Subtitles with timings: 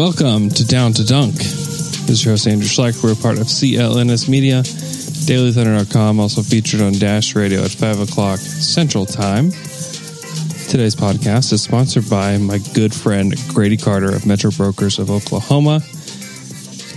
[0.00, 1.34] Welcome to Down to Dunk.
[1.34, 3.04] This is your host, Andrew Schlecht.
[3.04, 8.38] We're a part of CLNS Media, dailythunder.com, also featured on Dash Radio at 5 o'clock
[8.38, 9.50] Central Time.
[10.70, 15.82] Today's podcast is sponsored by my good friend Grady Carter of Metro Brokers of Oklahoma.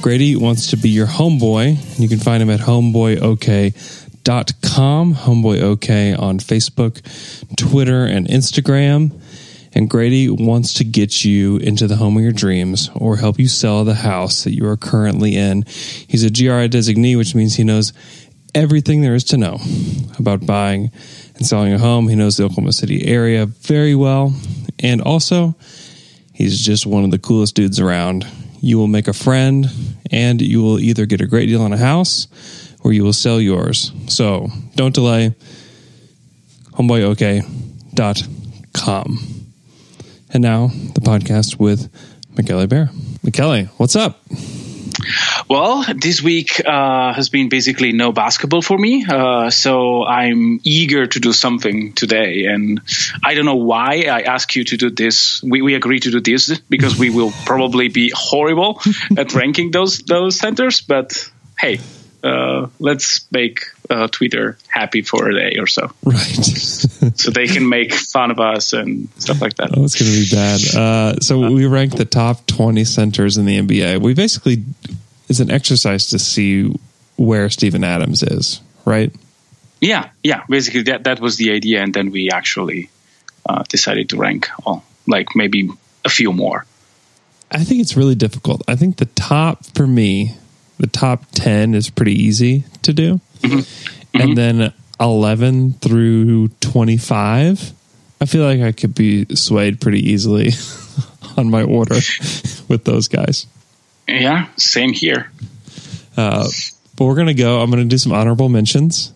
[0.02, 2.00] Grady wants to be your homeboy.
[2.00, 7.02] You can find him at homeboyok.com, homeboyok on Facebook,
[7.58, 9.12] Twitter, and Instagram.
[9.76, 13.48] And Grady wants to get you into the home of your dreams or help you
[13.48, 15.64] sell the house that you are currently in.
[15.64, 17.92] He's a GRI designee, which means he knows
[18.54, 19.60] everything there is to know
[20.20, 20.92] about buying
[21.36, 22.08] and selling a home.
[22.08, 24.36] He knows the Oklahoma City area very well.
[24.80, 25.56] And also,
[26.34, 28.28] he's just one of the coolest dudes around.
[28.62, 29.68] You will make a friend
[30.12, 32.28] and you will either get a great deal on a house
[32.84, 33.92] or you will sell yours.
[34.08, 35.34] So don't delay.
[36.74, 39.43] Homeboyok.com.
[40.34, 41.90] And now the podcast with
[42.36, 42.90] Michele Bear.
[43.22, 44.20] Michele, what's up?
[45.48, 51.06] Well, this week uh, has been basically no basketball for me, uh, so I'm eager
[51.06, 52.46] to do something today.
[52.46, 52.82] And
[53.24, 55.44] I don't know why I ask you to do this.
[55.44, 58.82] We, we agree to do this because we will probably be horrible
[59.18, 60.82] at ranking those those centers.
[60.82, 61.80] But hey,
[62.24, 66.18] uh, let's make uh, Twitter happy for a day or so, Right.
[67.16, 69.72] so they can make fun of us and stuff like that.
[69.76, 70.76] Oh, it's going to be bad.
[70.76, 74.02] Uh, so we ranked the top 20 centers in the NBA.
[74.02, 74.64] We basically,
[75.28, 76.74] it's an exercise to see
[77.18, 79.14] where Steven Adams is, right?
[79.82, 80.44] Yeah, yeah.
[80.48, 82.90] Basically, that that was the idea, and then we actually
[83.46, 85.70] uh, decided to rank all, like maybe
[86.06, 86.66] a few more.
[87.52, 88.62] I think it's really difficult.
[88.68, 90.38] I think the top, for me,
[90.84, 93.22] the top 10 is pretty easy to do.
[94.14, 97.72] And then 11 through 25,
[98.20, 100.50] I feel like I could be swayed pretty easily
[101.38, 101.96] on my order
[102.68, 103.48] with those guys.
[104.10, 105.32] Yeah, same here.
[106.18, 106.50] Uh,
[106.98, 107.62] but we're going to go.
[107.62, 109.14] I'm going to do some honorable mentions.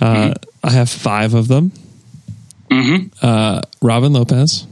[0.00, 0.32] Uh,
[0.64, 1.72] I have five of them.
[2.70, 4.66] hmm Uh, Robin Lopez.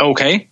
[0.00, 0.46] Okay,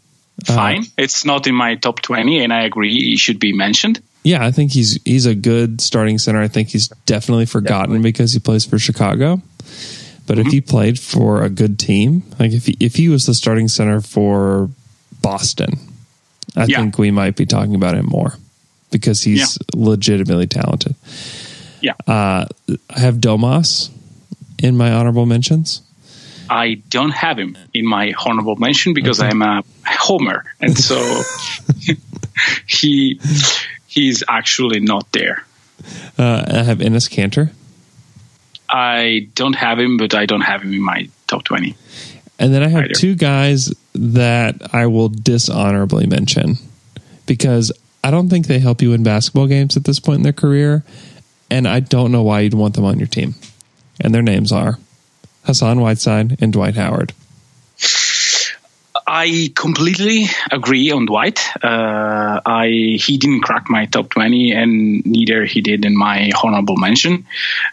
[0.45, 0.83] fine.
[0.99, 4.01] it's not in my top twenty, and I agree he should be mentioned.
[4.27, 6.41] Yeah, I think he's he's a good starting center.
[6.43, 9.41] I think he's definitely forgotten because he plays for Chicago.
[10.27, 13.35] But if he played for a good team, like if he, if he was the
[13.35, 14.69] starting center for
[15.23, 15.79] Boston,
[16.57, 16.79] I Yeah.
[16.81, 18.35] think we might be talking about him more
[18.91, 20.97] because he's legitimately talented.
[21.81, 22.47] Yeah, Uh,
[22.91, 23.91] I have Domas
[24.59, 25.83] in my honorable mentions.
[26.51, 30.99] I don't have him in my honorable mention because I'm a homer, and so
[32.67, 33.21] he
[33.97, 35.45] he's actually not there.
[36.19, 37.53] Uh, I have Enes Kanter.
[38.69, 41.77] I don't have him, but I don't have him in my top twenty.
[42.39, 42.95] And then I have Either.
[42.95, 46.57] two guys that I will dishonorably mention
[47.25, 47.73] because
[48.05, 50.85] I don't think they help you in basketball games at this point in their career.
[51.51, 53.35] And I don't know why you'd want them on your team.
[54.01, 54.79] And their names are
[55.45, 57.15] Hassan Whiteside and Dwight Howard.
[59.07, 61.39] I completely agree on Dwight.
[61.63, 62.67] Uh, I
[62.99, 67.27] he didn't crack my top twenty, and neither he did in my honorable mention.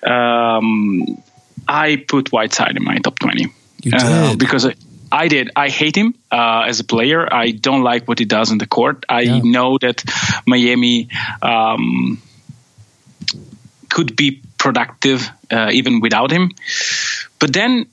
[0.05, 1.21] Um,
[1.67, 3.47] I put Whiteside in my top twenty
[3.81, 4.75] You uh, because I,
[5.11, 5.49] I did.
[5.55, 7.27] I hate him uh, as a player.
[7.33, 9.05] I don't like what he does on the court.
[9.09, 9.41] I Yeah.
[9.43, 10.03] know that
[10.45, 11.09] Miami
[11.41, 12.21] um,
[13.89, 16.51] could be productive uh, even without him.
[17.39, 17.87] But then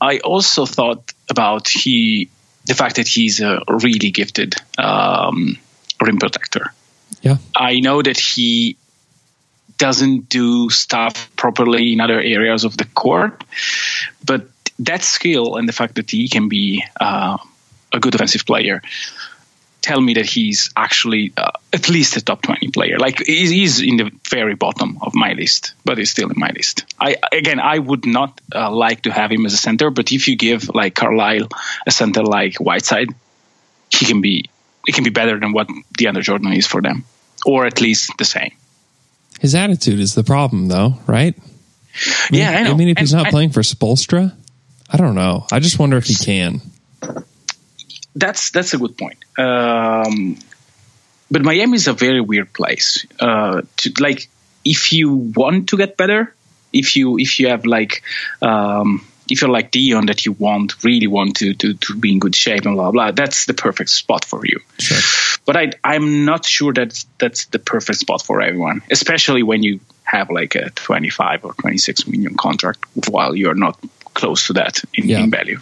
[0.00, 2.28] I also thought about he
[2.66, 5.56] the fact that he's a really gifted um,
[6.00, 6.72] rim protector.
[7.22, 7.36] Yeah.
[7.54, 8.76] I know that he
[9.78, 13.44] doesn't do stuff properly in other areas of the court,
[14.24, 14.46] but
[14.78, 17.38] that skill and the fact that he can be uh,
[17.92, 18.82] a good offensive player
[19.84, 22.98] tell me that he's actually uh, at least a top 20 player.
[22.98, 26.86] Like he's, in the very bottom of my list, but he's still in my list.
[26.98, 30.26] I again, I would not uh, like to have him as a center, but if
[30.26, 31.48] you give like Carlisle
[31.86, 33.10] a center like Whiteside,
[33.90, 34.48] he can be
[34.86, 37.04] he can be better than what DeAndre Jordan is for them,
[37.44, 38.52] or at least the same.
[39.40, 41.34] His attitude is the problem, though, right?
[42.30, 42.72] Yeah, I know.
[42.72, 44.32] I mean, if he's not and- playing for Spoelstra,
[44.88, 45.46] I don't know.
[45.52, 46.62] I just wonder if he can.
[48.14, 49.18] That's that's a good point.
[49.38, 50.36] Um,
[51.30, 53.06] but Miami is a very weird place.
[53.18, 54.28] Uh, to, like,
[54.64, 56.34] if you want to get better,
[56.72, 58.02] if you if you have like
[58.42, 62.18] um, if you're like Dion that you want really want to, to to be in
[62.18, 64.60] good shape and blah blah, that's the perfect spot for you.
[64.78, 64.98] Sure.
[65.46, 69.80] But I I'm not sure that's that's the perfect spot for everyone, especially when you
[70.04, 73.78] have like a 25 or 26 million contract while you're not
[74.14, 75.20] close to that in, Yeah.
[75.20, 75.58] in value.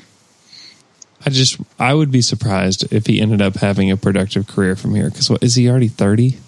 [1.25, 4.95] I just I would be surprised if he ended up having a productive career from
[4.95, 5.11] here.
[5.11, 6.39] Because what is he already thirty?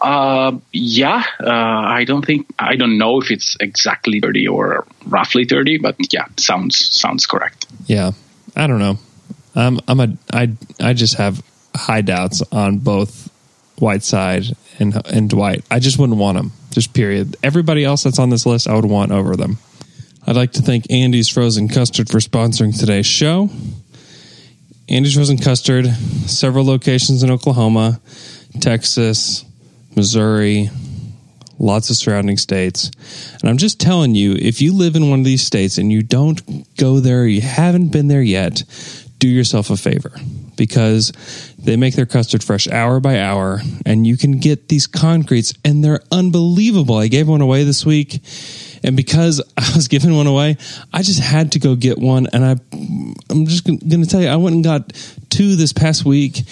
[0.00, 5.44] Uh, yeah, uh, I don't think I don't know if it's exactly thirty or roughly
[5.44, 7.66] thirty, but yeah, sounds sounds correct.
[7.86, 8.12] Yeah,
[8.56, 8.98] I don't know.
[9.54, 11.42] I'm I'm a I I just have
[11.74, 13.30] high doubts on both
[13.78, 15.64] Whiteside and and Dwight.
[15.70, 16.52] I just wouldn't want them.
[16.70, 17.36] Just period.
[17.42, 19.58] Everybody else that's on this list, I would want over them.
[20.24, 23.50] I'd like to thank Andy's Frozen Custard for sponsoring today's show.
[24.88, 25.86] Andy's Frozen Custard,
[26.26, 28.00] several locations in Oklahoma,
[28.60, 29.44] Texas,
[29.96, 30.70] Missouri,
[31.58, 32.92] lots of surrounding states.
[33.40, 36.02] And I'm just telling you, if you live in one of these states and you
[36.02, 38.62] don't go there, you haven't been there yet,
[39.18, 40.12] do yourself a favor
[40.56, 41.10] because
[41.58, 45.82] they make their custard fresh hour by hour and you can get these concretes and
[45.82, 46.96] they're unbelievable.
[46.96, 48.20] I gave one away this week
[48.82, 50.56] and because I was giving one away,
[50.92, 52.56] I just had to go get one and I
[53.30, 54.92] I'm just going to tell you I went and got
[55.30, 56.44] two this past week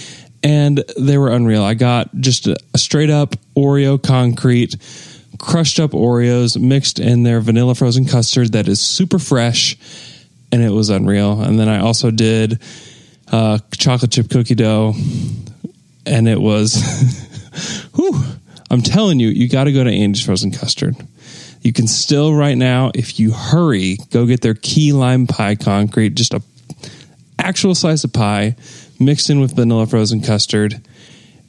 [0.43, 1.63] and they were unreal.
[1.63, 4.77] I got just a, straight up Oreo concrete,
[5.39, 9.77] crushed up Oreos mixed in their vanilla frozen custard that is super fresh,
[10.53, 11.41] and it was unreal.
[11.41, 12.61] And then I also did
[13.31, 14.95] uh, chocolate chip cookie dough,
[16.07, 16.75] and it was,
[17.95, 18.23] whew,
[18.71, 20.97] I'm telling you, you got to go to Andy's Frozen Custard.
[21.63, 26.15] You can still right now, if you hurry, go get their key lime pie concrete,
[26.15, 26.43] just a
[27.39, 28.57] actual slice of pie
[28.99, 30.81] mixed in with vanilla frozen custard.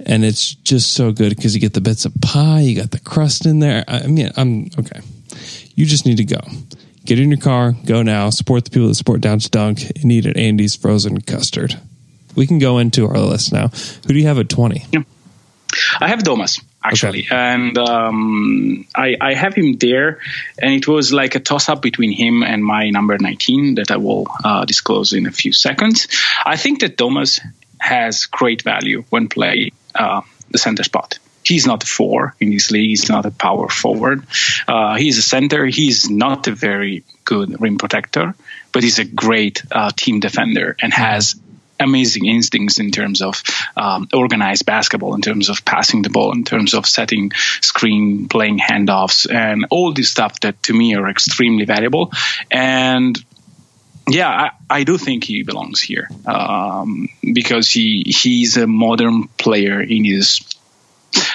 [0.05, 2.99] And it's just so good because you get the bits of pie, you got the
[2.99, 3.83] crust in there.
[3.87, 5.01] I mean, I'm okay.
[5.75, 6.39] You just need to go.
[7.05, 10.11] Get in your car, go now, support the people that support Down to Dunk, and
[10.11, 11.79] eat at Andy's Frozen Custard.
[12.35, 13.67] We can go into our list now.
[13.67, 14.85] Who do you have at 20?
[15.99, 17.35] I have Domas actually, Okay.
[17.35, 20.19] and um, I, I have him there,
[20.61, 23.97] and it was like a toss up between him and my number 19 that I
[23.97, 26.07] will uh, disclose in a few seconds.
[26.45, 27.39] I think that Domas
[27.79, 31.19] has great value when playing uh, the center spot.
[31.43, 32.89] He's not a four in this league.
[32.89, 34.25] He's not a power forward.
[34.67, 35.65] Uh, he's a center.
[35.65, 38.35] He's not a very good rim protector,
[38.71, 41.35] but he's a great uh, team defender and has
[41.81, 43.43] amazing instincts in terms of
[43.75, 47.31] um, organized basketball, in terms of passing the ball, in terms of setting
[47.61, 52.11] screen, playing handoffs, and all this stuff that to me are extremely valuable.
[52.49, 53.17] And
[54.07, 59.81] yeah, I, I do think he belongs here um, because he he's a modern player
[59.81, 60.41] in his.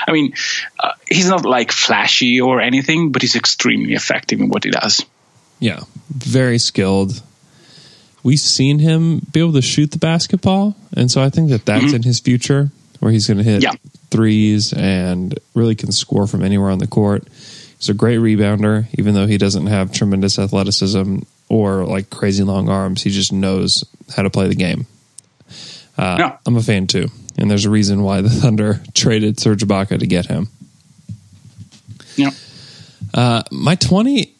[0.08, 0.32] I mean,
[0.81, 5.04] uh, he's not like flashy or anything, but he's extremely effective in what he does.
[5.58, 7.22] Yeah, very skilled.
[8.26, 11.93] We've seen him be able to shoot the basketball, and so I think that that's
[11.93, 13.75] in his future, where he's going to hit Yeah.
[14.11, 17.23] threes and really can score from anywhere on the court.
[17.78, 22.68] He's a great rebounder, even though he doesn't have tremendous athleticism or like crazy long
[22.68, 23.02] arms.
[23.04, 23.85] He just knows
[24.16, 24.87] how to play the game.
[25.97, 26.37] Uh, Yeah.
[26.47, 30.06] I'm a fan too, and there's a reason why the Thunder traded Serge Ibaka to
[30.06, 30.49] get him.
[32.16, 32.30] Yeah.
[33.14, 34.33] Uh, my 20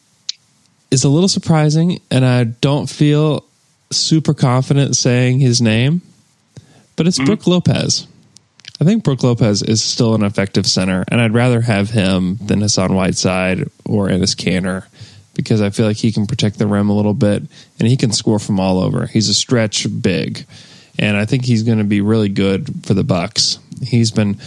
[0.91, 3.45] is a little surprising, and I don't feel
[3.91, 6.01] super confident saying his name,
[6.95, 7.25] but it's mm-hmm.
[7.25, 8.07] Brook Lopez.
[8.79, 12.61] I think Brook Lopez is still an effective center, and I'd rather have him than
[12.61, 14.85] Hassan Whiteside or Enes Kanter
[15.33, 17.43] because I feel like he can protect the rim a little bit
[17.79, 19.05] and he can score from all over.
[19.05, 20.45] He's a stretch big,
[20.99, 23.59] and I think he's going to be really good for the Bucks.
[23.81, 24.39] He's been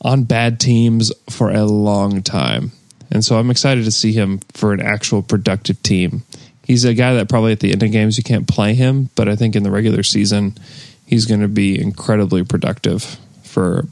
[0.00, 2.72] on bad teams for a long time,
[3.12, 6.22] and so I'm excited to see him for an actual productive team.
[6.66, 9.28] He's a guy that probably at the end of games you can't play him, but
[9.28, 10.58] I think in the regular season
[11.06, 13.04] he's going to be incredibly productive
[13.44, 13.86] for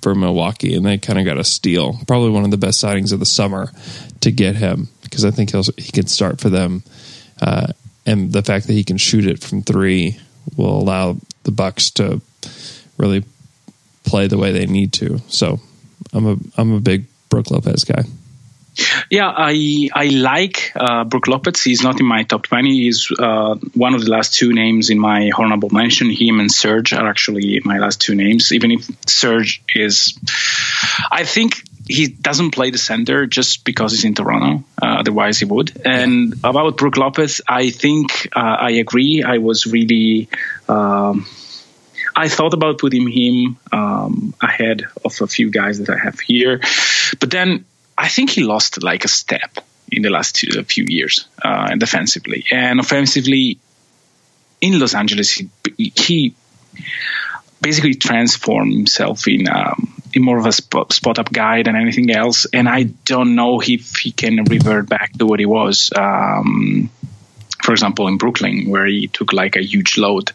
[0.00, 1.98] for Milwaukee, and they kind of got a steal.
[2.06, 3.72] Probably one of the best signings of the summer
[4.20, 6.84] to get him because I think he'll he can start for them,
[7.42, 7.72] uh,
[8.06, 10.16] and the fact that he can shoot it from three
[10.56, 12.20] will allow the Bucks to
[12.96, 13.24] really
[14.04, 15.18] play the way they need to.
[15.26, 15.58] So
[16.12, 18.04] I'm a I'm a big Brook Lopez guy.
[19.10, 21.62] Yeah, I I like uh, Brook Lopez.
[21.62, 22.84] He's not in my top twenty.
[22.84, 26.10] He's uh, one of the last two names in my honorable mention.
[26.10, 28.52] Him and Serge are actually my last two names.
[28.52, 30.18] Even if Serge is,
[31.10, 31.54] I think
[31.88, 34.64] he doesn't play the center just because he's in Toronto.
[34.80, 35.72] Uh, otherwise, he would.
[35.84, 39.22] And about Brook Lopez, I think uh, I agree.
[39.22, 40.28] I was really.
[40.68, 41.26] Um,
[42.14, 46.60] I thought about putting him um, ahead of a few guys that I have here,
[47.18, 47.64] but then
[48.00, 49.58] I think he lost like a step
[49.92, 53.58] in the last two, few years uh, defensively and offensively.
[54.60, 56.34] In Los Angeles, he, he
[57.60, 62.10] basically transformed himself in um, in more of a spot, spot, up guy than anything
[62.10, 62.46] else.
[62.52, 65.90] And I don't know if he can revert back to what he was.
[65.96, 66.90] Um,
[67.62, 70.32] for example, in Brooklyn, where he took like a huge load.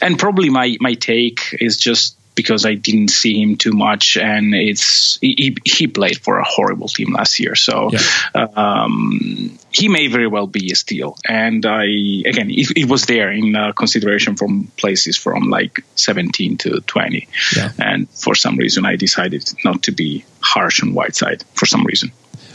[0.00, 4.54] And probably my, my take is just because I didn't see him too much, and
[4.54, 8.46] it's he, he played for a horrible team last year, so yeah.
[8.56, 11.16] um, he may very well be a steal.
[11.28, 11.84] And I
[12.24, 17.28] again, it, it was there in uh, consideration from places from like 17 to 20,
[17.54, 17.72] yeah.
[17.78, 22.10] and for some reason I decided not to be harsh on Whiteside for some reason.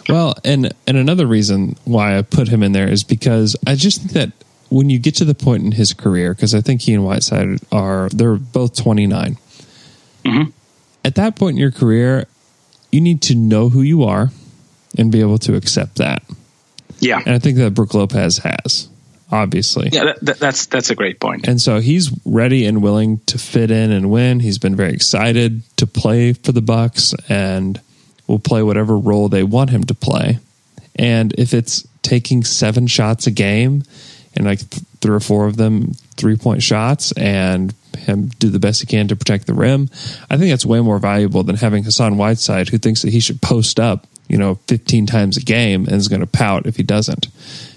[0.10, 4.02] Well, and and another reason why I put him in there is because I just
[4.02, 4.32] think that
[4.70, 7.60] when you get to the point in his career, because I think he and Whiteside
[7.72, 9.38] are they're both 29.
[10.26, 10.50] Mm-hmm.
[11.04, 12.26] At that point in your career,
[12.92, 14.32] you need to know who you are
[14.98, 16.24] and be able to accept that.
[17.00, 18.90] Yeah, and I think that Brook Lopez has
[19.32, 19.90] obviously.
[19.92, 21.48] Yeah, that, that's that's a great point.
[21.48, 24.40] And so he's ready and willing to fit in and win.
[24.40, 27.80] He's been very excited to play for the Bucks and
[28.28, 30.40] will play whatever role they want him to play.
[30.96, 33.84] And if it's taking seven shots a game
[34.36, 38.60] and like th- three or four of them three point shots and him do the
[38.60, 39.90] best he can to protect the rim,
[40.30, 43.42] I think that's way more valuable than having Hassan Whiteside who thinks that he should
[43.42, 46.84] post up, you know, 15 times a game and is going to pout if he
[46.84, 47.28] doesn't.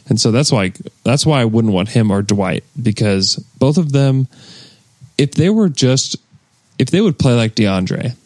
[0.08, 0.72] And so that's why
[1.04, 4.26] that's why I wouldn't want him or Dwight because both of them
[5.18, 6.16] if they were just
[6.78, 8.16] if they would play like DeAndre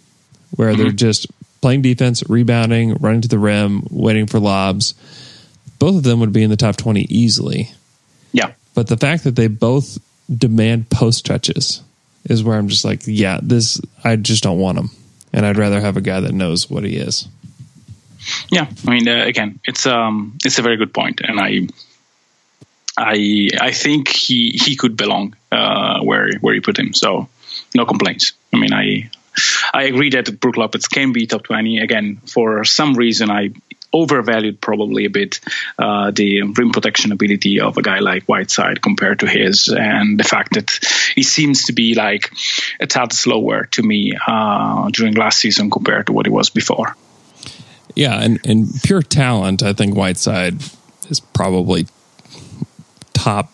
[0.57, 0.83] where mm-hmm.
[0.83, 1.27] they're just
[1.63, 4.95] playing defense, rebounding, running to the rim, waiting for lobs.
[5.79, 7.71] Both of them would be in the top 20 easily.
[8.33, 8.53] Yeah.
[8.75, 9.99] But the fact that they both
[10.37, 11.83] demand post touches
[12.25, 14.91] is where I'm just like, yeah, this, I just don't want him.
[15.33, 17.27] And I'd rather have a guy that knows what he is.
[18.51, 18.69] Yeah.
[18.87, 21.69] I mean, uh, again, it's, um, it's a very good point, And I,
[22.97, 26.95] I, I think he, he could belong, uh, where, where you put him.
[26.95, 27.29] So
[27.75, 28.33] no complaints.
[28.53, 29.11] I mean, I,
[29.73, 31.79] I agree that Brook Lopez can be top 20.
[31.79, 33.51] Again, for some reason, I
[33.93, 35.41] overvalued probably a bit
[35.79, 40.25] uh, the rim protection ability of a guy like Whiteside compared to his, and the
[40.25, 40.79] fact that
[41.15, 42.33] he seems to be like
[42.81, 46.97] a tad slower to me uh, during last season compared to what he was before.
[47.95, 50.63] Yeah, and, and pure talent, I think Whiteside
[51.11, 51.87] is probably
[53.13, 53.53] top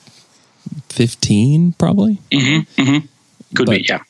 [0.91, 2.21] 15, probably.
[2.31, 3.07] Mm-hmm, mm-hmm.
[3.57, 4.03] Could but, be, yeah.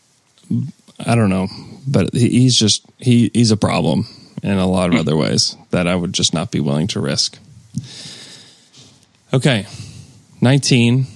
[1.07, 1.49] I don't know,
[1.87, 4.07] but he's just he he's a problem
[4.43, 7.39] in a lot of other ways that I would just not be willing to risk.
[9.33, 9.67] Okay,
[10.41, 11.07] nineteen.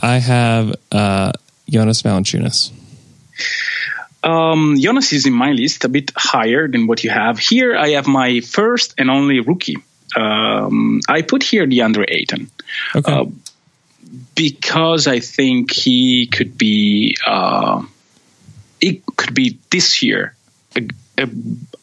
[0.00, 1.32] I have uh,
[1.68, 2.70] Jonas Valanciunas.
[4.22, 7.76] Um, Jonas is in my list a bit higher than what you have here.
[7.76, 9.76] I have my first and only rookie.
[10.16, 12.50] Um, I put here DeAndre Ayton.
[12.94, 13.12] Okay.
[13.12, 13.26] Uh,
[14.34, 17.82] because I think he could be uh,
[18.80, 20.34] it could be this year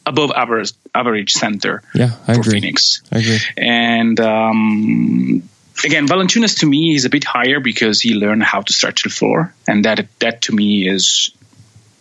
[0.05, 2.53] above average average center yeah, I for agree.
[2.53, 3.01] Phoenix.
[3.11, 3.39] I agree.
[3.57, 5.43] And um,
[5.83, 9.09] again, Valanciunas to me is a bit higher because he learned how to stretch the
[9.09, 11.31] floor, and that that to me is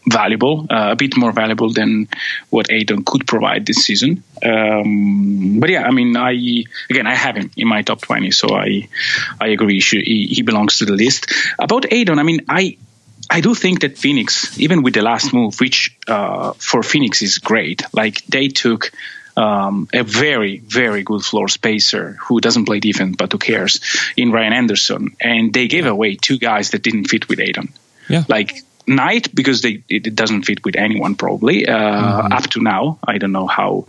[0.06, 2.08] valuable, uh, a bit more valuable than
[2.50, 4.22] what Ayton could provide this season.
[4.44, 8.54] Um, but yeah, I mean, I again, I have him in my top twenty, so
[8.54, 8.88] I
[9.40, 9.80] I agree.
[9.80, 11.32] He, he belongs to the list.
[11.58, 12.76] About Ayton, I mean, I
[13.31, 17.38] I do think that Phoenix, even with the last move, which uh, for Phoenix is
[17.38, 18.91] great, like they took
[19.37, 23.81] um, a very, very good floor spacer who doesn't play defense but who cares
[24.17, 27.73] in Ryan Anderson, and they gave away two guys that didn't fit with Ayton.
[28.09, 28.25] Yeah.
[28.29, 32.33] Like Knight because they, it doesn't fit with anyone probably uh, mm-hmm.
[32.33, 32.99] up to now.
[33.07, 33.87] I don't know how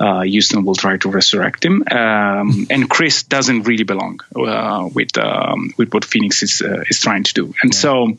[0.00, 1.84] uh, Houston will try to resurrect him.
[1.90, 7.00] Um, and Chris doesn't really belong uh, with um, with what Phoenix is uh, is
[7.00, 7.54] trying to do.
[7.62, 7.78] And yeah.
[7.78, 8.18] so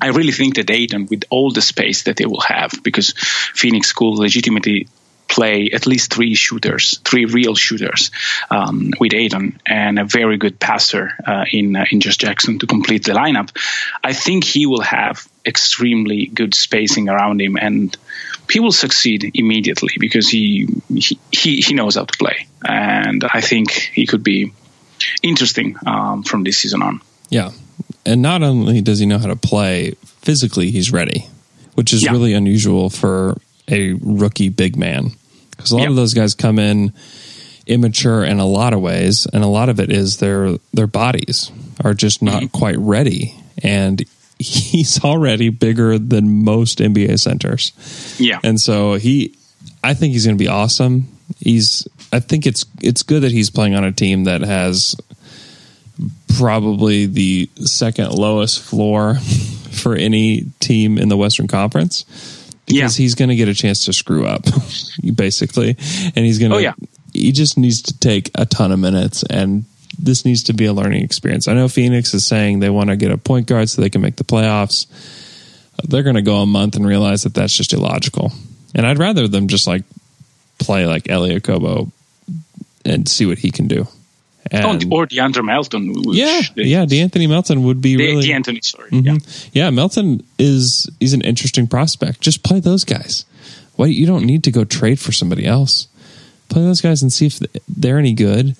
[0.00, 3.14] I really think that Ayton, with all the space that they will have, because
[3.54, 4.88] Phoenix could legitimately
[5.32, 8.10] play at least three shooters, three real shooters
[8.50, 12.66] um, with Ayton and a very good passer uh, in uh, in Josh Jackson to
[12.66, 13.50] complete the lineup.
[14.04, 17.96] I think he will have extremely good spacing around him and
[18.50, 23.70] he will succeed immediately because he he, he knows how to play and I think
[23.70, 24.52] he could be
[25.22, 27.00] interesting um, from this season on.
[27.30, 27.50] Yeah,
[28.06, 29.92] and not only does he know how to play
[30.22, 31.26] physically, he's ready,
[31.74, 32.10] which is yeah.
[32.10, 33.36] really unusual for
[33.68, 35.10] a rookie big man.
[35.50, 35.90] because a lot Yep.
[35.90, 36.92] of those guys come in
[37.66, 41.50] immature in a lot of ways, and a lot of it is their their bodies
[41.84, 42.58] are just not Mm-hmm.
[42.58, 44.04] quite ready, and
[44.38, 47.72] he's already bigger than most NBA centers.
[48.18, 48.40] Yeah.
[48.42, 49.36] And so he,
[49.84, 51.06] I think he's going to be awesome.
[51.38, 54.96] He's, I think it's it's good that he's playing on a team that has
[56.38, 59.16] probably the second lowest floor
[59.70, 62.04] for any team in the Western Conference
[62.66, 63.02] because Yeah.
[63.02, 64.44] he's going to get a chance to screw up,
[65.14, 65.70] basically,
[66.16, 66.56] and he's going to.
[66.56, 66.74] Oh, yeah.
[67.12, 69.64] He just needs to take a ton of minutes and.
[69.98, 71.46] This needs to be a learning experience.
[71.46, 74.00] I know Phoenix is saying they want to get a point guard so they can
[74.00, 74.86] make the playoffs
[75.84, 78.32] they're going to go a month and realize that that's just illogical.
[78.74, 79.84] And I'd rather them just like
[80.58, 81.90] play like Elie Okobo
[82.84, 83.86] and see what he can do.
[84.52, 85.92] Oh, or DeAndre Melton.
[86.02, 88.26] which yeah, they- yeah, D'Anthony Melton would be De- really.
[88.26, 88.90] D'Anthony, sorry.
[88.90, 89.04] Mhm.
[89.06, 89.16] Yeah.
[89.52, 92.20] Yeah, Melton is he's an interesting prospect.
[92.20, 93.24] Just play those guys.
[93.76, 95.86] Why you don't need to go trade for somebody else.
[96.48, 98.56] Play those guys and see if they're any good,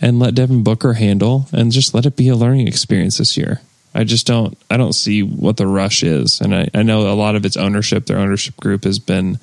[0.00, 3.60] and let Devin Booker handle, and just let it be a learning experience this year.
[3.94, 7.14] I just don't I don't see what the rush is, and I, I know a
[7.14, 8.06] lot of its ownership.
[8.06, 9.38] Their ownership group has been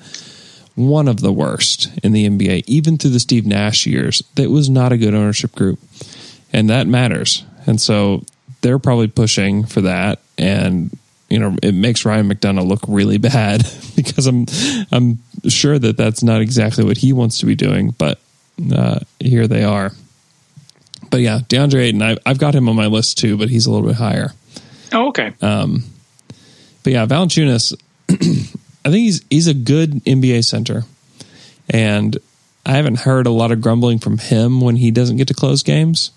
[0.76, 4.22] one of the worst in the NBA, even through the Steve Nash years.
[4.36, 5.80] That was not a good ownership group,
[6.52, 7.44] and that matters.
[7.66, 8.24] And so
[8.60, 10.96] they're probably pushing for that, and
[11.28, 13.64] you know it makes Ryan McDonough look really bad
[13.96, 14.46] because I'm
[14.92, 15.18] I'm
[15.48, 18.20] sure that that's not exactly what he wants to be doing, but
[18.72, 19.92] uh, here they are.
[21.10, 23.70] But yeah, DeAndre Ayton, I, I've got him on my list too, but he's a
[23.70, 24.32] little bit higher.
[24.92, 25.32] Oh, okay.
[26.86, 27.74] But yeah, Valanciunas,
[28.86, 30.84] I think he's he's a good NBA center,
[31.68, 32.16] and
[32.64, 35.64] I haven't heard a lot of grumbling from him when he doesn't get to close
[35.64, 36.12] games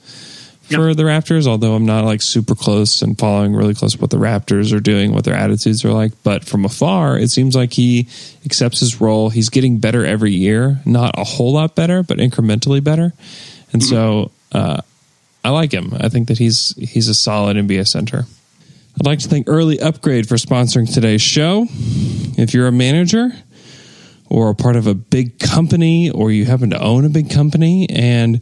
[0.61, 1.47] for the Raptors.
[1.47, 5.13] Although I'm not like super close and following really close what the Raptors are doing,
[5.13, 6.11] what their attitudes are like.
[6.21, 8.07] But from afar, it seems like he
[8.45, 9.31] accepts his role.
[9.31, 13.13] He's getting better every year, not a whole lot better, but incrementally better.
[13.73, 14.81] And so uh,
[15.43, 15.91] I like him.
[15.99, 18.25] I think that he's he's a solid NBA center.
[18.99, 21.67] I'd like to thank Early Upgrade for sponsoring today's show.
[22.39, 23.31] If you're a manager
[24.29, 27.89] or a part of a big company or you happen to own a big company
[27.89, 28.41] and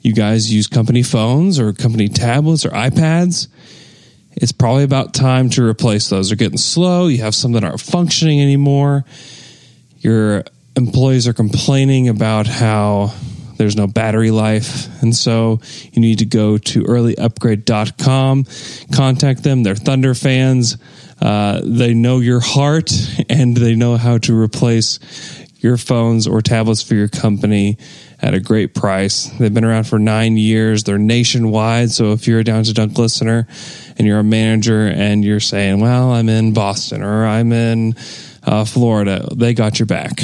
[0.00, 3.48] you guys use company phones or company tablets or iPads,
[4.32, 6.28] it's probably about time to replace those.
[6.28, 7.06] They're getting slow.
[7.06, 9.04] You have some that aren't functioning anymore.
[9.98, 10.44] Your
[10.76, 13.12] employees are complaining about how
[13.56, 15.02] there's no battery life.
[15.02, 15.60] And so
[15.92, 18.46] you need to go to earlyupgrade.com,
[18.94, 19.62] contact them.
[19.62, 20.76] They're Thunder fans.
[21.24, 22.92] Uh, they know your heart
[23.30, 24.98] and they know how to replace
[25.56, 27.78] your phones or tablets for your company
[28.20, 29.24] at a great price.
[29.38, 30.84] They've been around for nine years.
[30.84, 31.90] They're nationwide.
[31.90, 33.48] So if you're a Down to Dunk listener
[33.96, 37.94] and you're a manager and you're saying, well, I'm in Boston or I'm in
[38.42, 40.20] uh, Florida, they got your back.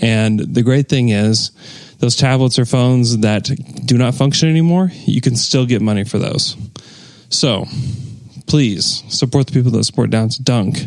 [0.00, 1.52] And the great thing is,
[2.00, 3.44] those tablets or phones that
[3.86, 6.56] do not function anymore, you can still get money for those.
[7.28, 7.66] So
[8.54, 10.86] please support the people that support Down to Dunk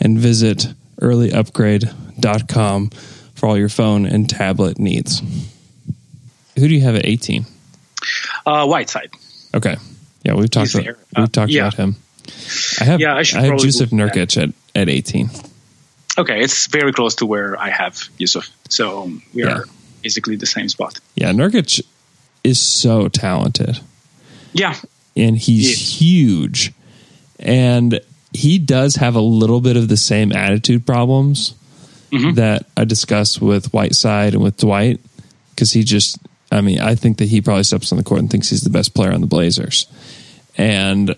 [0.00, 0.66] and visit
[1.00, 2.90] earlyupgrade.com
[3.36, 5.22] for all your phone and tablet needs.
[6.58, 7.46] Who do you have at 18?
[8.44, 9.10] Uh, Whiteside.
[9.54, 9.76] Okay.
[10.24, 11.68] Yeah, we've talked about, we've Uh, talked yeah.
[11.68, 11.94] about him.
[12.80, 13.92] I have Yeah, I should I have Jusuf that.
[13.92, 15.30] Nurkic at, at 18.
[16.18, 18.48] Okay, it's very close to where I have Jusuf.
[18.68, 19.58] So um, we Yeah.
[19.58, 19.64] are
[20.02, 20.98] basically the same spot.
[21.14, 21.82] Yeah, Nurkic
[22.42, 23.78] is so talented.
[24.52, 24.74] Yeah.
[25.16, 26.72] and he's huge.
[27.40, 28.00] And
[28.32, 31.54] he does have a little bit of the same attitude problems
[32.12, 32.34] Mm-hmm.
[32.34, 34.98] that I discussed with Whiteside and with Dwight.
[35.50, 36.18] Because he just,
[36.50, 38.70] I mean, I think that he probably steps on the court and thinks he's the
[38.70, 39.86] best player on the Blazers.
[40.58, 41.14] And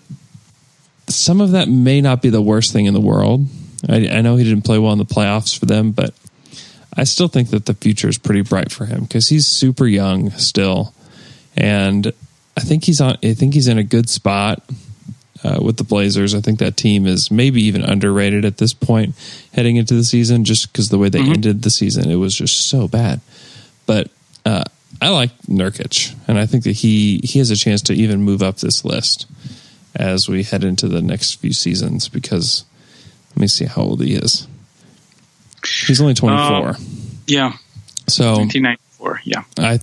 [1.07, 3.47] some of that may not be the worst thing in the world.
[3.89, 6.13] I, I know he didn't play well in the playoffs for them, but
[6.95, 10.29] I still think that the future is pretty bright for him because he's super young
[10.31, 10.93] still,
[11.57, 12.13] and
[12.55, 13.17] I think he's on.
[13.23, 14.61] I think he's in a good spot
[15.43, 16.33] uh, with the Blazers.
[16.35, 19.15] I think that team is maybe even underrated at this point
[19.53, 22.67] heading into the season, just because the way they ended the season, it was just
[22.69, 23.19] so bad.
[23.85, 24.09] But
[24.45, 24.63] uh,
[25.01, 28.41] I like Nurkic, and I think that he he has a chance to even move
[28.41, 29.25] up this list
[29.95, 32.07] as we head into the next few seasons.
[32.09, 32.63] Because
[33.31, 34.47] let me see how old he is.
[35.87, 36.75] He's only twenty four, Uh,
[37.27, 37.53] Yeah.
[38.07, 39.21] so 1994.
[39.23, 39.43] Yeah.
[39.57, 39.79] I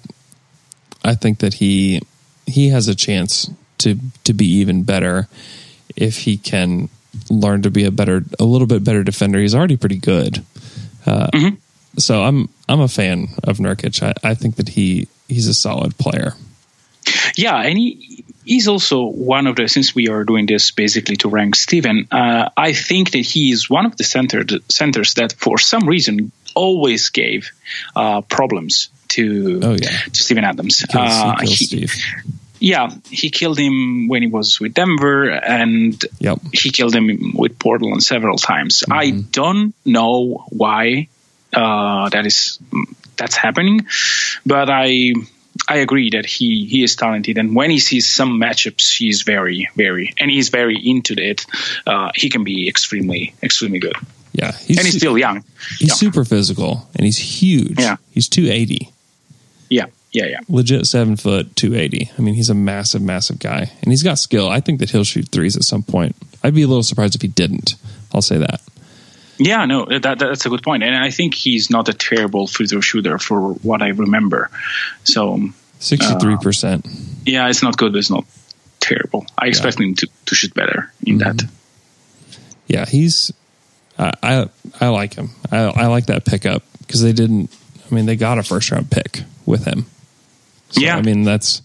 [1.02, 2.02] I think that he
[2.46, 5.28] he has a chance to to be even better
[5.96, 6.88] if he can
[7.28, 9.38] learn to be a better a little bit better defender.
[9.40, 10.42] He's already pretty good.
[11.06, 11.28] Uh,
[11.98, 14.00] So I'm I'm a fan of Nurkic.
[14.02, 16.34] I, I think that he he's a solid player.
[17.36, 21.28] Yeah, and he he's also one of the since we are doing this basically to
[21.28, 25.58] rank Steven, uh, I think that he is one of the center, centers that for
[25.58, 27.50] some reason always gave
[27.96, 29.90] uh, problems to Oh, yeah.
[30.12, 30.84] to Steven Adams.
[30.88, 31.94] Kills, Uh, he kills he- Steve.
[32.60, 36.38] Yeah, he killed him when he was with Denver, and Yep.
[36.52, 38.84] he killed him with Portland several times.
[38.90, 41.08] I don't know why
[41.52, 42.58] uh, that is
[43.16, 43.86] that's happening,
[44.46, 45.12] but I
[45.68, 49.68] I agree that he he is talented, and when he sees some matchups, he's very
[49.74, 51.44] very and he's very into it.
[51.86, 53.96] Uh, he can be extremely extremely good,
[54.32, 54.52] Yeah.
[54.52, 55.42] He's, and he's su- still young.
[55.78, 55.94] he's yeah.
[55.94, 57.78] super physical and he's huge.
[57.80, 57.96] Yeah.
[58.12, 58.90] He's 280.
[59.68, 60.40] Yeah, yeah, yeah.
[60.48, 62.10] legit seven foot, 280.
[62.18, 64.48] I mean, he's a massive, massive guy, and he's got skill.
[64.48, 66.16] I think that he'll shoot threes at some point.
[66.42, 67.74] I'd be a little surprised if he didn't.
[68.12, 68.60] I'll say that.
[69.38, 70.82] Yeah, no, that, that's a good point.
[70.82, 74.50] and I think he's not a terrible free throw shooter for what I remember.
[75.04, 75.38] So
[75.78, 76.86] 63%.
[77.24, 78.26] yeah, it's not good, but it's not
[78.80, 79.24] terrible.
[79.38, 81.36] I expect him to, to shoot better in that.
[81.36, 82.42] Mm-hmm.
[82.66, 83.32] yeah, he's.
[83.98, 84.48] I, I
[84.80, 85.30] I like him.
[85.50, 87.50] I I like that pickup because they didn't.
[87.90, 89.86] I mean, they got a first round pick with him.
[90.70, 90.96] So, Yeah.
[90.96, 91.62] I mean that's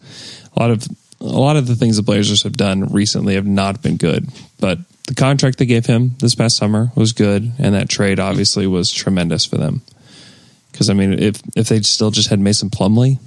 [0.56, 0.88] a lot of
[1.22, 4.28] a lot of the things the Blazers have done recently have not been good.
[4.60, 8.68] But the contract they gave him this past summer was good, and that trade obviously
[8.68, 9.82] was tremendous for them.
[10.72, 13.18] Because I mean, if if they still just had Mason Plumlee,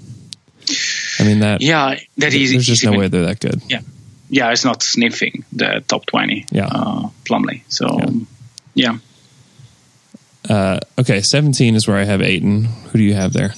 [1.20, 2.50] I mean that Yeah, that is.
[2.52, 3.62] there's just no even- way they're that good.
[3.68, 3.80] Yeah,
[4.28, 6.46] yeah, it's not sniffing the top twenty.
[6.50, 6.66] Yeah.
[6.66, 7.62] uh, Plumlee.
[7.68, 8.12] So Yeah.
[8.74, 8.98] yeah.
[10.48, 12.64] Uh, okay, 17 is where I have Ayton.
[12.64, 13.54] Who do you have there?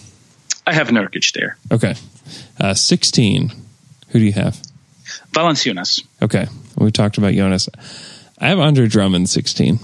[0.66, 1.56] I have Nurkic there.
[1.70, 1.94] Okay,
[2.60, 3.52] uh, 16.
[4.10, 4.60] Who do you have?
[5.32, 6.04] Valanciunas.
[6.22, 6.46] Okay,
[6.76, 7.68] we talked about Jonas.
[8.38, 9.78] I have Andre Drummond 16.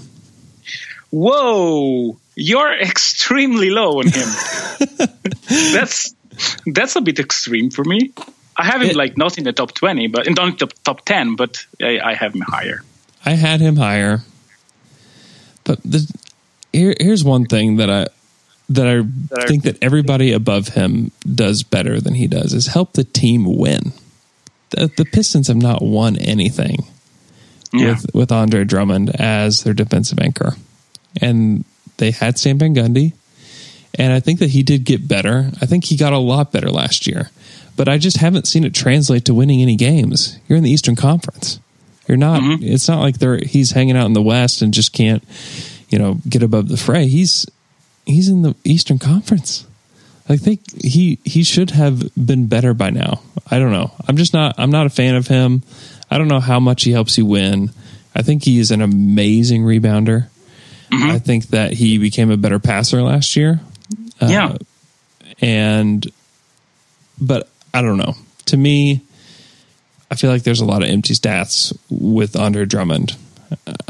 [1.09, 4.27] Whoa, you're extremely low on him.
[5.73, 6.13] that's
[6.65, 8.11] that's a bit extreme for me.
[8.57, 11.05] I have him It- like not in the top twenty, but in the top, top
[11.05, 12.81] ten, but I, I have him higher.
[13.25, 14.21] I had him higher,
[15.63, 16.09] but the,
[16.73, 18.07] here, here's one thing that I
[18.69, 18.99] that I
[19.41, 23.45] I- think that everybody above him does better than he does is help the team
[23.57, 23.93] win.
[24.71, 26.85] The, the Pistons have not won anything
[27.73, 27.91] Yeah.
[27.91, 30.55] with with Andre Drummond as their defensive anchor,
[31.21, 31.63] and
[31.97, 33.13] they had Stan Van Gundy,
[33.95, 35.51] and I think that he did get better.
[35.61, 37.29] I think he got a lot better last year,
[37.77, 40.37] but I just haven't seen it translate to winning any games.
[40.49, 41.59] You're in the Eastern Conference.
[42.07, 42.41] You're not.
[42.41, 42.63] Mm-hmm.
[42.63, 45.23] It's not like they're he's hanging out in the West and just can't,
[45.89, 47.07] you know, get above the fray.
[47.07, 47.45] He's
[48.07, 49.67] he's in the Eastern Conference.
[50.29, 53.21] I think he he should have been better by now.
[53.49, 53.91] I don't know.
[54.07, 54.55] I'm just not.
[54.57, 55.63] I'm not a fan of him.
[56.09, 57.71] I don't know how much he helps you win.
[58.15, 60.29] I think he is an amazing rebounder.
[60.91, 63.59] I think that he became a better passer last year.
[64.21, 64.57] Uh, yeah,
[65.41, 66.05] and
[67.21, 68.15] but I don't know.
[68.45, 69.01] To me,
[70.09, 73.15] I feel like there's a lot of empty stats with Andre Drummond.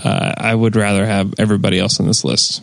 [0.03, 2.61] Uh, I would rather have everybody else on this list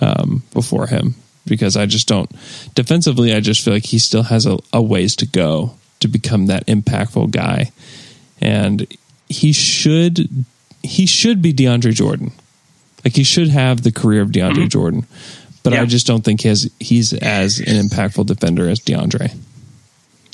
[0.00, 1.14] um, before him
[1.46, 2.30] because I just don't
[2.74, 3.34] defensively.
[3.34, 6.66] I just feel like he still has a, a ways to go to become that
[6.66, 7.72] impactful guy,
[8.40, 8.86] and
[9.28, 10.28] he should
[10.82, 12.32] he should be DeAndre Jordan.
[13.04, 15.06] Like he should have the career of DeAndre Jordan,
[15.62, 19.34] but I just don't think he has, he's as an impactful defender as DeAndre.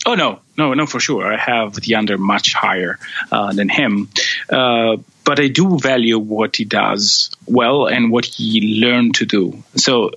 [0.06, 1.32] Oh no, no, no, for sure.
[1.32, 2.98] I have DeAndre much higher
[3.30, 4.08] uh, than him,
[4.48, 9.62] uh, but I do value what he does well and what he learned to do.
[9.76, 10.12] So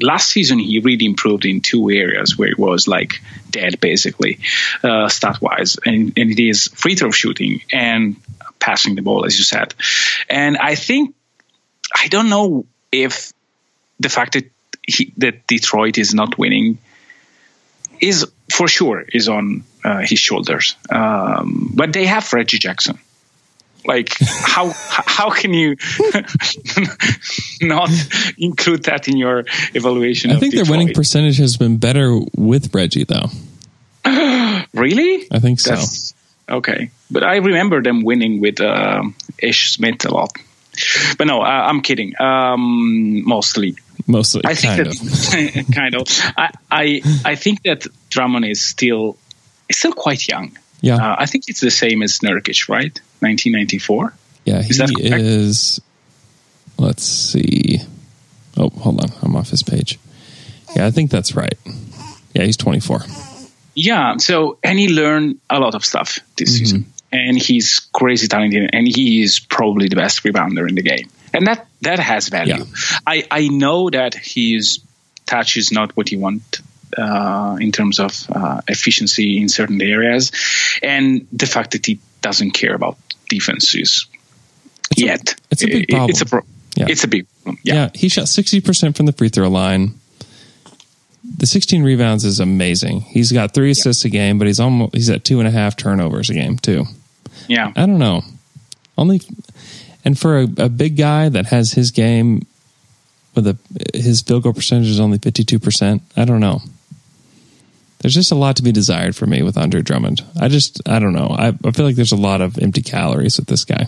[0.00, 4.40] last season he really improved in two areas where he was like dead basically,
[4.82, 8.16] uh, stat wise, and, and it is free throw shooting and
[8.58, 9.74] passing the ball, as you said.
[10.28, 11.14] And I think
[11.94, 13.32] I don't know if
[14.00, 14.50] the fact that
[14.86, 16.78] he, that Detroit is not winning
[18.02, 20.76] is for sure is on uh, his shoulders.
[20.90, 22.98] Um, but they have Reggie Jackson.
[23.84, 25.76] Like how how can you
[27.62, 27.90] not
[28.38, 30.30] include that in your evaluation?
[30.30, 33.30] I think their winning percentage has been better with Reggie, though.
[34.74, 35.26] Really?
[35.30, 35.70] I think so.
[35.70, 36.14] That's-
[36.48, 39.02] okay, but I remember them winning with uh,
[39.38, 40.32] Ish Smith a lot.
[41.18, 42.14] But no, uh, I'm kidding.
[42.18, 44.98] Um, mostly, Mostly, I think kind of.
[44.98, 46.02] that kind of.
[46.36, 49.16] I, I I think that Drummond is still
[49.68, 50.56] is still quite young.
[50.80, 52.98] Yeah, Uh, I think it's the same as Nurkic, right?
[53.20, 54.14] 1994.
[54.44, 54.74] yeah, he
[55.14, 55.80] is.
[56.78, 57.80] Let's see.
[58.56, 59.98] Oh, hold on, I'm off his page.
[60.74, 61.54] Yeah, I think that's right.
[62.34, 63.02] Yeah, he's 24.
[63.74, 64.16] Yeah.
[64.16, 66.58] So and he learned a lot of stuff this Mm-hmm.
[66.58, 71.08] season, and he's crazy talented, and he is probably the best rebounder in the game,
[71.34, 72.54] and that that has value.
[72.56, 72.64] Yeah.
[73.06, 74.80] I I know that his
[75.26, 76.60] touch is not what you want.
[76.98, 80.30] Uh, in terms of uh, efficiency in certain areas,
[80.82, 82.98] and the fact that he doesn't care about
[83.30, 84.04] defense is
[84.98, 86.44] a- yet it's a big it- It's a problem.
[86.76, 86.92] pro- Yeah.
[86.92, 87.52] it's a big Yeah.
[87.64, 89.94] Yeah, he shot 60% from the free throw line.
[91.38, 93.02] The 16 rebounds is amazing.
[93.08, 95.76] He's got three assists a game, but he's almost he's at two and a half
[95.76, 96.84] turnovers a game too.
[97.48, 97.72] Yeah.
[97.74, 98.22] I don't know.
[98.98, 99.22] Only
[100.04, 102.46] and for a, a big guy that has his game
[103.34, 103.56] with a
[103.94, 106.00] his field goal percentage is only 52%.
[106.16, 106.60] I don't know.
[108.00, 110.22] There's just a lot to be desired for me with Andre Drummond.
[110.40, 111.28] I just I don't know.
[111.38, 113.86] I, I feel like there's a lot of empty calories with this guy.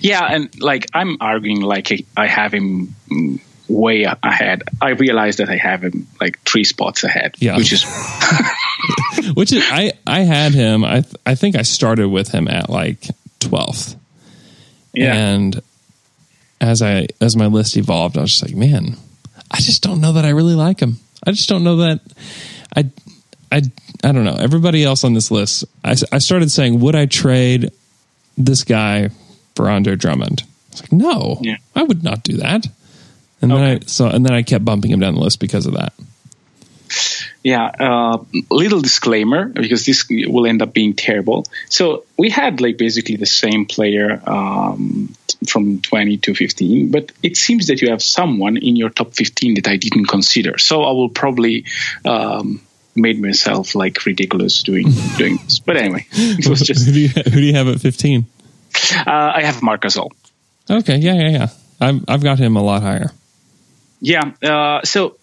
[0.00, 2.94] Yeah, and like I'm arguing like I- I have him
[3.68, 4.64] way ahead.
[4.82, 7.56] I realize that I have him like three spots ahead, Yeah.
[7.56, 7.84] which is
[9.34, 10.84] Which is I I had him.
[10.84, 13.00] I I think I started with him at like
[13.40, 13.96] 12th.
[14.92, 15.62] Yeah, And
[16.60, 18.96] as I as my list evolved, I was just like, man,
[19.50, 20.98] I just don't know that I really like him.
[21.26, 22.00] I just don't know that
[22.76, 22.90] I
[23.50, 23.62] I
[24.04, 24.36] I don't know.
[24.38, 27.70] Everybody else on this list, I, I started saying, would I trade
[28.36, 29.10] this guy
[29.54, 30.42] for Andre Drummond?
[30.42, 31.56] I was like, no, Yeah.
[31.76, 32.66] I would not do that.
[33.40, 35.74] And then I so and then I kept bumping him down the list because of
[35.74, 35.92] that.
[37.42, 37.66] Yeah.
[37.66, 41.44] Uh, little disclaimer because this will end up being terrible.
[41.68, 45.14] So we had like basically the same player um,
[45.48, 49.54] from 20 to 15, but it seems that you have someone in your top 15
[49.54, 50.58] that I didn't consider.
[50.58, 51.64] So I will probably.
[52.04, 52.62] Um,
[52.94, 54.84] made myself like ridiculous doing
[55.16, 57.80] doing this but anyway it was just who do you who do you have at
[57.80, 58.26] fifteen?
[59.06, 60.10] uh, i have Marc Gasol.
[60.68, 61.48] Okay, yeah, yeah, yeah.
[61.80, 63.10] I've I've got him a lot higher.
[64.00, 64.32] Yeah.
[64.42, 65.16] Uh, so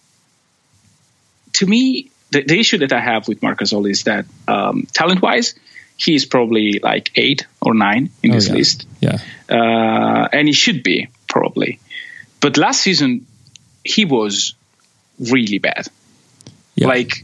[1.54, 5.22] to me, the, the issue that I have with Marc Gasol is that um, talent
[5.22, 5.56] wise,
[5.98, 8.54] he is probably like eight or nine in Oh, this yeah.
[8.56, 8.88] list.
[9.02, 9.18] Yeah,
[9.50, 11.80] Uh, and he should be probably.
[12.40, 13.26] But last season,
[13.84, 14.54] he was
[15.20, 15.88] really bad.
[16.76, 16.88] yeah.
[16.88, 17.24] Like,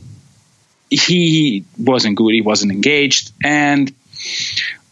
[0.90, 2.34] he wasn't good.
[2.34, 3.32] He wasn't engaged.
[3.44, 3.92] And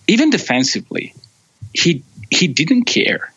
[0.08, 1.14] even defensively,
[1.74, 3.32] he he didn't care.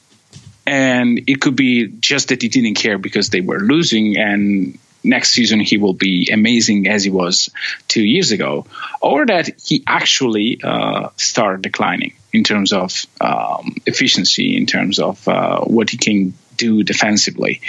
[0.66, 5.32] And it could be just that he didn't care because they were losing and next
[5.32, 7.48] season he will be amazing as he was
[7.88, 8.66] two years ago,
[9.00, 15.26] or that he actually uh, started declining in terms of um, efficiency, in terms of
[15.28, 17.60] uh, what he can do defensively.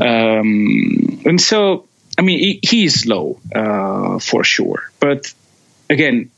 [0.00, 1.86] Um, and so,
[2.18, 4.90] I mean, he, he is low uh, for sure.
[5.00, 5.32] But
[5.90, 6.30] again,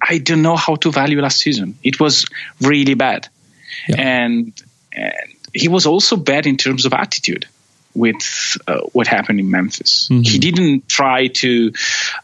[0.00, 1.78] I don't know how to value last season.
[1.82, 2.26] It was
[2.60, 3.28] really bad,
[3.88, 3.96] Yeah.
[4.00, 4.52] and
[4.92, 5.12] and
[5.52, 7.46] he was also bad in terms of attitude
[7.94, 10.08] with uh, what happened in Memphis.
[10.08, 11.72] He didn't try to.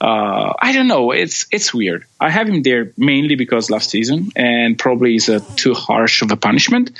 [0.01, 1.13] Uh, I don't know.
[1.13, 2.05] It's it's weird.
[2.19, 6.31] I have him there mainly because last season, and probably is a too harsh of
[6.33, 6.91] a punishment.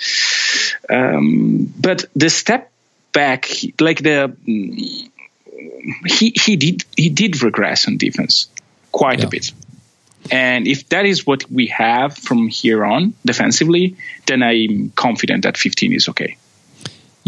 [0.89, 2.71] Um, but the step
[3.13, 3.49] back,
[3.81, 5.11] like the mm,
[6.07, 8.49] he he did he did regress on defense
[8.93, 9.27] quite Yeah.
[9.27, 9.53] a bit.
[10.31, 15.57] And if that is what we have from here on defensively, then I'm confident that
[15.57, 16.37] 15 is okay.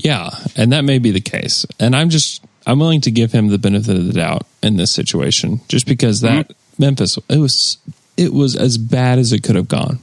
[0.02, 1.64] Yeah, and that may be the case.
[1.78, 4.90] And I'm just I'm willing to give him the benefit of the doubt in this
[4.90, 6.82] situation, just because that Mm-hmm.
[6.82, 7.78] Memphis it was
[8.16, 9.98] it was as bad as it could have gone.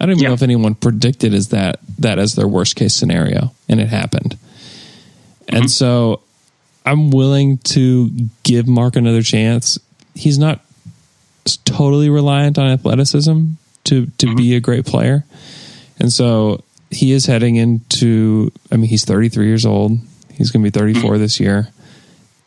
[0.00, 0.28] I don't even Yeah.
[0.28, 4.36] know if anyone predicted as that that as their worst case scenario, and it happened.
[5.46, 5.56] Mm-hmm.
[5.56, 6.20] And so
[6.86, 8.10] I'm willing to
[8.42, 9.78] give Marc another chance.
[10.14, 10.60] He's not
[11.64, 13.44] totally reliant on athleticism
[13.84, 14.36] to to Mm-hmm.
[14.36, 15.24] be a great player.
[16.00, 16.63] And so
[16.94, 19.98] he is heading into I mean he's 33 years old.
[20.32, 21.68] He's going to be 34 this year.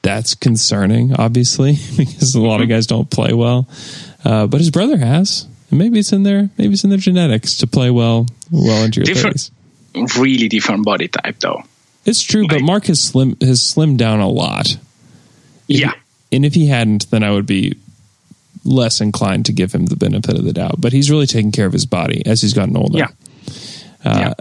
[0.01, 3.67] That's concerning obviously because a lot of guys don't play well.
[4.25, 5.47] Uh, but his brother has.
[5.69, 9.01] And maybe it's in there maybe it's in their genetics to play well well into
[9.01, 9.51] your Different- 30s.
[10.19, 11.63] Really different body type, though.
[12.05, 14.77] It's true, but Like- Marc has slim has slimmed down a lot.
[15.67, 15.93] Yeah.
[16.31, 17.77] And if he hadn't, then I would be
[18.63, 20.79] less inclined to give him the benefit of the doubt.
[20.79, 22.99] But he's really taking care of his body as he's gotten older.
[22.99, 23.07] Yeah.
[24.03, 24.33] Uh, yeah.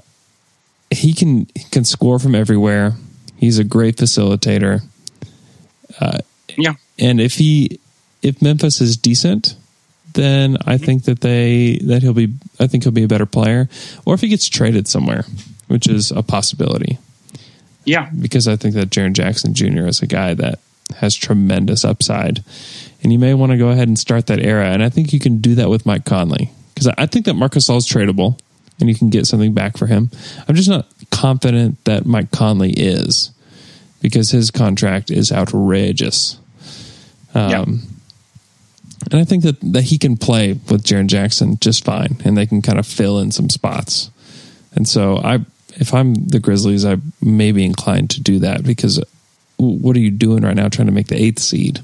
[0.91, 2.95] He can he can score from everywhere.
[3.37, 4.83] He's a great facilitator.
[6.01, 6.19] Uh,
[6.57, 6.75] yeah.
[6.99, 7.81] And if he
[8.23, 9.57] if Memphis is decent,
[10.15, 10.85] then I mm-hmm.
[10.85, 13.69] think that they that he'll be I think he'll be a better player.
[14.05, 15.25] Or if he gets traded somewhere,
[15.67, 16.99] which is a possibility.
[17.85, 18.11] Yeah.
[18.21, 19.87] because I think that Jaren Jackson Jr.
[19.87, 20.59] is a guy that
[20.97, 22.43] has tremendous upside,
[23.03, 24.67] and you may want to go ahead and start that era.
[24.67, 27.53] And I think you can do that with Mike Conley because I think that Marc
[27.53, 28.39] Gasol is tradable,
[28.81, 30.11] and you can get something back for him.
[30.49, 33.31] I'm just not confident that Mike Conley is
[34.03, 36.39] because his contract is outrageous.
[37.35, 37.65] Um, Yeah.
[39.11, 42.47] And I think that, that he can play with Jaren Jackson just fine, and they
[42.47, 44.11] can kind of fill in some spots.
[44.73, 45.41] And so I,
[45.75, 49.03] if I'm the Grizzlies, I may be inclined to do that because
[49.59, 51.81] what are you doing right now trying to make the eighth seed?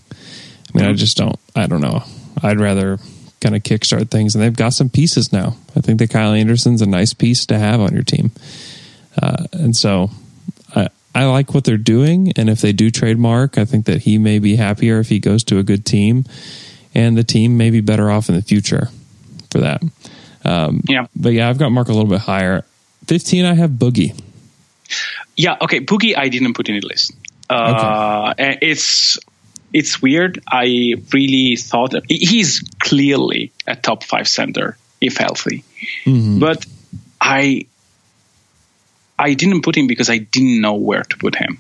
[0.74, 2.02] I mean, I just don't, I don't know.
[2.42, 2.98] I'd rather
[3.42, 5.56] kind of kickstart things, and they've got some pieces now.
[5.76, 8.30] I think that Kyle Anderson's a nice piece to have on your team.
[9.20, 10.10] Uh, and so
[10.74, 14.02] I, I like what they're doing, and if they do trade Marc, I think that
[14.02, 16.24] he may be happier if he goes to a good team,
[16.94, 18.88] and the team may be better off in the future
[19.50, 19.82] for that.
[20.44, 21.06] Um, Yeah.
[21.14, 22.64] but yeah, I've got Marc a little bit higher.
[23.06, 24.18] Fifteen, I have Boogie.
[25.36, 25.80] Yeah, okay.
[25.80, 27.12] Boogie, I didn't put in the list.
[27.50, 29.18] Uh, and It's
[29.72, 30.42] it's weird.
[30.50, 35.64] I really thought he's clearly a top five center if healthy,
[36.40, 36.64] but
[37.20, 37.66] I
[39.18, 41.58] I didn't put him because I didn't know where to put him,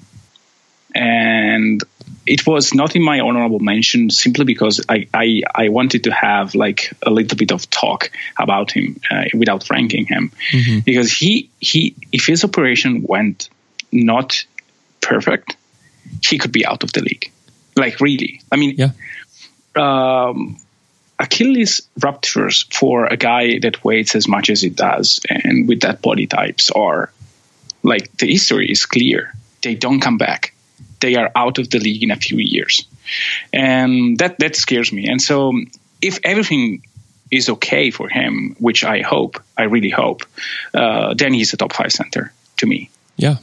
[0.94, 1.82] and
[2.26, 6.54] it was not in my honorable mention simply because I, I, I wanted to have
[6.54, 10.30] like a little bit of talk about him uh, without ranking him.
[10.84, 13.48] Because he he if his operation went
[13.90, 14.44] not
[15.00, 15.56] perfect
[16.22, 17.31] he could be out of the league
[17.76, 18.92] like really I mean Yeah,
[19.76, 20.58] um,
[21.18, 26.02] Achilles ruptures for a guy that weighs as much as it does and with that
[26.02, 27.12] body types are
[27.82, 29.32] like the history is clear.
[29.62, 30.54] They don't come back.
[31.00, 32.86] They are out of the league in a few years.
[33.52, 35.08] And that that scares me.
[35.08, 35.52] And so
[36.00, 36.82] if everything
[37.30, 40.22] is okay for him, which I hope, I really hope,
[40.74, 43.36] uh, then he's a top five center to me yeah.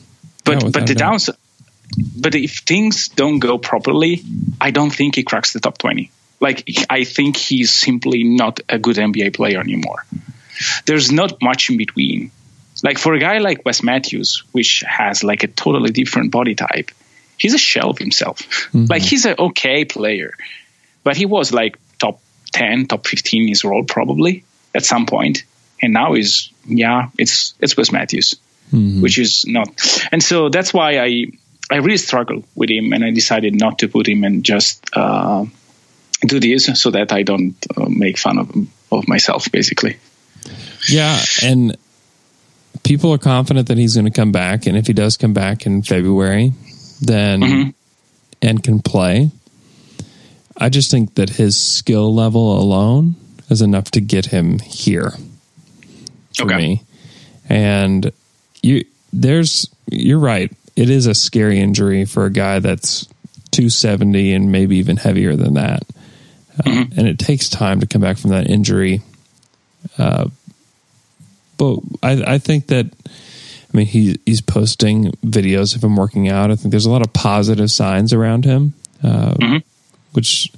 [0.46, 1.36] but Yeah, but the downside
[1.98, 4.24] but if things don't go properly
[4.62, 8.80] i don't think he cracks the top 20 like i think he's simply not a
[8.80, 10.06] good nba player anymore.
[10.86, 12.32] There's not much in between.
[12.84, 16.92] Like for a guy like wes matthews which has like a totally different body type
[17.38, 18.40] he's a shell of himself.
[18.40, 18.86] Mm-hmm.
[18.90, 20.34] Like he's an okay player
[21.04, 22.22] but he was like top
[22.54, 25.44] 10 top 15 in his role probably at some point.
[25.82, 28.36] and now is yeah it's it's wes matthews
[28.72, 29.02] mm-hmm.
[29.02, 29.70] which is not.
[30.12, 31.26] And so that's why I
[31.72, 35.46] I really struggle with him, and I decided not to put him and just uh,
[36.22, 38.50] do this so that I don't uh, make fun of
[38.92, 39.98] of myself, basically.
[40.90, 41.78] Yeah, and
[42.84, 45.66] people are confident that he's going to come back, and if he does come back
[45.66, 46.54] in February,
[47.02, 47.74] then Mhm.
[48.42, 49.30] and can play,
[50.58, 53.16] I just think that his skill level alone
[53.50, 55.14] is enough to get him here
[56.36, 56.58] for Okay.
[56.58, 56.82] me.
[57.48, 58.12] And
[58.64, 60.52] you, there's, you're right.
[60.80, 63.06] It is a scary injury for a guy that's
[63.52, 65.84] 270 and maybe even heavier than that.
[66.58, 69.02] Uh, and it takes time to come back from that injury.
[69.98, 70.30] Uh,
[71.58, 76.50] but I, I think that, I mean, he, he's posting videos of him working out.
[76.50, 79.36] I think there's a lot of positive signs around him, uh,
[80.14, 80.50] which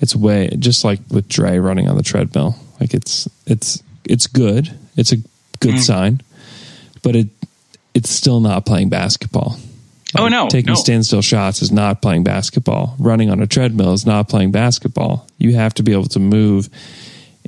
[0.00, 2.54] it's way just like with Dre running on the treadmill.
[2.80, 4.72] Like it's it's it's good.
[4.96, 5.16] It's a
[5.58, 6.20] good sign,
[7.02, 7.28] but it
[7.94, 9.56] it's still not playing basketball.
[10.16, 10.74] Oh, no, Taking no.
[10.76, 12.94] standstill shots is not playing basketball.
[13.00, 15.26] Running on a treadmill is not playing basketball.
[15.38, 16.68] You have to be able to move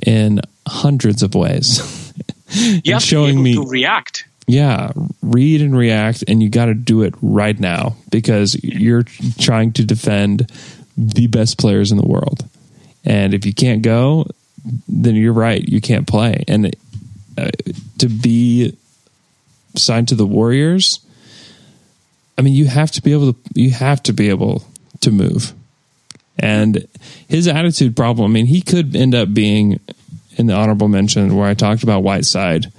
[0.05, 2.13] in hundreds of ways.
[2.49, 4.25] You have showing to be me to react.
[4.47, 9.03] yeah, read and react, and you got to do it right now because you're
[9.37, 10.49] trying to defend
[10.95, 12.47] the best players in the world.
[13.03, 14.27] And if you can't go,
[14.87, 16.45] then you're right, you can't play.
[16.47, 16.73] And
[17.37, 17.49] uh,
[17.97, 18.77] to be
[19.77, 20.99] signed to the Warriors,
[22.37, 24.63] I mean, you have to be able to you have to be able
[25.01, 25.53] to move.
[26.39, 26.87] And
[27.27, 29.79] his attitude problem, I mean, he could end up being
[30.37, 32.71] in the honorable mention where I talked about Whiteside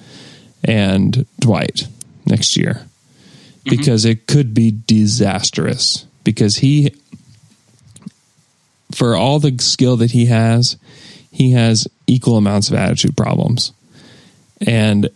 [0.63, 1.89] and Dwight
[2.27, 3.71] next year mm-hmm.
[3.71, 6.95] because it could be disastrous because he
[8.93, 10.77] for all the skill that he has
[11.31, 13.73] he has equal amounts of attitude problems
[14.67, 15.09] and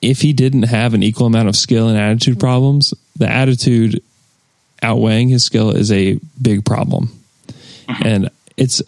[0.00, 2.40] if he didn't have an equal amount of skill and attitude hmm.
[2.40, 4.02] problems the attitude
[4.82, 7.10] outweighing his skill is a big problem
[7.88, 8.02] uh-huh.
[8.06, 8.82] and it's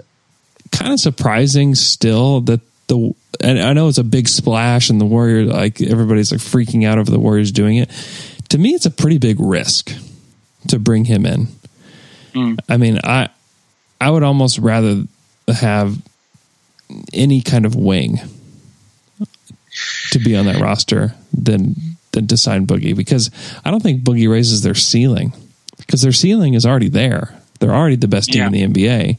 [0.73, 5.05] kind of surprising still that the and I know it's a big splash and the
[5.07, 7.91] Warriors like everybody's like freaking out over the Warriors doing it.
[8.51, 9.93] To me, it's a pretty big risk
[10.69, 11.49] to bring him in.
[12.35, 12.55] Hmm.
[12.69, 13.29] I mean, I
[14.01, 15.05] I would almost rather
[15.49, 15.97] have
[17.13, 18.21] any kind of wing
[20.13, 21.75] to be on that roster than
[22.13, 23.31] than to sign Boogie because
[23.65, 25.33] I don't think Boogie raises their ceiling
[25.79, 27.35] because their ceiling is already there.
[27.61, 28.47] They're already the best team Yeah.
[28.61, 29.19] in the NBA.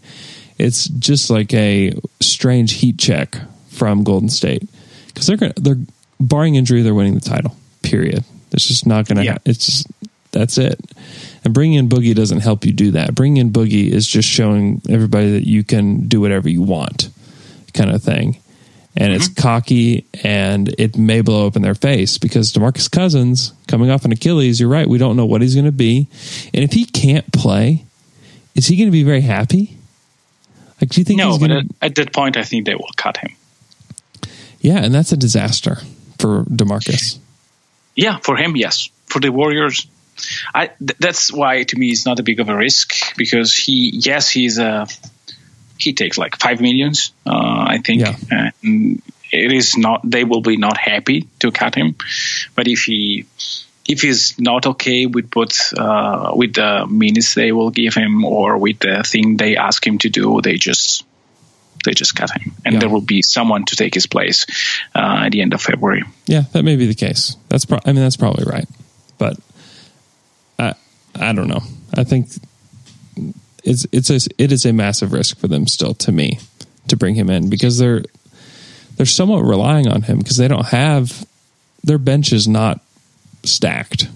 [0.58, 3.38] It's just like a strange heat check
[3.70, 4.68] from Golden State
[5.08, 5.80] because they're gonna, they're
[6.20, 7.56] barring injury, they're winning the title.
[7.82, 8.24] Period.
[8.52, 9.24] It's just not going to.
[9.24, 9.38] Yeah.
[9.46, 9.88] It's just
[10.32, 10.80] that's it.
[11.44, 13.16] And bringing in Boogie doesn't help you do that.
[13.16, 17.10] Bringing in Boogie is just showing everybody that you can do whatever you want,
[17.74, 18.38] kind of thing.
[18.96, 19.42] And it's mm-hmm.
[19.42, 24.12] cocky and it may blow up in their face because Demarcus Cousins coming off an
[24.12, 24.88] Achilles, you're right.
[24.88, 26.08] We don't know what he's going to be.
[26.54, 27.86] And if he can't play,
[28.54, 29.78] is he going to be very happy?
[30.82, 32.90] Like, do you think No, he's but at, at that point, I think they will
[32.98, 33.34] cut him.
[34.60, 35.78] Yeah, and that's a disaster
[36.20, 37.18] for Demarcus.
[37.96, 38.90] Yeah, for him, yes.
[39.06, 39.88] For the Warriors,
[40.54, 43.92] I th- that's why to me it's not a big of a risk because he
[43.94, 44.88] yes he's a
[45.82, 48.16] he takes like five millions uh, I think Yeah.
[48.32, 49.02] and
[49.32, 51.96] it is not they will be not happy to cut him
[52.56, 53.26] but if he
[53.88, 58.58] if he's not okay with what uh, with the minutes they will give him or
[58.58, 61.04] with the thing they ask him to do they just
[61.84, 62.80] they just cut him and Yeah.
[62.82, 64.46] there will be someone to take his place
[64.96, 67.36] uh, at the end of February Yeah, that may be the case.
[67.50, 68.68] That's pro- I mean that's probably right.
[69.18, 69.38] But
[70.60, 70.76] I
[71.20, 71.64] I don't know.
[71.98, 72.28] I think
[73.64, 76.40] it's it's a, it is a massive risk for them still to me
[76.88, 78.04] to bring him in because they're
[78.98, 81.26] they're somewhat relying on him because they don't have
[81.84, 82.80] their bench is not
[83.44, 84.08] stacked.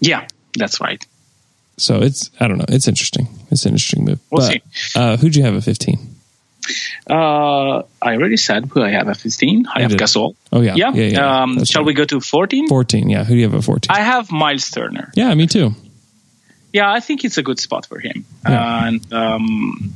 [0.00, 1.06] yeah that's right
[1.76, 2.64] So it's I don't know.
[2.68, 3.28] It's interesting.
[3.50, 4.18] It's an interesting move.
[4.30, 4.62] We'll but, see.
[4.98, 5.98] Uh, who'd you have at fifteen?
[7.08, 9.66] Uh, I already said who I have at 15.
[9.66, 10.00] I You have did.
[10.00, 10.34] Gasol.
[10.52, 10.92] Oh yeah, Yeah.
[10.92, 11.42] yeah, yeah.
[11.42, 11.86] Um, shall right.
[11.86, 12.68] we go to 14?
[12.68, 13.08] Fourteen.
[13.08, 13.24] Yeah.
[13.24, 13.88] Who do you have at fourteen?
[13.96, 15.10] I have Miles Turner.
[15.14, 15.74] yeah, me too.
[16.72, 18.24] Yeah, I think it's a good spot for him.
[18.46, 18.86] Yeah.
[18.88, 19.92] And um,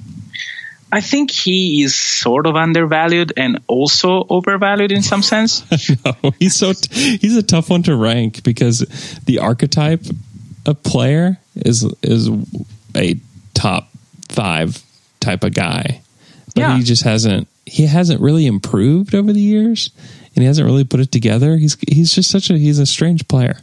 [0.91, 5.65] I think he is sort of undervalued and also overvalued in some sense.
[6.05, 8.81] no, he's so he's a tough one to rank because
[9.27, 10.05] the archetype
[10.67, 12.29] of player is is
[12.97, 13.17] a
[13.55, 13.89] top
[14.29, 14.83] five
[15.21, 16.01] type of guy,
[16.55, 16.77] but Yeah.
[16.77, 19.91] he just hasn't he hasn't really improved over the years,
[20.35, 21.57] and he hasn't really put it together.
[21.57, 23.59] He's he's just such a he's a strange player.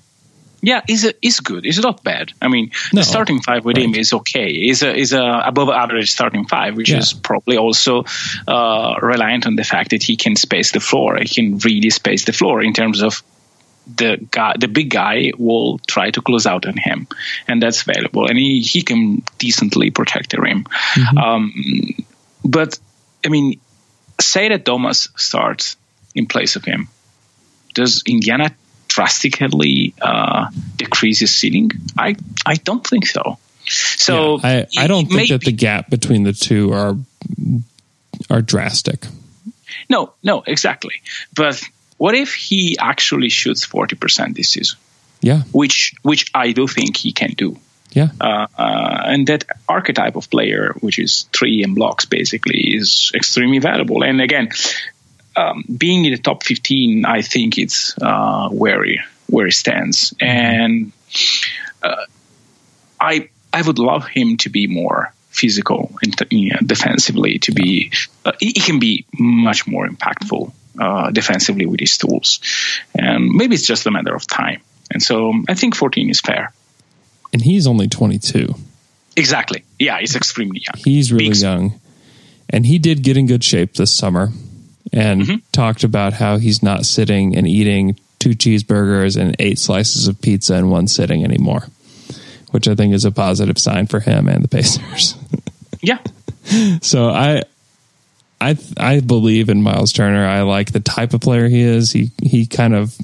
[0.62, 1.66] Yeah, a, he's good.
[1.66, 2.34] It's not bad.
[2.41, 3.01] I mean, No.
[3.01, 4.51] the starting five with him is okay.
[4.51, 6.97] He's a is a above average starting five, which Yeah.
[6.99, 8.03] is probably also
[8.47, 11.18] uh, reliant on the fact that he can space the floor.
[11.18, 13.24] He can really space the floor in terms of
[13.95, 17.07] the guy, the big guy will try to close out on him,
[17.47, 18.28] and that's valuable.
[18.28, 20.66] And he, he can decently protect the rim.
[21.18, 21.53] Um,
[22.45, 22.78] but
[23.26, 23.60] I mean,
[24.22, 25.76] say that Domas starts
[26.14, 26.88] in place of him.
[27.74, 28.51] Does Indiana
[29.00, 31.72] drastically uh, decrease ceiling?
[31.97, 33.38] I I don't think so.
[33.97, 36.95] So Yeah, I I don't think that the gap between the two are
[38.30, 39.08] are drastic.
[39.89, 40.95] no no exactly.
[41.36, 41.64] But
[41.97, 44.78] what if he actually shoots forty percent this season?
[45.22, 47.58] Yeah, Which which I do think he can do.
[47.95, 53.12] yeah, uh, uh, and that archetype of player, which is three and blocks basically, is
[53.14, 54.04] extremely valuable.
[54.10, 54.47] And again,
[55.40, 60.14] um, being in the top 15, I think it's uh, where he, where he stands.
[60.20, 60.92] And
[61.82, 62.06] uh,
[63.00, 67.40] I I would love him to be more physical and you know, defensively.
[67.40, 67.92] To be
[68.26, 72.40] uh, he, he can be much more impactful uh, defensively with his tools,
[72.94, 74.62] and maybe it's just a matter of time.
[74.92, 76.52] And so I think 14 is fair.
[77.34, 78.56] and he's only twenty two.
[79.16, 79.64] Exactly.
[79.78, 80.82] Yeah, he's extremely young.
[80.84, 81.80] He's really Big- young,
[82.50, 84.30] and he did get in good shape this summer,
[84.94, 85.36] and Mm-hmm.
[85.52, 90.56] talked about how he's not sitting and eating two cheeseburgers and eight slices of pizza
[90.56, 91.68] in one sitting anymore,
[92.52, 95.16] which I think is a positive sign for him and the Pacers.
[95.82, 96.00] Yeah.
[96.82, 97.44] so I.
[98.42, 100.26] I I believe in Miles Turner.
[100.26, 101.92] I like the type of player he is.
[101.92, 102.96] He he kind of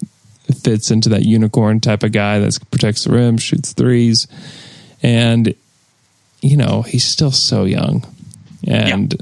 [0.61, 4.27] fits into that unicorn type of guy that protects the rim, shoots threes,
[5.03, 5.53] and
[6.41, 8.05] you know he's still so young,
[8.65, 9.21] and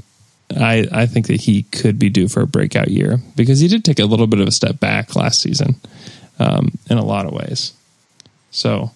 [0.56, 3.84] I I think that he could be due for a breakout year because he did
[3.84, 5.76] take a little bit of a step back last season,
[6.38, 7.72] um, in a lot of ways.
[8.50, 8.92] So,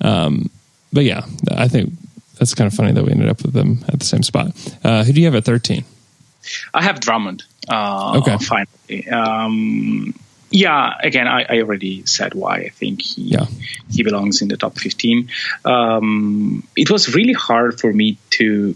[0.00, 0.50] um,
[0.92, 1.92] but yeah, I think
[2.38, 4.52] that's kind of funny that we ended up with them at the same spot.
[4.84, 5.84] Uh, who do you have at thirteen?
[6.72, 7.44] I have Drummond.
[7.68, 8.38] Uh, Okay.
[8.38, 9.08] Finally.
[9.10, 10.14] Um,
[10.50, 10.94] yeah.
[11.02, 13.46] Again, I, I already said why I think he Yeah.
[13.90, 15.28] he belongs in the top 15.
[15.66, 18.74] Um, it was really hard for me to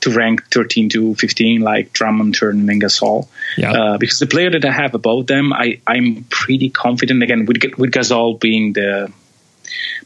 [0.00, 3.28] to rank 13 to 15 like Drummond, Turner, and Gasol.
[3.56, 3.72] Yeah.
[3.72, 7.22] Uh, because the player that I have above them, I, I'm pretty confident.
[7.22, 9.12] Again, with with Gasol being the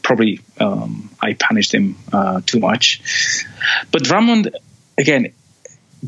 [0.03, 3.01] probably um, I punished him uh, too much,
[3.91, 4.55] but Drummond
[4.97, 5.33] again,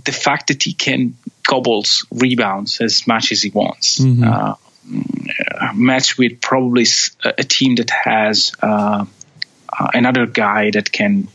[0.05, 4.55] the fact that he can gobbles rebounds as much as he wants, uh,
[5.73, 6.85] matched with probably
[7.23, 9.05] a team that has uh,
[9.69, 11.27] uh, another guy that can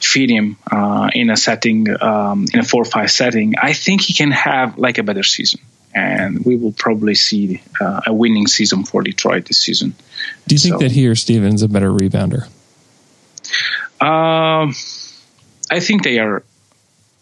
[0.00, 4.14] feed him uh, in a setting um, in a four five setting, I think he
[4.14, 5.60] can have like a better season,
[5.94, 9.94] and we will probably see uh, a winning season for Detroit this season.
[10.46, 12.48] Do you think So- that he or Stevens a better rebounder?
[14.00, 14.74] Um,
[15.70, 16.42] I think they are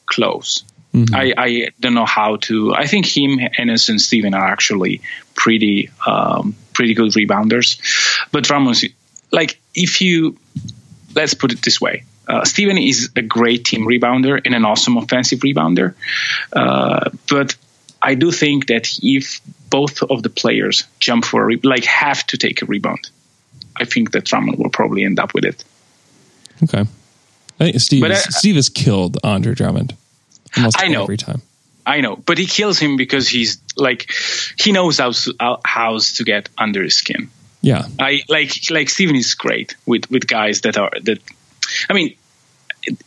[0.06, 0.64] close.
[0.94, 2.74] I, I don't know how to.
[2.74, 5.00] I think him, Enes, and Steven are actually
[5.34, 7.80] pretty um, pretty good rebounders.
[8.30, 8.84] But Ramos,
[9.30, 10.36] like if you
[11.14, 14.96] let's put it this way, uh, Steven is a great team rebounder and an awesome
[14.96, 15.94] offensive rebounder.
[16.52, 17.54] Uh, but
[18.00, 22.26] I do think that if both of the players jump for a re- like have
[22.28, 23.10] to take a rebound,
[23.76, 25.62] I think that Drummond will probably end up with it.
[26.62, 26.80] Okay.
[27.60, 29.94] I think Steve, But is, I- Steve has killed Andre Drummond
[30.56, 31.02] almost I know.
[31.04, 31.42] every time.
[31.84, 34.10] I know, but he kills him because he's like
[34.56, 35.12] he knows how
[35.64, 37.28] how to get under his skin.
[37.60, 37.86] Yeah.
[37.98, 41.18] I like like Steven is great with with guys that are that.
[41.90, 42.14] I mean,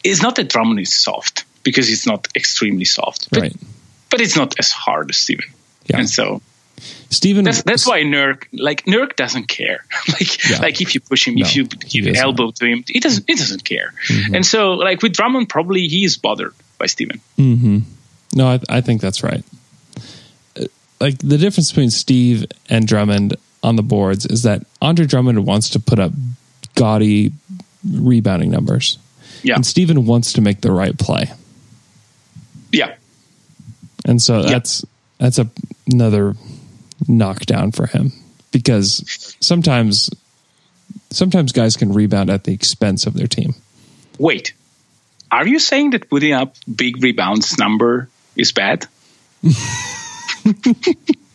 [0.04, 3.56] it's not that Drummond is soft because it's not extremely soft, but, Right.
[4.10, 5.46] but it's not as hard as Steven.
[5.88, 6.00] Yeah.
[6.00, 6.42] And so
[7.10, 9.86] Steven that's that's why Nurk like Nurk doesn't care.
[10.10, 10.60] like Yeah.
[10.60, 12.18] like if you push him, No, if you give doesn't.
[12.18, 13.94] elbow to him, he doesn't he doesn't care.
[14.08, 14.36] Mm-hmm.
[14.36, 17.22] And so like with Drummond, probably he is bothered by Steven.
[17.38, 17.80] Mm-hmm.
[18.34, 19.44] No, I, I think that's right.
[20.60, 20.66] Uh,
[21.00, 25.70] Like the difference between Steve and Drummond on the boards is that Andre Drummond wants
[25.72, 26.12] to put up
[26.76, 27.32] gaudy
[27.90, 28.98] rebounding numbers,
[29.44, 31.32] Yeah, and Steven wants to make the right play.
[32.72, 32.96] yeah,
[34.06, 34.50] And so Yeah.
[34.50, 34.86] that's
[35.18, 35.50] that's a,
[35.92, 36.36] another
[37.08, 38.12] knockdown for him
[38.52, 40.10] because sometimes
[41.12, 43.56] sometimes guys can rebound at the expense of their team.
[44.20, 44.54] Wait,
[45.32, 48.88] are you saying that putting up big rebounds number is bad?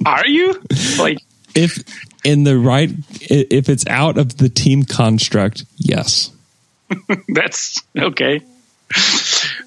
[0.06, 0.60] are you
[0.98, 1.18] like?
[1.54, 1.82] If
[2.24, 2.90] in the right
[3.20, 6.30] if it's out of the team construct, yes.
[7.28, 8.40] That's okay.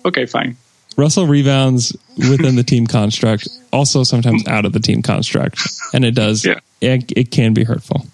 [0.05, 0.57] Okay, fine.
[0.95, 5.59] Russell rebounds within the team construct, also sometimes out of the team construct,
[5.93, 6.45] and it does.
[6.45, 6.59] Yeah.
[6.81, 8.05] It, it can be hurtful.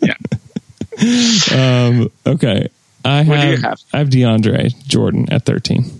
[0.00, 0.14] Yeah.
[1.52, 2.68] Um, okay,
[3.04, 3.80] I What have, do you have?
[3.92, 5.90] I have DeAndre Jordan at thirteen.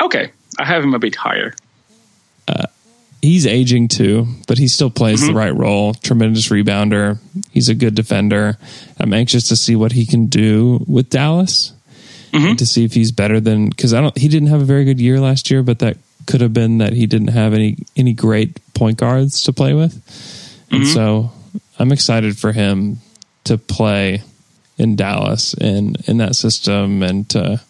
[0.00, 1.54] Okay, I have him a bit higher.
[3.22, 5.32] He's aging too, but he still plays Mm-hmm.
[5.32, 5.94] the right role.
[5.94, 7.18] Tremendous rebounder.
[7.52, 8.58] He's a good defender.
[8.98, 11.72] I'm anxious to see what he can do with Dallas.
[12.32, 12.46] Mm-hmm.
[12.46, 14.16] And to see if he's better than because I don't.
[14.18, 16.94] He didn't have a very good year last year, but that could have been that
[16.94, 19.92] he didn't have any any great point guards to play with,
[20.70, 20.92] and Mm-hmm.
[20.94, 21.30] so
[21.78, 22.98] I'm excited for him
[23.44, 24.22] to play
[24.78, 27.60] in Dallas in in that system, and to,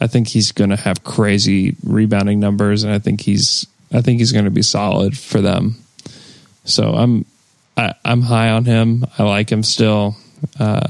[0.00, 3.64] I think he's going to have crazy rebounding numbers, and I think he's
[3.94, 5.76] I think he's going to be solid for them.
[6.64, 7.24] So I'm
[7.76, 9.04] I, I'm high on him.
[9.18, 10.16] I like him still.
[10.58, 10.88] Uh,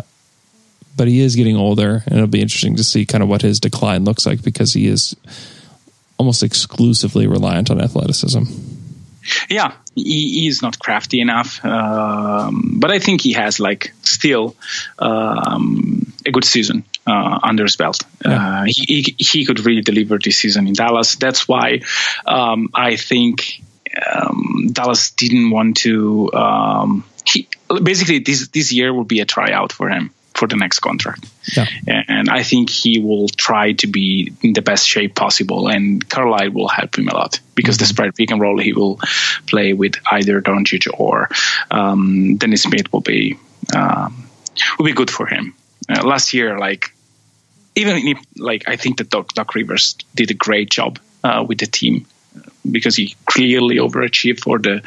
[0.97, 3.61] but he is getting older, and it'll be interesting to see kind of what his
[3.61, 5.17] decline looks like because he is
[6.19, 8.45] almost exclusively reliant on athleticism.
[9.49, 14.55] Yeah, he, he is not crafty enough, um, but I think he has like still
[14.99, 18.03] um, a good season uh, under his belt.
[18.25, 18.61] Yeah.
[18.61, 21.17] Uh, he, he he could really deliver this season in Dallas.
[21.17, 21.81] That's why
[22.27, 23.63] um, I think
[24.13, 26.33] um, Dallas didn't want to.
[26.33, 27.49] Um, he,
[27.83, 31.25] basically, this this year will be a tryout for him for the next contract
[31.57, 35.69] Yeah, and I think he will try to be in the best shape possible.
[35.69, 38.99] And Carlisle will help him a lot because the spread pick and roll he will
[39.47, 41.29] play with either Doncic or
[41.71, 43.39] um, Dennis Smith will be
[43.77, 44.29] um,
[44.79, 45.55] will be good for him.
[45.89, 46.94] Uh, last year, like
[47.75, 51.59] even if like I think that Doc, Doc Rivers did a great job uh, with
[51.59, 52.07] the team
[52.71, 54.83] because he clearly overachieved for the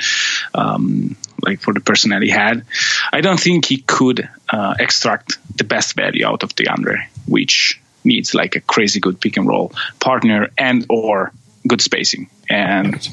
[0.54, 2.66] um, like for the personnel he had.
[3.12, 8.34] I don't think he could uh, extract the best value out of DeAndre, which needs
[8.34, 11.32] like a crazy good pick and roll partner and or
[11.68, 12.30] good spacing.
[12.50, 13.08] And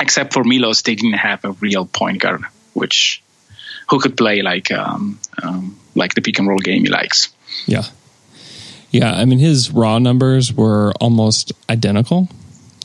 [0.00, 3.22] except for Milos, they didn't have a real point guard, which
[3.88, 7.28] who could play like um, um, like the pick and roll game he likes.
[7.66, 7.84] yeah,
[8.90, 9.12] yeah.
[9.14, 12.28] I mean, his raw numbers were almost identical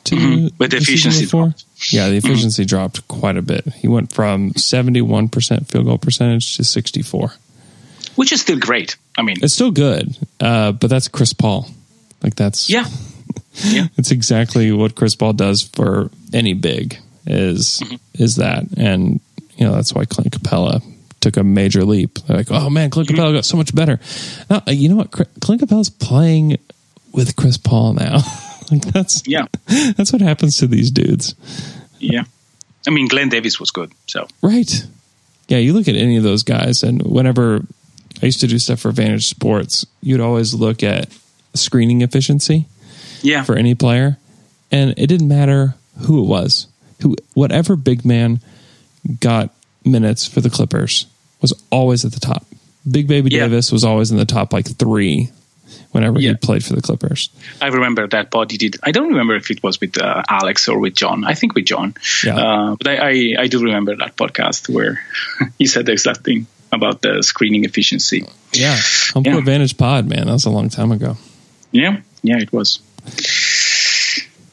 [0.06, 0.52] to Mhm.
[0.58, 1.46] But the efficiency before.
[1.48, 1.66] dropped.
[1.92, 3.66] Yeah, the efficiency dropped quite a bit.
[3.82, 7.34] He went from seventy-one percent field goal percentage to sixty-four.
[8.16, 8.96] which is still great.
[9.18, 11.68] I mean, It's still good, uh, but that's Chris Paul.
[12.22, 12.86] Like that's yeah,
[13.64, 17.82] yeah, It's exactly what Chris Paul does for any big is
[18.14, 19.20] is that, and
[19.58, 20.82] you know that's why Clint Capela
[21.24, 22.20] took a major leap.
[22.20, 24.00] They're like, oh man, Clint Capela got so much better.
[24.50, 25.12] Now, uh, you know what?
[25.12, 26.58] Clint Capela's playing
[27.14, 28.18] with Chris Paul now.
[28.72, 31.36] like that's yeah, that's what happens to these dudes,
[32.00, 32.24] yeah.
[32.86, 34.86] I mean, Glen Davis was good, so right?
[35.48, 37.62] Yeah, you look at any of those guys, and whenever
[38.22, 41.08] I used to do stuff for Vantage Sports, you'd always look at
[41.54, 42.68] screening efficiency.
[43.22, 44.18] yeah, for any player,
[44.72, 46.68] and it didn't matter who it was.
[47.02, 48.42] Who whatever big man
[49.20, 49.50] got
[49.86, 51.06] minutes for the Clippers
[51.44, 52.46] was always at the top.
[52.90, 53.42] Big Baby Yeah.
[53.42, 55.30] Davis was always in the top like three
[55.92, 56.32] whenever Yeah.
[56.32, 57.30] he played for the Clippers.
[57.62, 58.78] I remember that pod he did.
[58.84, 61.24] I don't remember if it was with uh, Alex or with John.
[61.24, 61.94] I think with John.
[62.26, 62.36] Yeah.
[62.38, 65.00] Uh, but I, I, I do remember that podcast where
[65.60, 68.26] he said the exact thing about the screening efficiency.
[68.52, 68.78] Yeah,
[69.14, 69.38] Home Yeah.
[69.38, 71.18] Advantage Pod, man, that was a long time ago.
[71.72, 72.80] Yeah, yeah, it was.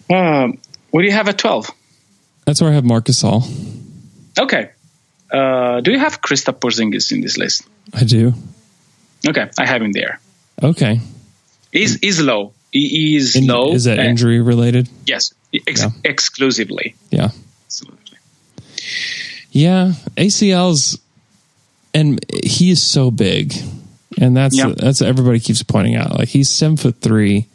[0.09, 0.59] Um,
[0.91, 1.71] what do you have at 12?
[2.47, 3.45] That's where I have Marc Gasol.
[4.39, 4.71] Okay.
[5.33, 7.63] Uh, do you have Kristaps Porzingis in this list?
[7.95, 8.35] I do.
[9.29, 10.21] Okay, I have him there.
[10.63, 11.01] Okay.
[11.73, 12.53] He's, he's low.
[12.73, 13.73] He he is In- low.
[13.73, 14.89] is that and- injury related?
[15.07, 15.33] Yes,
[15.67, 15.91] ex- Yeah.
[16.05, 16.95] exclusively.
[17.11, 17.31] Yeah.
[17.67, 18.19] Absolutely.
[19.53, 20.99] Yeah, ACLs,
[21.93, 23.55] and he is so big,
[24.19, 24.73] and that's Yeah.
[24.77, 26.17] that's everybody keeps pointing out.
[26.19, 27.47] Like he's seven foot three.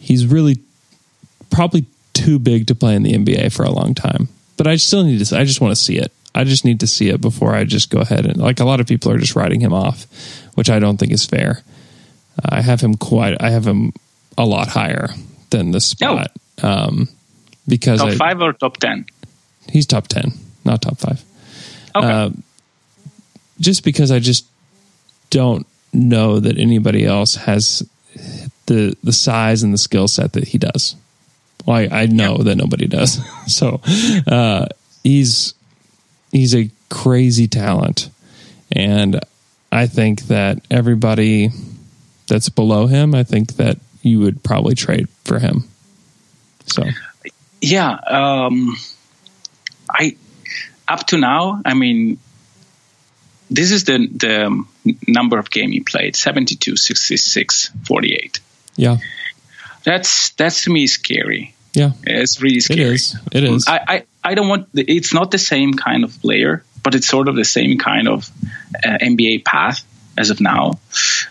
[0.00, 0.58] He's really
[1.50, 4.28] probably too big to play in the NBA for a long time.
[4.56, 5.38] But I still need to.
[5.38, 6.12] I just want to see it.
[6.34, 8.80] I just need to see it before I just go ahead and like a lot
[8.80, 10.06] of people are just writing him off,
[10.54, 11.62] which I don't think is fair.
[12.44, 13.40] I have him quite.
[13.42, 13.92] I have him
[14.38, 15.10] a lot higher
[15.50, 16.30] than this spot.
[16.62, 17.08] Um,
[17.68, 19.04] because Top I- five or top ten?
[19.70, 20.32] he's top 10
[20.64, 21.22] not top 5
[21.94, 22.06] Okay.
[22.10, 22.30] Uh,
[23.60, 24.44] just because i just
[25.30, 27.88] don't know that anybody else has
[28.66, 30.96] the the size and the skill set that he does
[31.64, 33.80] well i, I know that nobody does so
[34.26, 34.66] uh,
[35.04, 35.54] he's
[36.32, 38.10] he's a crazy talent.
[38.72, 39.20] And
[39.70, 41.48] i think that everybody
[42.28, 45.68] that's below him i think that you would probably trade for him.
[46.66, 46.84] So.
[47.60, 48.76] Yeah, um,
[49.88, 50.16] I
[50.88, 52.18] up to now, I mean,
[53.50, 58.40] this is the the number of game he played 72, 66, 48.
[58.76, 58.96] yeah.
[59.84, 61.54] That's that's to me scary.
[61.74, 61.92] yeah.
[62.04, 62.94] It's really scary.
[62.94, 63.16] is.
[63.32, 63.66] It is.
[63.66, 67.08] I, I, I don't want the, it's not the same kind of player, but it's
[67.08, 68.28] sort of the same kind of
[68.84, 69.82] uh, NBA path
[70.16, 70.78] as of now.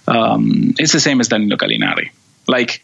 [0.08, 2.12] Um, it's the same as Danilo Gallinari.
[2.48, 2.84] Like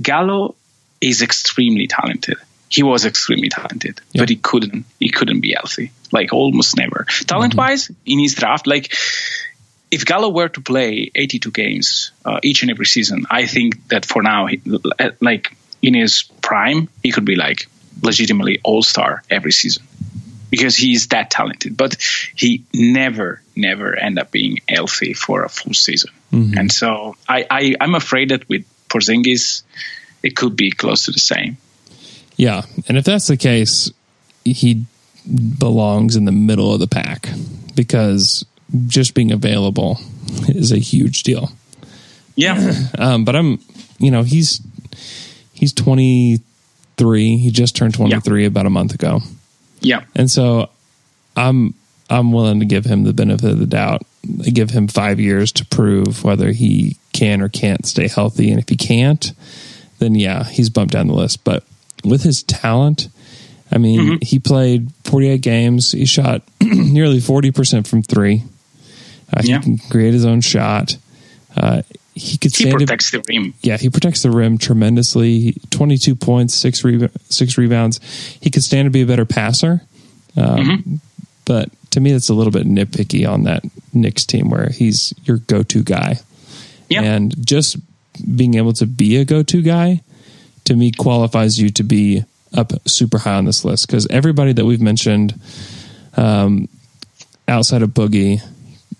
[0.00, 0.54] Gallo
[1.00, 2.36] is extremely talented.
[2.68, 4.22] He was extremely talented, Yeah.
[4.22, 5.90] but he couldn't he couldn't be healthy.
[6.12, 7.06] Like almost never.
[7.26, 8.92] Talent wise, in his draft, like
[9.90, 14.04] if Gallo were to play 82 games uh, each and every season, I think that
[14.06, 14.60] for now, he,
[15.20, 17.66] like in his prime, he could be like
[18.02, 19.84] legitimately all star every season
[20.50, 21.76] because he's that talented.
[21.76, 21.96] But
[22.34, 26.10] he never, never end up being healthy for a full season.
[26.58, 29.62] And so I, I, I'm afraid that with Porzingis,
[30.22, 31.56] it could be close to the same.
[32.36, 33.90] Yeah, and if that's the case,
[34.44, 34.84] he
[35.58, 37.28] belongs in the middle of the pack
[37.74, 38.44] because
[38.86, 39.98] just being available
[40.48, 41.50] is a huge deal.
[42.36, 42.74] Yeah.
[42.98, 43.58] Um, but I'm,
[43.98, 44.60] you know, he's
[45.54, 45.72] he's
[47.00, 47.36] 23.
[47.38, 49.20] He just turned 23 about a month ago,
[49.80, 50.04] yeah.
[50.14, 50.68] and so
[51.36, 51.74] I'm
[52.08, 54.02] I'm willing to give him the benefit of the doubt.
[54.46, 58.60] I Give him five years to prove whether he can or can't stay healthy, and
[58.60, 59.32] if he can't,
[59.98, 61.44] then yeah, he's bumped down the list.
[61.44, 61.64] But
[62.04, 63.08] with his talent,
[63.72, 65.92] I mean, he played 48 games.
[65.92, 68.42] He shot nearly 40% from three.
[69.32, 69.58] Uh, Yeah.
[69.58, 70.96] He can create his own shot.
[71.56, 71.82] Uh,
[72.14, 73.54] he could He stand to- protects the rim.
[73.62, 75.56] yeah, he protects the rim tremendously.
[75.70, 76.82] 22 points, six,
[77.28, 78.00] six rebounds.
[78.40, 79.82] He could stand to be a better passer.
[80.36, 81.00] Um,
[81.46, 85.38] But to me, that's a little bit nitpicky on that Knicks team where he's your
[85.38, 86.20] go to guy.
[86.88, 87.02] Yeah.
[87.02, 87.76] And just
[88.36, 90.02] being able to be a go to guy
[90.64, 92.22] to me qualifies you to be
[92.56, 95.40] up super high on this list because everybody that we've mentioned
[96.16, 96.68] um,
[97.48, 98.40] outside of Boogie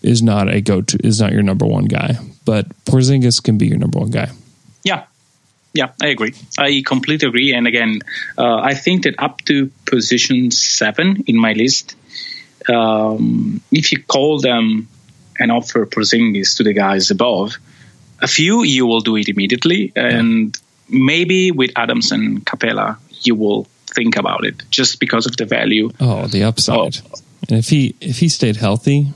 [0.03, 2.17] is not a go to is not your number one guy,
[2.51, 4.29] but Porzingis can be your number one guy.
[4.83, 5.05] Yeah.
[5.73, 6.35] Yeah, I agree.
[6.59, 7.55] I completely agree.
[7.55, 8.01] And again,
[8.37, 11.95] uh, I think that up to position seven in my list,
[12.69, 14.89] um, if you call them
[15.39, 17.57] and offer Porzingis to the guys above,
[18.21, 23.65] a few you will do it immediately, and maybe with Adams and Capela you will
[23.95, 25.91] think about it just because of the value.
[26.01, 26.99] Oh, the upside.
[27.49, 29.13] And if he if he stayed healthy,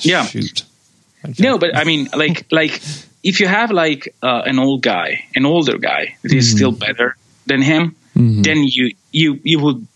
[0.00, 0.24] Yeah.
[0.24, 0.64] shoot.
[1.38, 2.80] No, but I mean, like, like
[3.22, 7.16] if you have like uh, an old guy, an older guy that is still better
[7.46, 7.96] than him,
[8.42, 9.86] then you you you would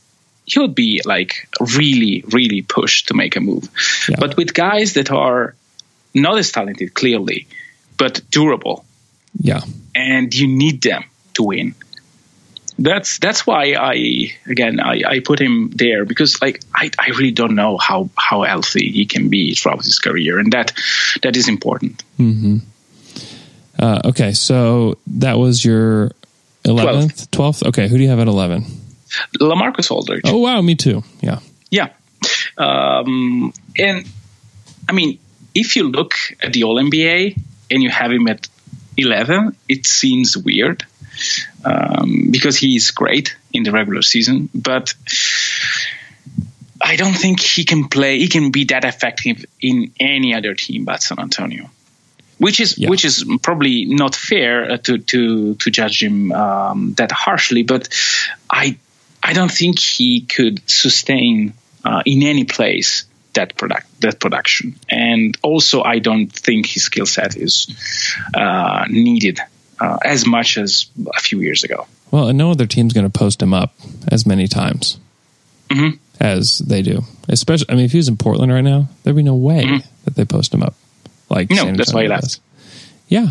[0.47, 3.69] you would be like really really pushed to make a move.
[4.09, 4.17] Yeah.
[4.19, 5.55] But with guys that are
[6.13, 7.47] not as talented, clearly,
[7.97, 8.85] but durable,
[9.41, 9.63] yeah,
[9.95, 11.05] and you need them
[11.35, 11.75] to win.
[12.79, 17.31] That's that's why I again I, I put him there because like I, I really
[17.31, 20.73] don't know how, how healthy he can be throughout his career and that
[21.23, 22.03] that is important.
[23.79, 26.11] Uh, okay, so that was your
[26.65, 27.63] eleventh, twelfth.
[27.63, 28.65] Okay, who do you have at eleven?
[29.41, 30.23] Lamarcus Aldridge.
[30.25, 31.03] Oh wow, me too.
[31.21, 31.39] Yeah,
[31.71, 31.91] Yeah.
[32.57, 34.07] Um, and
[34.89, 35.19] I mean,
[35.55, 37.39] if you look at the All NBA
[37.71, 38.49] and you have him at
[38.97, 40.85] 11, it seems weird
[41.65, 44.95] um, because is great in the regular season, but
[46.81, 50.85] I don't think he can play, he can be that effective in any other team
[50.85, 51.71] but San Antonio.
[52.39, 52.91] Which is Yeah.
[52.91, 57.89] which is probably not fair uh, to to to judge him um, that harshly, but
[58.51, 58.77] I
[59.23, 61.55] I don't think he could sustain
[61.85, 63.05] uh, in any place
[63.35, 64.75] that product that production.
[64.91, 67.69] And also, I don't think his skill set is
[68.35, 69.41] uh, needed
[69.81, 71.87] uh, as much as a few years ago.
[72.11, 73.75] Well, and no other team's going to post him up
[74.09, 74.99] as many times
[75.71, 75.99] Mhm.
[76.21, 77.05] as they do.
[77.29, 79.85] Especially, I mean, if he was in Portland right now, there'd be no way Mhm.
[80.05, 80.75] that they post him up.
[81.31, 82.23] Like, No, San that's why he left.
[82.23, 82.41] does.
[83.09, 83.31] Yeah,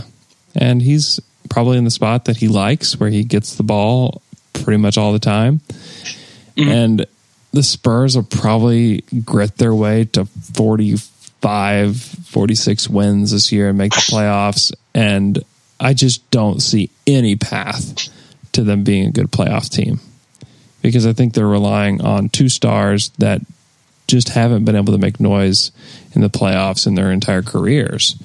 [0.56, 1.20] and he's
[1.50, 4.22] probably in the spot that he likes, where he gets the ball
[4.54, 5.62] pretty much all the time.
[6.58, 6.70] Mm-hmm.
[6.70, 7.06] And
[7.52, 13.94] the Spurs will probably grit their way to 45, 46 wins this year and make
[13.94, 14.72] the playoffs.
[14.94, 15.44] And
[15.80, 18.10] I just don't see any path
[18.54, 20.00] to them being a good playoff team
[20.82, 23.42] because I think they're relying on two stars that
[24.08, 25.72] just haven't been able to make noise
[26.14, 28.22] in the playoffs in their entire careers.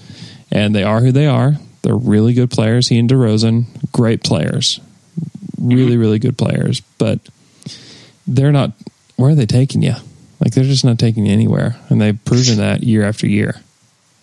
[0.51, 1.55] And they are who they are.
[1.83, 2.89] They're really good players.
[2.89, 4.81] He and DeRozan, great players,
[5.59, 6.01] really, mm-hmm.
[6.01, 6.81] really good players.
[6.81, 7.21] But
[8.27, 8.73] they're not.
[9.17, 9.95] Where are they taking you?
[10.41, 13.61] Like they're just not taking you anywhere, and they've proven that year after year.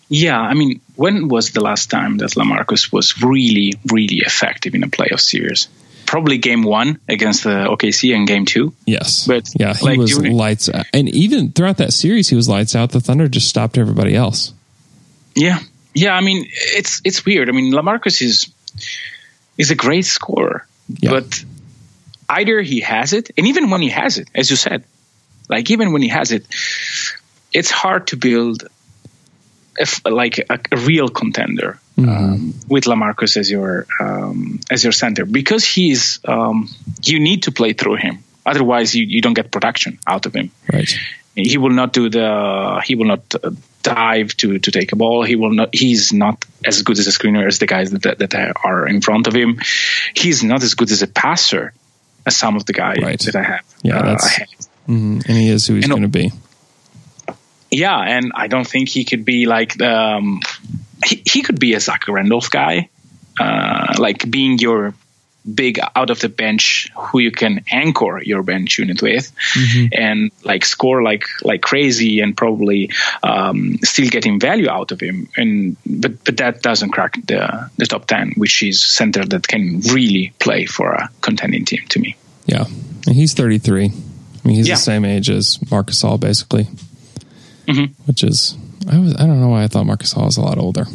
[0.08, 4.84] Yeah, I mean, when was the last time that Lamarcus was really, really effective in
[4.84, 5.68] a playoff series?
[6.06, 8.72] Probably game one against the OKC and game two.
[8.86, 10.86] Yes, But, yeah, he like, was during- lights out.
[10.92, 12.90] And even throughout that series, he was lights out.
[12.92, 14.52] The Thunder just stopped everybody else.
[15.34, 15.58] Yeah,
[15.94, 16.14] yeah.
[16.14, 17.48] I mean, it's it's weird.
[17.48, 18.50] I mean, Lamarcus is
[19.58, 20.66] is a great scorer,
[21.00, 21.10] Yeah.
[21.10, 21.44] but
[22.28, 24.84] either he has it, and even when he has it, as you said,
[25.48, 26.46] like even when he has it,
[27.52, 28.68] it's hard to build
[29.78, 35.24] if like a, a real contender um, with Lamarcus as your um, as your center
[35.24, 36.68] because he's um,
[37.02, 38.18] you need to play through him.
[38.44, 40.88] Otherwise, you, you don't get production out of him Right.
[41.34, 43.50] he will not do the he will not uh,
[43.82, 47.10] dive to to take a ball he will not he's not as good as a
[47.10, 49.60] screener as the guys that that, are in front of him
[50.14, 51.72] he's not as good as a passer
[52.24, 53.20] as some of the guys Right.
[53.20, 54.48] that i have Yeah, uh, that's- ahead.
[54.86, 56.30] hmm And he is who he's going to be.
[57.76, 60.40] Yeah and i don't think he could be like um
[61.04, 62.88] he, he could be a zach randolph guy
[63.40, 64.94] uh like being your
[65.54, 69.30] big out of the bench who you can anchor your bench unit with
[69.92, 72.90] and like score like like crazy and probably
[73.22, 77.86] um, still getting value out of him and but but that doesn't crack the the
[77.86, 82.16] top 10 which is center that can really play for a contending team to me
[82.46, 82.64] Yeah.
[83.06, 83.84] And he's 33.
[83.84, 83.88] I
[84.48, 84.74] mean, he's Yeah.
[84.74, 86.66] the same age as Marc Gasol, basically.
[87.66, 87.92] Mhm.
[88.06, 88.56] Which is,
[88.90, 90.86] I was, I don't know why I thought Marc Gasol was a lot older.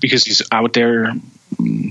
[0.00, 1.14] because he's out there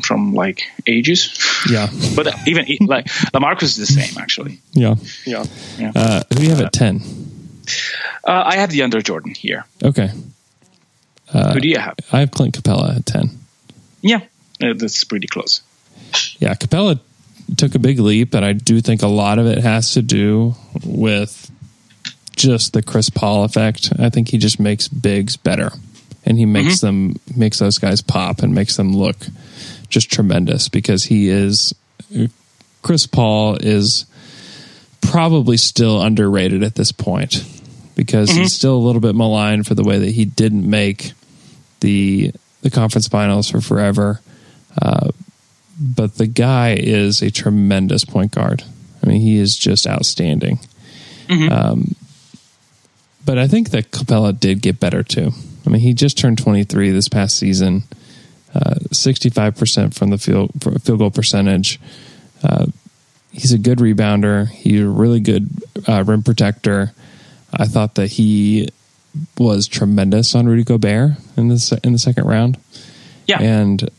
[0.03, 1.34] from like ages
[1.69, 1.89] Yeah.
[2.15, 4.95] but even like Lamarcus is the same actually Yeah.
[5.25, 5.45] yeah,
[5.79, 5.91] yeah.
[5.95, 7.01] Uh, who do you have at 10?
[8.27, 9.65] Uh, I have DeAndre Jordan here.
[9.84, 10.11] Okay.
[11.31, 11.95] Who do you have?
[12.11, 13.29] I have Clint Capela at 10.
[14.01, 14.19] Yeah,
[14.61, 15.61] uh, that's pretty close.
[16.39, 16.99] Yeah, Capela
[17.57, 20.53] took a big leap, and I do think a lot of it has to do
[20.86, 21.49] with
[22.36, 23.91] just the Chris Paul effect.
[23.99, 25.71] I think he just makes bigs better,
[26.25, 27.11] and he makes mm-hmm.
[27.13, 29.17] them makes those guys pop and makes them look
[29.89, 31.73] just tremendous because he is
[32.81, 34.05] Chris Paul is
[35.01, 37.43] probably still underrated at this point
[37.95, 38.45] because he's mm-hmm.
[38.47, 41.13] still a little bit maligned for the way that he didn't make
[41.81, 42.31] the
[42.61, 44.21] the conference finals for forever
[44.81, 45.09] uh,
[45.79, 48.63] but the guy is a tremendous point guard.
[49.03, 50.59] I mean, he is just outstanding.
[51.27, 51.51] Mm-hmm.
[51.51, 51.95] Um,
[53.26, 55.32] but I think that Capela did get better too.
[55.65, 57.84] I mean, he just turned 23 this past season,
[58.53, 60.51] uh, 65% from the field
[60.82, 61.80] field goal percentage.
[62.43, 62.65] Uh,
[63.32, 64.49] he's a good rebounder.
[64.49, 65.49] He's a really good
[65.88, 66.93] uh, rim protector.
[67.53, 68.69] I thought that he
[69.38, 72.57] was tremendous on Rudy Gobert in the in the second round.
[73.28, 73.89] Yeah, And,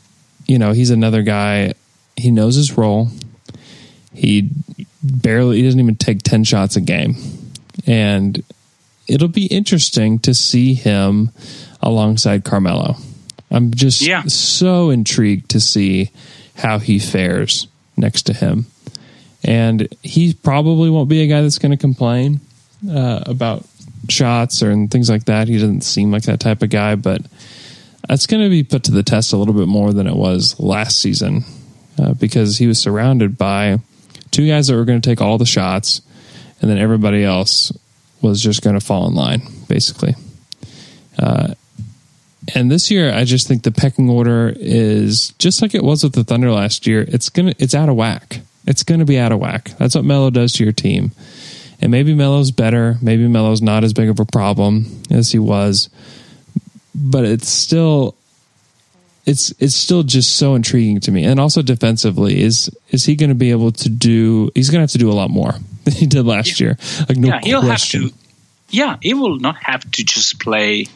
[0.47, 1.73] you know, he's another guy,
[2.17, 3.09] he knows his role.
[4.13, 4.51] He
[5.03, 7.17] barely, he doesn't even take 10 shots a game.
[7.87, 8.43] And
[9.07, 11.31] it'll be interesting to see him
[11.83, 12.97] alongside Carmelo.
[13.51, 14.23] I'm just Yeah.
[14.25, 16.11] so intrigued to see
[16.57, 18.67] how he fares next to him.
[19.45, 22.41] And he probably won't be a guy that's going to complain
[22.91, 23.67] uh, about
[24.09, 25.49] shots or and things like that.
[25.49, 27.23] He doesn't seem like that type of guy, but
[28.09, 30.59] that's going to be put to the test a little bit more than it was
[30.59, 31.45] last season
[31.99, 33.79] uh, because he was surrounded by
[34.31, 36.01] two guys that were going to take all the shots,
[36.61, 37.71] and then everybody else
[38.25, 40.15] was just going to fall in line, basically.
[41.19, 41.55] Uh,
[42.55, 46.15] and this year, I just think the pecking order is just like it was with
[46.15, 47.05] the Thunder last year.
[47.07, 48.41] It's gonna, it's out of whack.
[48.67, 49.71] It's to be out of whack.
[49.79, 51.13] That's what Melo does to your team.
[51.81, 52.97] And maybe Melo's better.
[53.01, 55.89] Maybe Melo's not as big of a problem as he was
[56.95, 58.15] but it's still
[59.27, 63.31] it's it's still just so intriguing to me and also defensively is is he going
[63.31, 65.55] to be able to do he's going to have to do a lot more
[65.91, 66.77] than he did last year.
[67.09, 68.03] Like no yeah, he'll question.
[68.03, 68.17] have to.
[68.71, 70.87] Yeah, he will not have to just play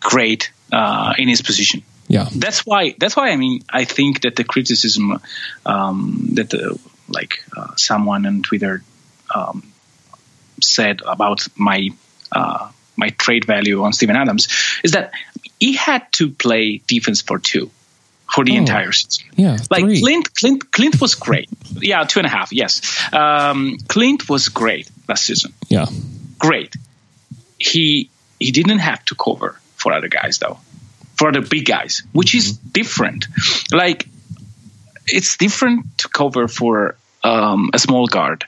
[0.00, 1.82] great uh, in his position.
[2.08, 2.94] Yeah, That's why.
[2.98, 3.30] That's why.
[3.30, 5.20] I mean, I think that the criticism
[5.64, 6.78] um, that the,
[7.08, 8.82] like uh, someone on Twitter
[9.34, 9.72] um,
[10.60, 11.88] said about my
[12.30, 14.48] uh, my trade value on Steven Adams
[14.82, 15.12] is that
[15.58, 17.70] he had to play defense for two
[18.32, 18.56] for the Oh.
[18.56, 19.26] entire season.
[19.36, 19.58] yeah.
[19.70, 20.00] Like three.
[20.00, 21.48] Clint, Clint, Clint was great.
[21.80, 22.52] Yeah, two and a half.
[22.52, 22.80] Yes,
[23.12, 25.52] um, Clint was great last season.
[25.68, 25.86] Yeah,
[26.38, 26.74] Great.
[27.58, 28.08] He
[28.40, 30.58] he didn't have to cover for other guys though,
[31.16, 32.68] for other big guys, which is Mm-hmm.
[32.72, 33.26] different.
[33.70, 34.08] Like
[35.06, 38.44] it's different to cover for um, a small guard.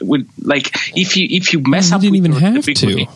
[0.00, 3.06] With, like if you if you mess he up, didn't even have to.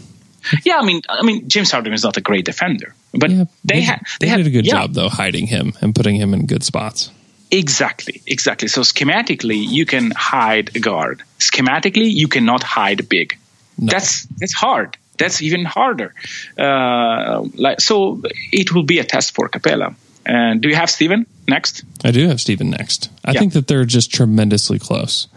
[0.65, 3.45] Yeah, I mean, I mean, James Harden is not a great defender, but yeah.
[3.65, 6.35] they, had they, had did a good yeah, job though hiding him and putting him
[6.35, 7.11] in good spots.
[7.51, 8.69] Exactly, exactly.
[8.69, 11.23] So schematically, you can hide a guard.
[11.39, 13.39] Schematically, you cannot hide big.
[13.79, 13.93] No.
[13.93, 14.97] That's that's hard.
[15.19, 16.13] That's even harder.
[16.59, 18.21] Uh, like so,
[18.53, 19.95] it will be a test for Capela.
[20.27, 21.85] And do you have Steven next?
[22.05, 23.11] I do have Steven next.
[23.25, 23.41] I Yeah.
[23.41, 25.29] think that they're just tremendously close,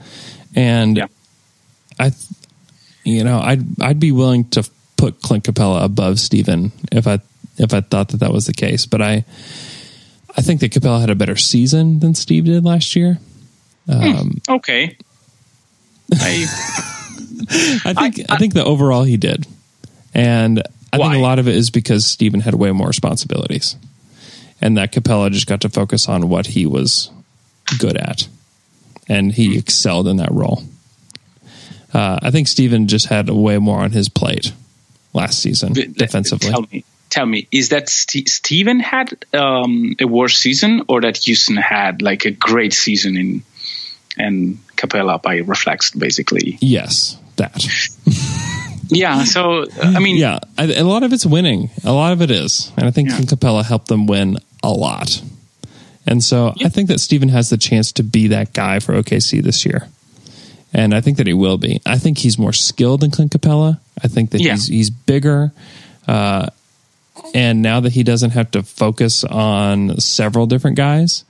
[0.56, 1.08] and Yeah.
[2.00, 2.12] I,
[3.04, 4.68] you know, I'd I'd be willing to
[4.98, 7.20] put Clint Capela above Steven if I
[7.60, 8.86] if I thought that that was the case.
[8.86, 9.26] But I,
[10.38, 13.20] I think that Capela had a better season than Steve did last year.
[13.88, 14.96] Um, Okay.
[16.14, 16.46] I,
[17.86, 19.46] I think I, I- think the overall he did,
[20.14, 21.10] and I Why?
[21.12, 23.76] think a lot of it is because Steven had way more responsibilities,
[24.62, 27.12] and that Capela just got to focus on what he was
[27.80, 28.28] good at,
[29.08, 29.60] and he Hmm.
[29.60, 30.64] excelled in that role.
[31.94, 34.54] Uh, I think Steven just had way more on his plate
[35.14, 36.50] last season defensively.
[36.50, 41.18] Tell me, tell me, is that St- Steven had um, a worse season, or that
[41.18, 43.44] Houston had like a great season in
[44.18, 46.58] and Capela by reflex, basically?
[46.62, 47.56] Yes, that.
[48.92, 49.24] Yeah.
[49.24, 51.70] So I mean, Yeah, I, a lot of it's winning.
[51.84, 53.20] A lot of it is, and I think Yeah.
[53.20, 55.22] Capela helped them win a lot.
[56.08, 56.68] And so Yeah.
[56.68, 59.88] I think that Steven has the chance to be that guy for OKC this year,
[60.74, 61.82] and I think that he will be.
[61.86, 63.80] I think he's more skilled than Clint Capela.
[64.04, 64.54] I think that Yeah.
[64.54, 65.52] he's he's bigger,
[66.08, 66.48] uh,
[67.34, 71.24] and now that he doesn't have to focus on several different guys,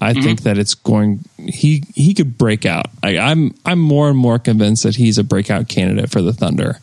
[0.00, 0.22] I Mm-hmm.
[0.22, 1.20] think that it's going.
[1.38, 2.86] He he could break out.
[3.02, 6.78] I, I'm I'm more and more convinced that he's a breakout candidate for the Thunder.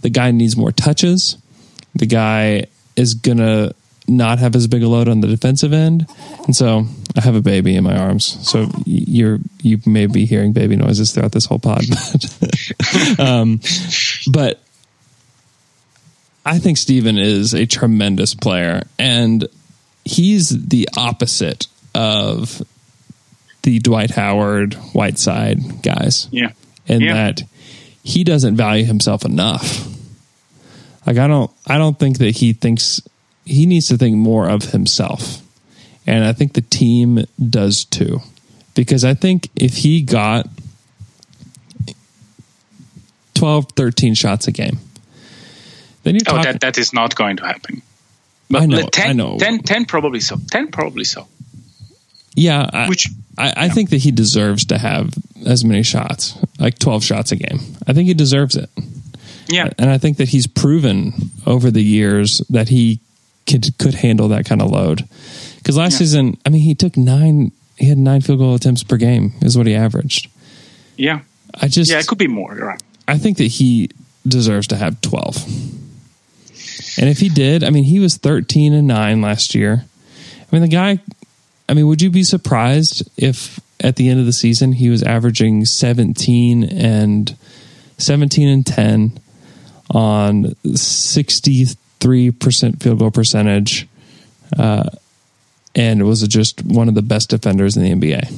[0.00, 1.36] The guy needs more touches.
[1.94, 2.66] The guy
[2.96, 3.72] is gonna
[4.08, 6.06] not have as big a load on the defensive end,
[6.46, 8.24] and so I have a baby in my arms.
[8.48, 11.84] So you're you may be hearing baby noises throughout this whole pod,
[12.40, 13.60] but, um,
[14.30, 14.60] but
[16.46, 19.46] I think Steven is a tremendous player, and
[20.04, 22.62] he's the opposite of
[23.62, 26.52] the Dwight Howard, Whiteside guys, yeah,
[26.86, 27.14] in Yeah.
[27.14, 27.42] that
[28.04, 29.88] he doesn't value himself enough.
[31.04, 33.00] Like I don't, I don't think that he thinks
[33.44, 35.42] he needs to think more of himself,
[36.06, 38.20] and I think the team does too,
[38.74, 40.48] because I think if he got
[43.34, 44.78] 12, 13 shots a game,
[46.06, 47.82] then you're Oh, that that is not going to happen.
[48.48, 49.38] But I know, 10, I know.
[49.38, 50.36] 10, 10 probably so.
[50.50, 51.26] Ten probably so.
[52.36, 55.12] Yeah, I, Which- I, I think that he deserves to have
[55.44, 57.58] as many shots, like twelve shots a game.
[57.86, 58.70] I think he deserves it,
[59.48, 59.68] Yeah.
[59.78, 61.12] and I think that he's proven
[61.46, 63.00] over the years that he
[63.46, 65.08] could could handle that kind of load.
[65.58, 65.98] Because last Yeah.
[65.98, 69.56] season, I mean, he took nine, he had nine field goal attempts per game, is
[69.58, 70.28] what he averaged.
[70.96, 71.20] Yeah.
[71.60, 72.54] I just, Yeah, it could be more.
[72.56, 72.82] You're right.
[73.08, 73.90] I think that he
[74.26, 75.36] deserves to have 12.
[76.98, 79.84] And if he did, I mean, he was 13 and 9 last year.
[80.40, 80.98] I mean, the guy,
[81.68, 85.02] I mean, would you be surprised if at the end of the season he was
[85.02, 87.36] averaging 17 and
[87.98, 89.20] 17 and 10
[89.90, 93.86] on 63% field goal percentage
[94.58, 94.88] uh,
[95.74, 98.30] and was just one of the best defenders in the NBA?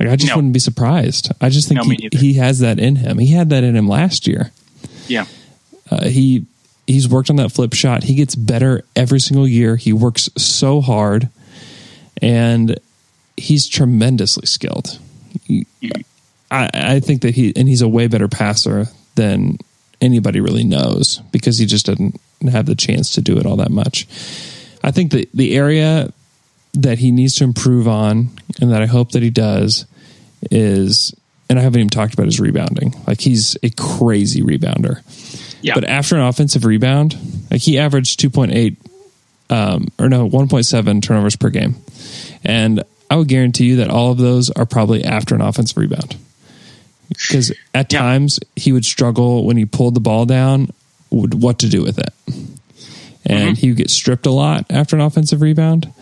[0.00, 0.36] Like, I just No.
[0.36, 1.30] wouldn't be surprised.
[1.40, 3.18] I just think No, he, he has that in him.
[3.18, 4.52] He had that in him last year.
[5.08, 5.26] Yeah.
[5.90, 6.44] Uh, he
[6.86, 8.04] he's worked on that flip shot.
[8.04, 9.76] He gets better every single year.
[9.76, 11.28] He works so hard,
[12.22, 12.78] and
[13.36, 14.98] he's tremendously skilled.
[15.44, 15.66] He-
[16.48, 19.58] I, I think that he and he's a way better passer than
[20.00, 23.70] anybody really knows because he just doesn't have the chance to do it all that
[23.72, 24.06] much.
[24.84, 26.12] I think that the area
[26.74, 28.28] that he needs to improve on,
[28.60, 29.86] and that I hope that he does,
[30.52, 31.12] is
[31.50, 32.94] and I haven't even talked about his rebounding.
[33.08, 35.02] Like he's a crazy rebounder.
[35.62, 35.74] Yeah.
[35.74, 37.16] But after an offensive rebound,
[37.50, 38.76] like he averaged 2.8
[39.50, 41.76] um, or no, 1.7 turnovers per game.
[42.44, 46.16] And I would guarantee you that all of those are probably after an offensive rebound.
[47.08, 48.00] because at Yeah.
[48.00, 50.70] times he would struggle when he pulled the ball down,
[51.10, 52.12] what to do with it,
[53.24, 53.54] and Mm-hmm.
[53.54, 55.92] he would get stripped a lot after an offensive rebound,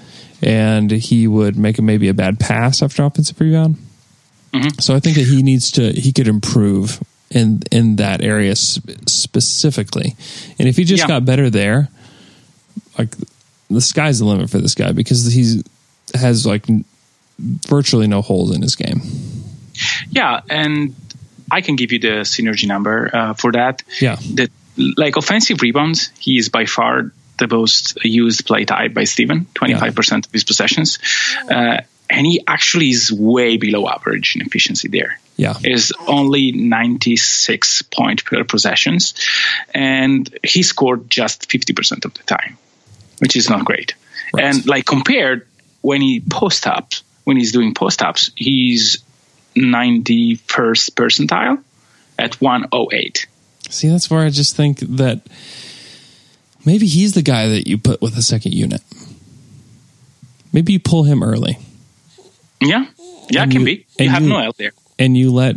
[0.43, 3.77] and he would make a, maybe a bad pass after an offensive rebound.
[4.55, 4.81] Mm-hmm.
[4.81, 7.03] So I think that he needs to he could improve
[7.35, 10.17] in in that area sp- specifically,
[10.59, 11.09] and if he just Yeah.
[11.09, 11.89] got better there,
[12.99, 13.15] like
[13.69, 15.63] the sky's the limit for this guy because he's
[16.15, 16.65] has like
[17.39, 19.03] virtually no holes in his game.
[20.11, 20.95] Yeah, and
[21.51, 23.83] I can give you the synergy number uh, for that.
[24.01, 24.17] Yeah.
[24.35, 24.51] That
[24.97, 30.27] like offensive rebounds, he is by far the most used play type by Steven, 25%
[30.27, 30.99] of his possessions.
[31.51, 31.79] Uh,
[32.09, 35.19] and he actually is way below average in efficiency there.
[35.37, 35.55] Yeah.
[35.65, 39.15] Is only 96 point per possessions.
[39.75, 42.57] And he scored just 50% of the time,
[43.19, 43.95] which is not great.
[44.33, 44.45] Right.
[44.45, 45.47] And like compared
[45.81, 48.99] when he post ups, when he's doing post ups, he's
[49.57, 51.63] 91st percentile
[52.19, 53.27] at 108.
[53.71, 55.21] See, that's where I just think that
[56.65, 58.83] maybe he's the guy that you put with a second unit.
[60.53, 61.59] Maybe you pull him early
[62.61, 62.87] Yeah,
[63.29, 63.87] yeah, And can you- be.
[63.99, 64.73] You have you- Noel there.
[64.99, 65.57] And you let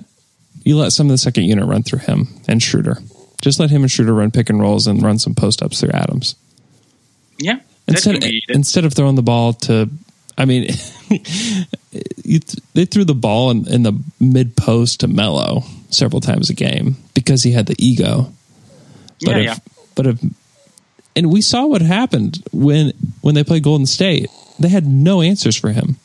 [0.64, 2.98] you let some of the second unit run through him and Schroeder.
[3.42, 5.92] Just let him and Schroeder run pick and rolls and run some post ups through
[5.92, 6.36] Adams.
[7.40, 8.44] Yeah, Instead, be.
[8.50, 9.90] instead of throwing the ball to,
[10.38, 10.64] I mean,
[11.12, 16.50] you th- they threw the ball in, in the mid post to Melo several times
[16.50, 18.34] a game because he had the ego.
[19.24, 19.56] But Yeah, if, yeah.
[19.96, 20.20] but if,
[21.16, 24.30] and we saw what happened when when they played Golden State.
[24.60, 25.98] They had no answers for him.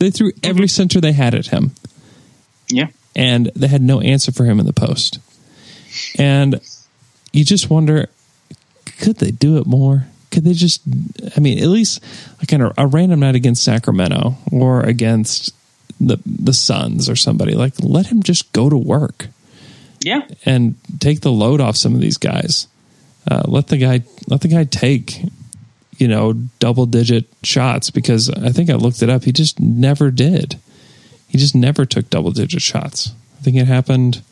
[0.00, 1.70] They threw every center they had at him,
[2.70, 5.18] yeah, and they had no answer for him in the post.
[6.18, 6.60] And
[7.32, 8.08] you just wonder,
[9.00, 10.06] could they do it more?
[10.30, 10.82] Could they just?
[11.36, 12.02] I mean, at least
[12.38, 15.52] like a, a random night against Sacramento or against
[16.00, 19.28] the the Suns or somebody, like let him just go to work
[20.02, 22.66] yeah, and take the load off some of these guys.
[23.30, 25.22] Uh, let the guy let the guy take
[25.98, 29.24] you know double digit shots because I think I looked it up.
[29.24, 30.58] He just never did.
[31.30, 33.12] He just never took double digit shots.
[33.38, 34.22] I think it happened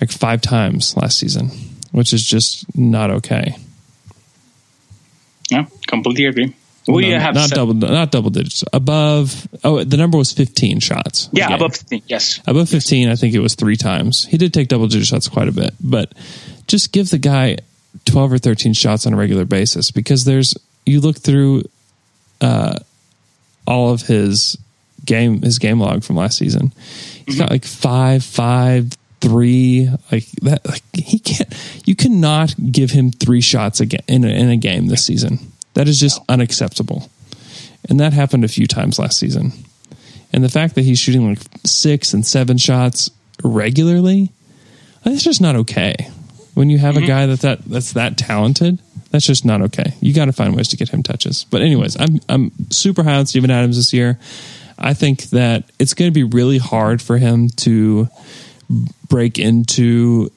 [0.00, 1.50] like five times last season,
[1.92, 3.56] which is just not okay.
[5.50, 5.66] yeah.
[5.86, 6.56] Completely agree.
[6.88, 9.46] We No, have not double not double digits above.
[9.62, 11.28] Oh, the number was fifteen shots.
[11.32, 11.56] Yeah, game.
[11.58, 12.40] above 15, yes.
[12.46, 14.24] Above 15, I think it was three times.
[14.24, 16.12] He did take double digit shots quite a bit, but
[16.66, 17.58] just give the guy
[18.06, 20.54] 12 or 13 shots on a regular basis because there's,
[20.84, 21.62] you look through
[22.40, 22.78] uh,
[23.64, 24.56] all of his
[25.04, 26.72] game, his game log from last season.
[27.26, 27.52] He's got mm-hmm.
[27.52, 30.66] like five, five, three, like that.
[30.66, 31.52] Like he can't,
[31.86, 35.38] you cannot give him three shots again in a, in a game this season.
[35.74, 37.08] That is just unacceptable.
[37.88, 39.52] And that happened a few times last season.
[40.32, 43.10] And the fact that he's shooting like six and seven shots
[43.42, 44.30] regularly,
[45.04, 45.94] that's just not okay.
[46.54, 47.06] When you have a mm-hmm.
[47.06, 48.78] guy that, that that's that talented,
[49.10, 49.94] that's just not okay.
[50.00, 51.44] You got to find ways to get him touches.
[51.44, 54.18] But anyways, I'm I'm super high on Steven Adams this year.
[54.82, 58.08] I think that it's going to be really hard for him to
[59.08, 60.30] break into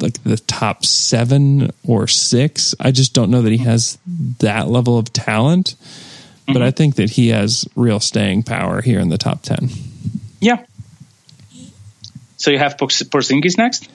[0.00, 2.74] like the top seven or six.
[2.80, 3.98] I just don't know that he has
[4.40, 5.74] that level of talent.
[6.48, 9.68] But I think that he has real staying power here in the top ten.
[10.40, 10.64] Yeah.
[12.36, 13.88] So you have Porzingis next?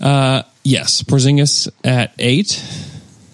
[0.00, 2.46] Uh, yes, Porzingis at 8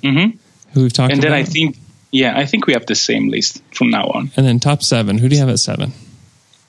[0.02, 0.36] Mm-hmm.
[0.74, 1.30] who we've talked And about.
[1.30, 1.78] then I think,
[2.14, 4.30] yeah, I think we have the same list from now on.
[4.36, 5.18] and then top seven.
[5.18, 5.92] Who do you have at seven?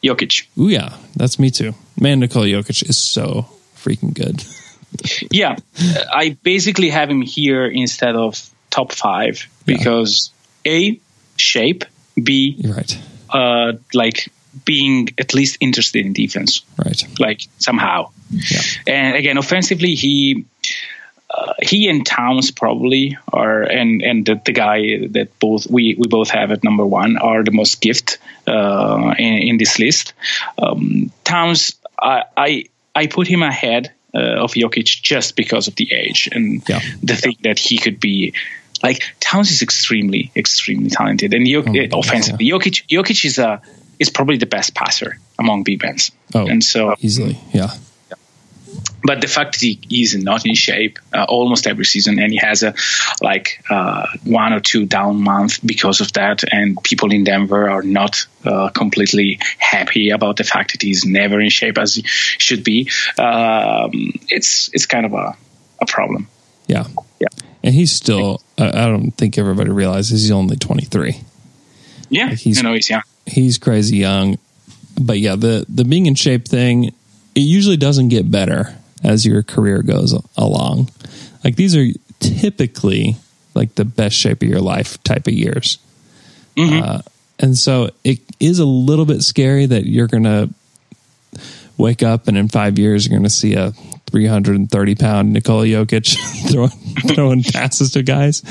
[0.04, 0.48] Jokic.
[0.58, 1.74] Ooh, yeah, that's me too.
[2.00, 4.44] Man, Nikola Jokic is so freaking good.
[5.30, 5.58] Yeah,
[6.24, 8.40] I basically have him here instead of
[8.70, 10.32] top five because
[10.66, 11.00] A,
[11.36, 11.84] shape,
[12.16, 12.98] B, You're right.
[13.30, 14.32] uh, like
[14.64, 17.04] being at least interested in defense, Right.
[17.20, 18.12] like somehow.
[18.32, 18.62] Yeah.
[18.88, 20.46] And again, offensively, he
[21.38, 26.08] uh, he and Towns probably are, and and the, the guy that both we, we
[26.08, 30.14] both have at number one are the most gift uh, in, in this list.
[30.58, 32.64] Um, Towns, I, I
[32.96, 36.80] I put him ahead uh, of Jokic just because of the age and Yeah.
[37.04, 38.34] the thing that he could be.
[38.84, 43.62] Like Towns is extremely, extremely talented, and Oh uh, offensively, Jokic, Jokic is a
[44.00, 45.98] is probably the best passer among big men.
[46.34, 47.38] Oh, and so easily.
[47.54, 47.70] Yeah.
[49.04, 52.38] But the fact that he is not in shape uh, almost every season and he
[52.38, 52.74] has a
[53.22, 57.84] like uh, one or two down month because of that and people in denver are
[57.84, 62.64] not uh, completely happy about the fact that he's never in shape as he should
[62.64, 63.92] be um,
[64.30, 65.36] it's it's kind of a,
[65.82, 66.28] a problem
[66.68, 66.86] Yeah.
[67.20, 67.28] yeah
[67.64, 71.20] And he's still, I don't think everybody realizes he's only 23.
[72.10, 74.38] yeah Like he's- you know he's young He's crazy young.
[75.02, 76.94] But yeah, the, the being in shape thing,
[77.36, 80.90] it usually doesn't get better as your career goes along.
[81.44, 81.86] Like these are
[82.20, 83.18] typically
[83.54, 85.78] like the best shape of your life type of years.
[86.84, 87.02] Uh,
[87.40, 90.50] and so it is a little bit scary that you're going to
[91.78, 93.72] wake up and in five years you're going to see a
[94.08, 96.18] 330 pound Nikola Jokic
[96.52, 96.70] throwing,
[97.16, 98.42] throwing passes to guys.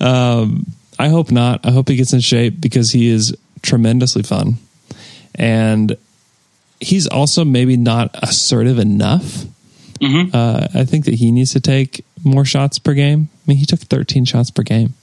[0.00, 0.66] Um,
[0.98, 1.66] I hope not.
[1.66, 4.54] I hope he gets in shape because he is tremendously fun.
[5.34, 5.96] And
[6.80, 9.44] he's also maybe not assertive enough.
[10.32, 13.28] Uh, I think that he needs to take more shots per game.
[13.34, 14.94] I mean, he took 13 shots per game.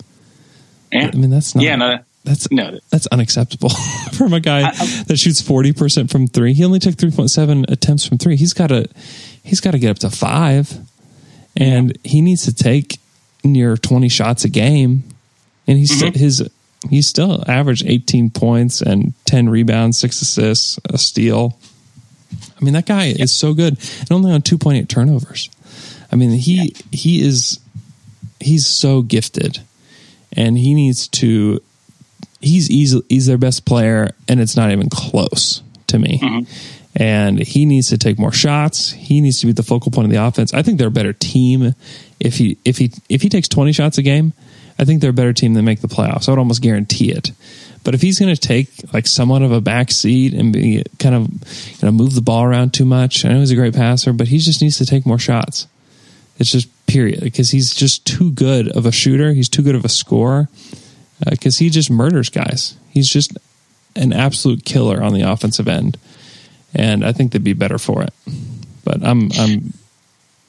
[0.92, 1.12] Yeah.
[1.14, 1.64] I mean, that's not.
[1.64, 2.80] Yeah, no, that's no.
[2.90, 3.70] that's unacceptable
[4.14, 4.72] from a guy
[5.08, 6.54] that shoots 40% from 3.
[6.54, 8.36] He only took 3.7 attempts from 3.
[8.38, 8.88] He's got to
[9.44, 10.78] he's got to get up to 5
[11.58, 13.00] and he needs to take
[13.44, 15.04] near 20 shots a game
[15.68, 16.50] and he's still, his
[16.90, 21.58] he's still averaged 18 points and 10 rebounds, 6 assists, a steal.
[22.66, 25.52] I mean, that guy is so good and only on 2.8 turnovers.
[26.12, 27.60] I mean, he he is
[28.40, 29.60] he's so gifted
[30.32, 31.62] and he needs to
[32.42, 36.20] he's easy, he's their best player and it's not even close to me.
[36.20, 36.52] Mm-hmm.
[36.96, 38.92] And he needs to take more shots.
[38.92, 40.52] He needs to be the focal point of the offense.
[40.52, 41.76] I think they're a better team
[42.20, 44.34] if he if he if he takes 20 shots a game.
[44.80, 46.28] I think they're a better team than make the playoffs.
[46.28, 47.32] I would almost guarantee it.
[47.86, 51.16] But if he's going to take like somewhat of a back seat and be kind
[51.16, 51.30] of
[51.80, 54.28] you know move the ball around too much, I know he's a great passer, but
[54.28, 55.68] he just needs to take more shots.
[56.38, 59.34] It's just period because he's just too good of a shooter.
[59.34, 60.50] He's too good of a scorer
[61.26, 62.76] uh, because he just murders guys.
[62.90, 63.38] He's just
[63.96, 65.98] an absolute killer on the offensive end,
[66.74, 68.14] and I think they'd be better for it.
[68.84, 69.74] But I'm I'm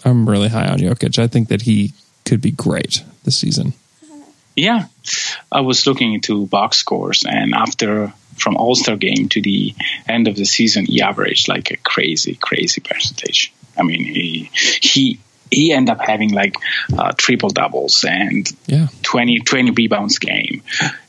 [0.07, 1.18] I'm really high on Jokic.
[1.18, 1.93] I think that he
[2.24, 3.74] could be great this season.
[4.57, 4.87] Yeah,
[5.53, 9.75] I was looking into box scores, and after from All Star game to the
[10.09, 13.53] end of the season, he averaged like a crazy, crazy percentage.
[13.79, 16.55] I mean, he he he ended up having like
[16.97, 20.63] uh, triple doubles and Yeah, 20, 20 rebounds game,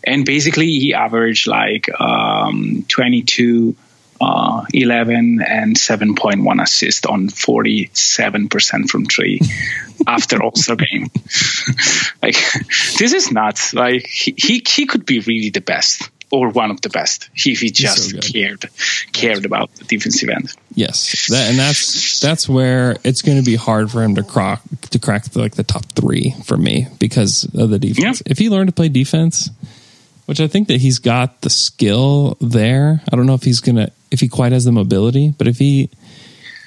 [0.03, 3.75] and basically he averaged like um, twenty two.
[4.19, 9.41] Uh, 11 and 7.1 assist on 47% from three
[10.07, 11.03] after All-Star game.
[12.23, 12.35] like
[12.97, 13.73] this is nuts.
[13.73, 17.61] Like he, he he could be really the best or one of the best if
[17.61, 18.65] he just so cared
[19.13, 20.53] cared about the defensive end.
[20.73, 24.61] yes, that, and that's that's where it's going to be hard for him to crack
[24.89, 28.21] to crack the, like the top three for me because of the defense.
[28.25, 28.31] Yeah.
[28.31, 29.49] If he learned to play defense,
[30.25, 33.01] which I think that he's got the skill there.
[33.11, 35.89] I don't know if he's gonna if he quite has the mobility, but if he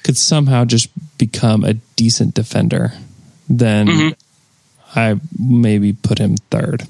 [0.04, 0.88] could somehow just
[1.18, 2.92] become a decent defender,
[3.48, 4.98] then Mm-hmm.
[4.98, 6.82] I maybe put him third.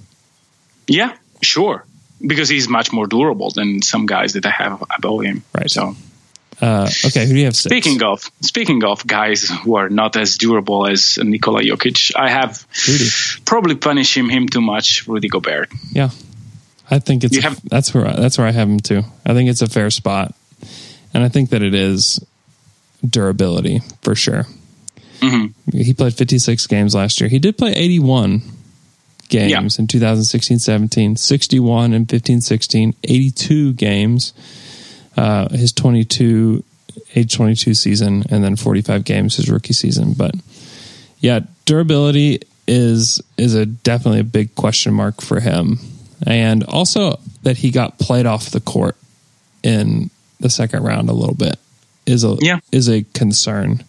[0.87, 1.85] Yeah, sure.
[2.27, 5.43] Because he's much more durable than some guys that I have above him.
[5.55, 5.71] Right.
[5.71, 5.97] So
[6.63, 7.57] Uh, okay, who do you have?
[7.57, 7.71] Six?
[7.73, 12.67] speaking of speaking of guys who are not as durable as Nikola Jokic, I have
[12.89, 13.09] Rudy.
[13.47, 15.71] probably punished him, him too much, Rudy Gobert.
[15.93, 16.11] Yeah,
[16.91, 19.03] I think it's You have- that's where that's where I have him too.
[19.25, 20.35] I think it's a fair spot,
[21.15, 22.25] and I think that it is
[23.09, 24.47] durability for sure.
[25.21, 25.79] Mm-hmm.
[25.79, 27.29] He played 56 games last year.
[27.29, 28.43] He did play 81
[29.29, 34.33] games in 2016-17, 61 and 15-16, 82 games.
[35.17, 36.65] Uh, his 22
[37.15, 40.13] age 22 season, and then 45 games his rookie season.
[40.13, 40.35] But
[41.19, 45.79] yeah, durability is is a definitely a big question mark for him,
[46.27, 48.97] and also that he got played off the court
[49.63, 50.11] in
[50.41, 51.59] the second round a little bit
[52.07, 52.61] is a Yeah.
[52.73, 53.85] is a concern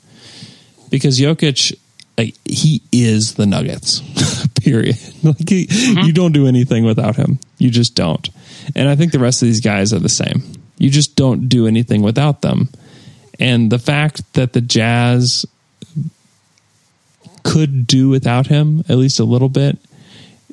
[0.90, 1.76] because Jokic
[2.18, 4.02] like, he is the Nuggets.
[4.62, 4.98] Period.
[5.24, 6.00] Like he, mm-hmm.
[6.00, 7.40] you don't do anything without him.
[7.60, 8.28] You just don't.
[8.76, 10.42] And I think the rest of these guys are the same.
[10.80, 12.70] You just don't do anything without them.
[13.40, 15.46] And the fact that the Jazz
[17.44, 19.78] could do without him at least a little bit,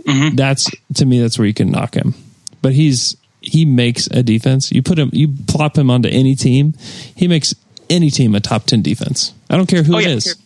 [0.00, 0.36] mm-hmm.
[0.36, 2.14] that's to me that's where you can knock him.
[2.60, 3.16] But he's
[3.48, 4.70] he makes a defense.
[4.72, 6.74] You put him you plop him onto any team,
[7.14, 7.54] he makes
[7.90, 9.32] any team a top 10 defense.
[9.50, 10.14] I don't care who Oh, it yeah.
[10.14, 10.36] is.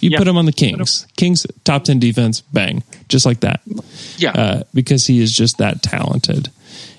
[0.00, 0.18] You Yeah.
[0.18, 1.06] put him on the Kings.
[1.16, 3.60] Kings top 10 defense, bang, just like that.
[4.18, 4.32] Yeah.
[4.32, 6.50] Uh, because he is just that talented.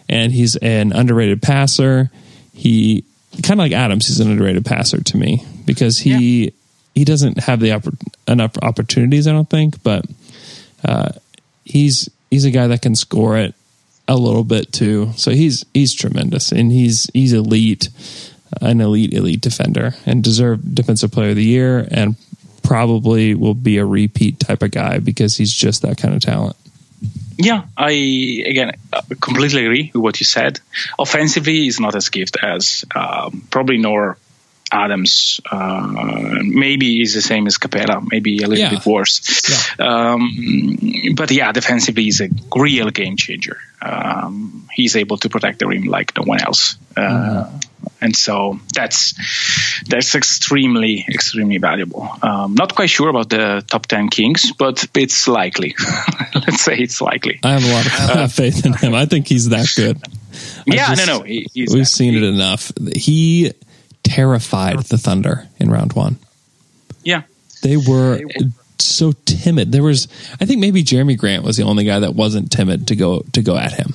[0.10, 2.10] And he's an underrated passer.
[2.54, 3.04] He
[3.44, 6.54] kind of like Adams, he's an underrated passer to me because he
[6.96, 7.98] he doesn't have the oppor-
[8.28, 10.06] enough opportunities, I don't think, but
[10.86, 11.10] uh,
[11.66, 13.54] he's he's a guy that can score it
[14.08, 15.12] a little bit too.
[15.16, 17.90] So he's he's tremendous and he's he's elite,
[18.62, 22.16] an elite elite defender and deserved defensive player of the year and
[22.64, 26.56] probably will be a repeat type of guy because he's just that kind of talent.
[27.38, 27.92] Yeah, I
[28.46, 28.74] again
[29.20, 30.60] completely agree with what you said.
[31.00, 34.18] Offensively, he's not as gifted as um, probably nor
[34.74, 35.40] Adams.
[35.50, 38.70] Uh, maybe he's the same as Capela, maybe a little Yeah.
[38.72, 39.22] bit worse.
[39.80, 40.78] Um,
[41.16, 43.58] but yeah, defensively, he's a real game changer.
[43.82, 46.78] Um, he's able to protect the rim like no one else.
[46.98, 47.46] Uh,
[48.02, 49.14] And so that's
[49.90, 52.08] that's extremely extremely valuable.
[52.22, 55.76] Um, not quite sure about the top ten Kings, but it's likely.
[56.36, 57.40] Let's say it's likely.
[57.44, 58.94] I have a lot of Uh, faith in him.
[58.94, 59.98] I think he's that good.
[60.66, 62.72] Yeah, just- no, no, he, he's We've that- seen it enough.
[62.96, 63.52] He
[64.14, 66.18] terrified the Thunder in round one.
[67.04, 67.24] Yeah,
[67.62, 68.22] They were
[68.80, 69.72] so timid.
[69.72, 70.08] There was,
[70.40, 73.42] I think maybe Jerami Grant was the only guy that wasn't timid to go to
[73.42, 73.94] go at him.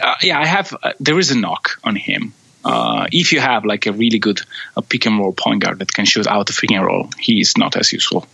[0.00, 0.74] uh, yeah, I have.
[0.82, 2.32] Uh, there is a knock on him.
[2.64, 4.40] Uh, if you have like a really good
[4.76, 7.40] uh, pick and roll point guard that can shoot out the pick and roll, he
[7.40, 8.26] is not as useful.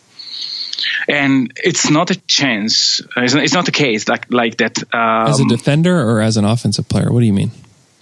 [1.08, 3.00] And it's not a chance.
[3.16, 4.78] It's not, it's not the case like like that.
[4.94, 7.12] Um, As a defender or as an offensive player?
[7.12, 7.50] What do you mean?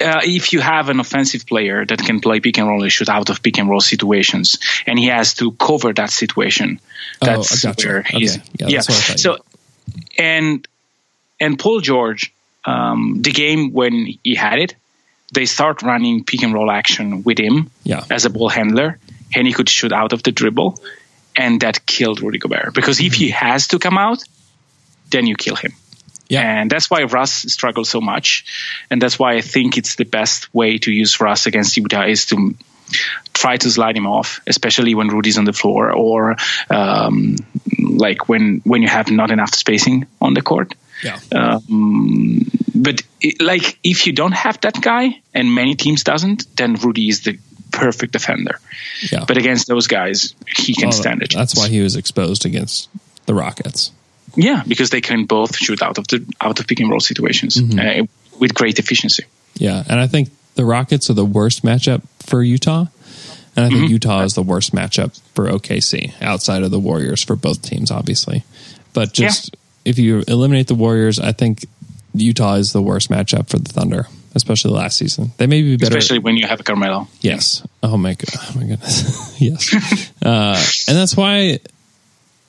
[0.02, 3.08] Uh, if you have an offensive player that can play pick and roll and shoot
[3.08, 6.80] out of pick and roll situations, and he has to cover that situation,
[7.20, 7.88] Oh, that's gotcha.
[7.88, 8.46] where he's Okay.
[8.58, 9.38] Yeah, that's what thought you So,
[10.18, 10.66] and
[11.40, 12.32] and Paul George,
[12.64, 14.74] um, the game when he had it,
[15.32, 18.04] they start running pick and roll action with him Yeah.
[18.10, 18.98] as a ball handler,
[19.34, 20.78] and he could shoot out of the dribble,
[21.36, 24.22] and that killed Rudy Gobert because if he has to come out,
[25.10, 25.72] then you kill him.
[26.32, 26.60] Yeah.
[26.60, 28.44] And that's why Russ struggles so much.
[28.90, 32.26] And that's why I think it's the best way to use Russ against Utah is
[32.26, 32.54] to
[33.34, 36.36] try to slide him off, especially when Rudy's on the floor or
[36.70, 37.36] um,
[37.78, 40.74] like when, when you have not enough spacing on the court.
[41.04, 41.18] Yeah.
[41.34, 46.76] Um, but it, like if you don't have that guy and many teams doesn't, then
[46.76, 47.38] Rudy is the
[47.72, 48.58] perfect defender.
[49.10, 49.24] Yeah.
[49.28, 51.34] But against those guys, he can Well, stand it.
[51.34, 52.88] That's why he was exposed against
[53.26, 53.90] the Rockets.
[54.34, 57.56] Yeah, because they can both shoot out of the out of pick and roll situations
[57.56, 58.02] Mm-hmm.
[58.02, 58.06] uh,
[58.38, 59.24] with great efficiency.
[59.54, 62.86] Yeah, and I think the Rockets are the worst matchup for Utah,
[63.56, 63.92] and I think Mm-hmm.
[63.92, 68.44] Utah is the worst matchup for OKC outside of the Warriors for both teams, obviously.
[68.94, 69.54] But just
[69.84, 71.64] if you eliminate the Warriors, I think
[72.14, 75.32] Utah is the worst matchup for the Thunder, especially last season.
[75.38, 75.96] They may be better.
[75.98, 77.08] Especially when you have a Carmelo.
[77.20, 77.66] Yes.
[77.82, 78.34] Oh my god.
[78.34, 79.36] Oh my goodness.
[79.40, 80.10] yes.
[80.24, 80.54] Uh,
[80.88, 81.58] and that's why.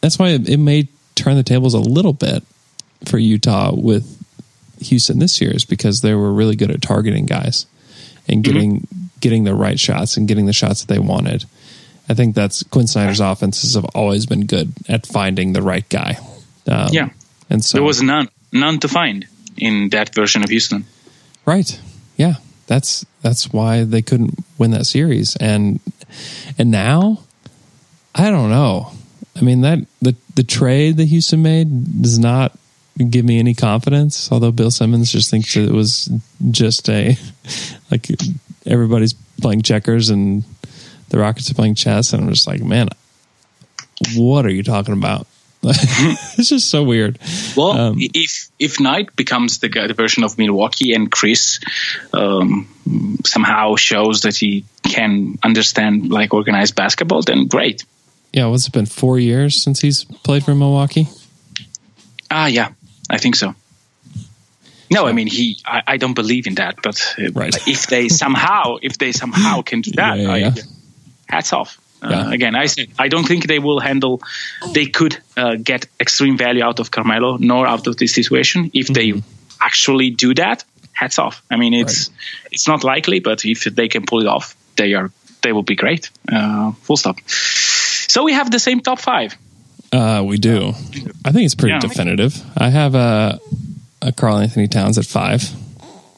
[0.01, 2.43] That's why it, it may turn the tables a little bit
[3.05, 4.19] for Utah with
[4.81, 7.65] Houston this year, is because they were really good at targeting guys
[8.27, 8.87] and getting
[9.19, 11.45] getting the right shots and getting the shots that they wanted.
[12.09, 16.17] I think that's Quin Snyder's offenses have always been good at finding the right guy.
[16.67, 17.09] Um, Yeah.
[17.49, 19.25] and so There was none none to find
[19.57, 20.85] in that version of Houston.
[21.45, 21.79] Right.
[22.17, 22.35] Yeah.
[22.67, 25.35] That's that's why they couldn't win that series.
[25.37, 25.79] And
[26.57, 27.19] and now
[28.15, 28.91] I don't know.
[29.35, 32.57] I mean that the the trade that Houston made does not
[33.09, 36.09] give me any confidence, although Bill Simmons just thinks that it was
[36.51, 37.17] just a
[37.91, 38.07] like
[38.65, 40.43] everybody's playing checkers and
[41.09, 42.89] the Rockets are playing chess and I'm just like, man,
[44.15, 45.27] what are you talking about?
[45.65, 47.17] it's just so weird.
[47.55, 51.63] Well, Um, if if Knight becomes the, guy, the version of Milwaukee and Chriss
[52.13, 52.67] um,
[53.25, 57.85] somehow shows that he can understand like organized basketball, then great.
[58.33, 61.07] Yeah, what's it been four years since he's played for Milwaukee?
[62.31, 62.69] Ah, yeah,
[63.09, 63.53] I think so.
[64.89, 65.57] No, I mean he.
[65.65, 67.55] I, I don't believe in that, but uh, Right.
[67.67, 71.77] if they somehow, if they somehow can do that, Yeah, yeah, I, hats off.
[72.01, 72.29] Uh.
[72.33, 74.21] Again, I said I don't think they will handle.
[74.73, 78.71] They could uh, get extreme value out of Carmelo, nor out of this situation.
[78.73, 79.63] If they Mm-hmm.
[79.65, 81.41] actually do that, hats off.
[81.49, 82.09] I mean, it's
[82.51, 85.11] it's not likely, but if they can pull it off, they are
[85.41, 86.09] they will be great.
[86.31, 87.17] Uh, full stop.
[88.13, 89.35] So we have the same top five.
[89.91, 90.69] Uh, we do.
[91.25, 91.79] I think it's pretty Yeah.
[91.79, 92.33] definitive.
[92.55, 93.39] I have a,
[94.03, 95.41] a Karl Anthony Towns at five.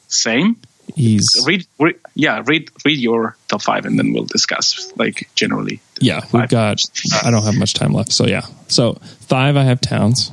[0.09, 0.57] Same.
[0.95, 5.79] He's read, read yeah read read your top five and then we'll discuss like generally
[6.01, 6.21] yeah.
[6.33, 6.81] We've got.
[7.23, 8.45] I don't have much time left, so yeah.
[8.67, 8.93] So
[9.27, 10.31] five, I have Towns.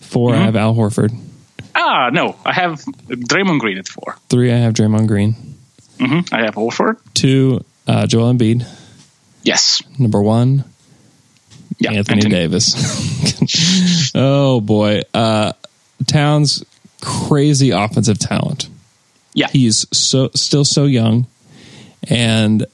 [0.00, 0.42] 4 Mm-hmm.
[0.42, 1.12] I have Al Horford.
[1.74, 2.82] ah no i have
[3.30, 5.34] draymond green at four Three, I have Draymond Green.
[6.00, 6.96] hmm i have Horford.
[7.14, 8.64] Two, uh, Joel Embiid.
[9.44, 10.64] yes Number one,
[11.80, 11.92] yeah.
[11.92, 14.12] Anthony, Davis.
[14.14, 15.52] oh boy, uh,
[16.06, 16.64] Towns,
[17.00, 18.68] crazy offensive talent.
[19.34, 19.48] yeah.
[19.48, 21.26] He's so still so young.
[22.08, 22.66] And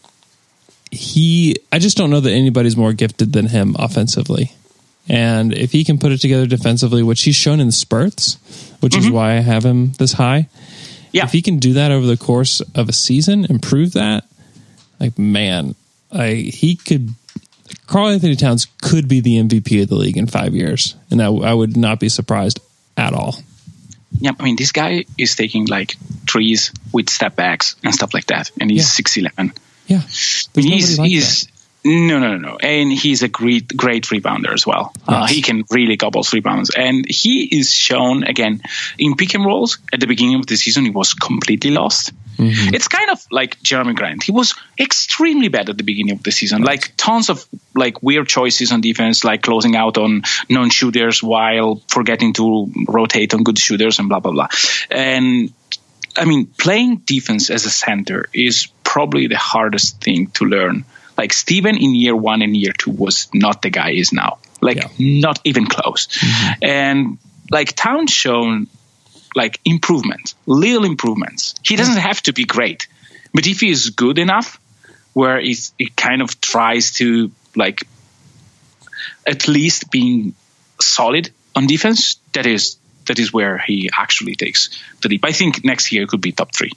[0.93, 4.53] he i just don't know that anybody's more gifted than him offensively.
[5.09, 8.39] And if he can put it together defensively which he's shown in spurts
[8.81, 10.49] which is why i have him this high
[11.13, 11.25] yeah.
[11.25, 14.25] if he can do that over the course of a season and prove that
[14.99, 15.77] like man
[16.11, 17.15] I, he could
[17.87, 21.27] karl anthony towns could be the mvp of the league in five years and I,
[21.27, 22.61] I would not be surprised
[22.97, 23.37] at all.
[24.19, 25.97] Yeah i mean this guy is taking like
[26.27, 29.29] trees with step backs and stuff like that and he's Yeah.
[29.31, 29.99] 6'11 Yeah,
[30.55, 31.49] there's he's like he's
[31.87, 34.93] no no no no, and he's a great great rebounder as well.
[35.07, 38.61] Uh, he can really gobble rebounds, and he is shown again
[38.99, 40.85] in pick and rolls at the beginning of the season.
[40.85, 42.13] He was completely lost.
[42.37, 42.75] Mm-hmm.
[42.75, 44.23] It's kind of like Jerami Grant.
[44.23, 48.29] He was extremely bad at the beginning of the season, like tons of like weird
[48.29, 53.99] choices on defense, like closing out on non-shooters while forgetting to rotate on good shooters
[53.99, 54.49] and blah blah blah.
[54.91, 55.53] And
[56.17, 60.85] I mean, playing defense as a center is probably the hardest thing to learn.
[61.17, 64.39] Like Steven in year one and year two was not the guy he is now.
[64.61, 65.21] Like Yeah.
[65.23, 66.07] not even close.
[66.09, 66.65] Mm-hmm.
[66.65, 67.19] And
[67.51, 68.67] like Town shown
[69.35, 71.55] like improvement, little improvements.
[71.63, 72.89] He doesn't have to be great,
[73.35, 74.59] but if he is good enough,
[75.13, 77.87] where it, it kind of tries to like
[79.27, 80.35] at least being
[80.81, 82.77] solid on defense, that is
[83.07, 84.69] that is where he actually takes
[85.03, 85.25] the leap.
[85.25, 86.73] I think next year could be top three.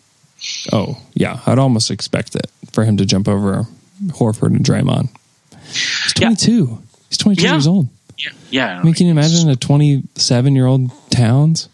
[0.71, 1.39] Oh, yeah.
[1.45, 3.67] I'd almost expect it for him to jump over
[4.07, 5.09] Horford and Draymond.
[5.67, 6.27] He's Yeah.
[6.27, 6.79] 22.
[7.09, 7.51] He's 22 Yeah.
[7.53, 7.87] years old.
[8.17, 8.79] Yeah, yeah.
[8.79, 11.69] I mean, can you imagine a 27 year old Towns?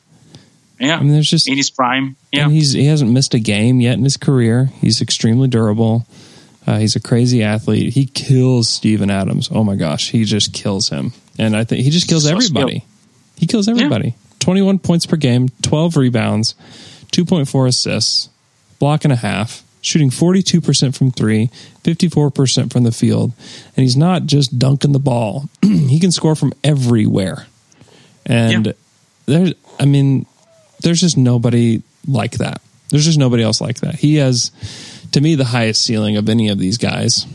[0.80, 2.16] Yeah, I mean, there's just in his prime.
[2.32, 4.70] Yeah, and he's he hasn't missed a game yet in his career.
[4.82, 6.06] He's extremely durable.
[6.68, 7.94] Uh, he's a crazy athlete.
[7.94, 9.50] He kills Steven Adams.
[9.52, 11.14] Oh my gosh, he just kills him.
[11.40, 12.80] And I think he just kills So everybody.
[12.80, 12.82] skilled.
[13.38, 14.16] He kills everybody.
[14.40, 16.56] 21 points per game, 12 rebounds,
[17.12, 18.30] 2.4 assists,
[18.80, 21.50] block and a half, shooting 42% from 3,
[21.84, 23.32] 54% from the field.
[23.76, 25.50] And he's not just dunking the ball.
[25.62, 27.46] he can score from everywhere.
[28.26, 28.72] And Yeah.
[29.26, 30.26] there's I mean
[30.82, 32.62] there's just nobody like that.
[32.90, 33.96] There's just nobody else like that.
[33.96, 34.52] He has,
[35.12, 37.26] to me, the highest ceiling of any of these guys,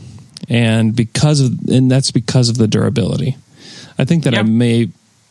[0.49, 3.35] and because of and that's because of the durability.
[3.97, 4.89] I think that I may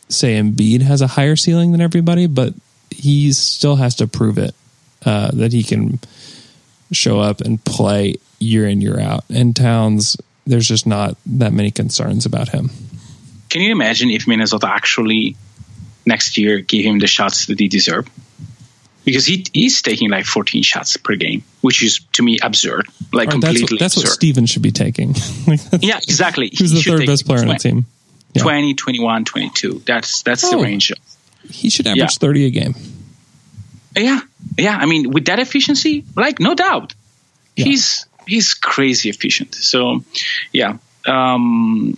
[0.09, 2.52] say Embiid has a higher ceiling than everybody, but
[2.90, 4.55] he still has to prove it
[5.06, 5.98] uh, that he can
[6.92, 9.24] show up and play year in year out.
[9.30, 12.70] And Towns, there's just not that many concerns about him.
[13.48, 15.36] Can you imagine if Minnesota actually
[16.06, 18.08] next year give him the shots that he deserve?
[19.04, 23.28] Because he he's taking like 14 shots per game, which is to me absurd, like
[23.28, 24.14] Or that's completely what, that's what absurd.
[24.14, 25.14] Steven should be taking.
[25.46, 26.48] Like, yeah, exactly.
[26.52, 27.86] He the third best player on the team.
[28.34, 28.42] Yeah.
[28.42, 29.82] 20, 21, 22.
[29.86, 30.62] That's that's the Oh.
[30.62, 30.92] range.
[31.50, 32.06] He should average Yeah.
[32.08, 32.74] 30 a game.
[33.96, 34.20] Yeah,
[34.56, 34.76] yeah.
[34.76, 36.94] I mean, with that efficiency, like no doubt,
[37.56, 37.64] Yeah.
[37.64, 39.54] he's he's crazy efficient.
[39.54, 40.04] So,
[40.52, 40.78] yeah.
[41.06, 41.96] Um,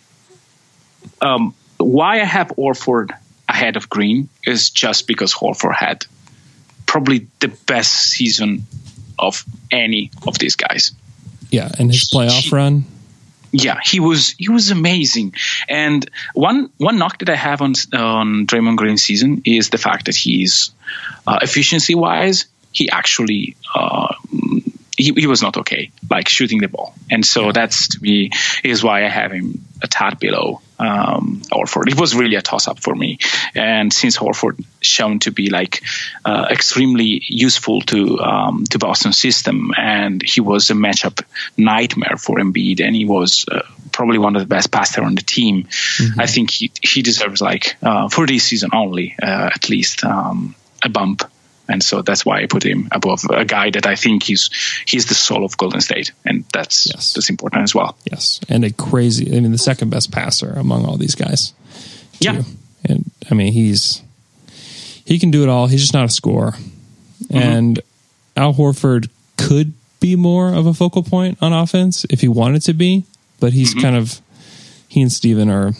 [1.20, 3.10] um, why I have Horford
[3.48, 6.06] ahead of Green is just because Horford had
[6.86, 8.66] probably the best season
[9.18, 10.92] of any of these guys.
[11.50, 12.84] Yeah, and his playoff run.
[13.52, 15.34] Yeah, he was he was amazing.
[15.68, 20.06] And one one knock that I have on on Draymond Green's season is the fact
[20.06, 20.70] that he's
[21.26, 24.14] uh, efficiency wise, he actually uh,
[24.96, 26.94] he, he was not okay, like shooting the ball.
[27.10, 28.30] And so that's to me
[28.64, 31.88] is why I have him a tad below um, Horford.
[31.88, 33.18] It was really a toss up for me.
[33.54, 35.82] And since Horford shown to be like
[36.24, 41.22] uh, extremely useful to um, to Boston system, and he was a matchup
[41.56, 45.22] nightmare for Embiid, and he was uh, probably one of the best passer on the
[45.22, 45.68] team.
[46.18, 50.54] I think he he deserves like uh, for this season only uh, at least um,
[50.82, 51.22] a bump.
[51.72, 54.50] And so that's why I put him above a guy that I think he's
[54.86, 57.14] he's the soul of Golden State, and that's Yes.
[57.14, 57.96] that's important as well.
[58.10, 59.34] Yes, and a crazy.
[59.34, 61.54] I mean, the second best passer among all these guys.
[62.20, 62.42] Yeah.
[62.84, 64.02] and I mean he's
[65.04, 65.66] he can do it all.
[65.66, 66.52] He's just not a scorer.
[66.52, 67.36] Mm-hmm.
[67.36, 67.80] And
[68.36, 69.08] Al Horford
[69.38, 73.04] could be more of a focal point on offense if he wanted to be,
[73.40, 73.80] but he's mm-hmm.
[73.80, 74.20] kind of
[74.88, 75.72] he and Steven are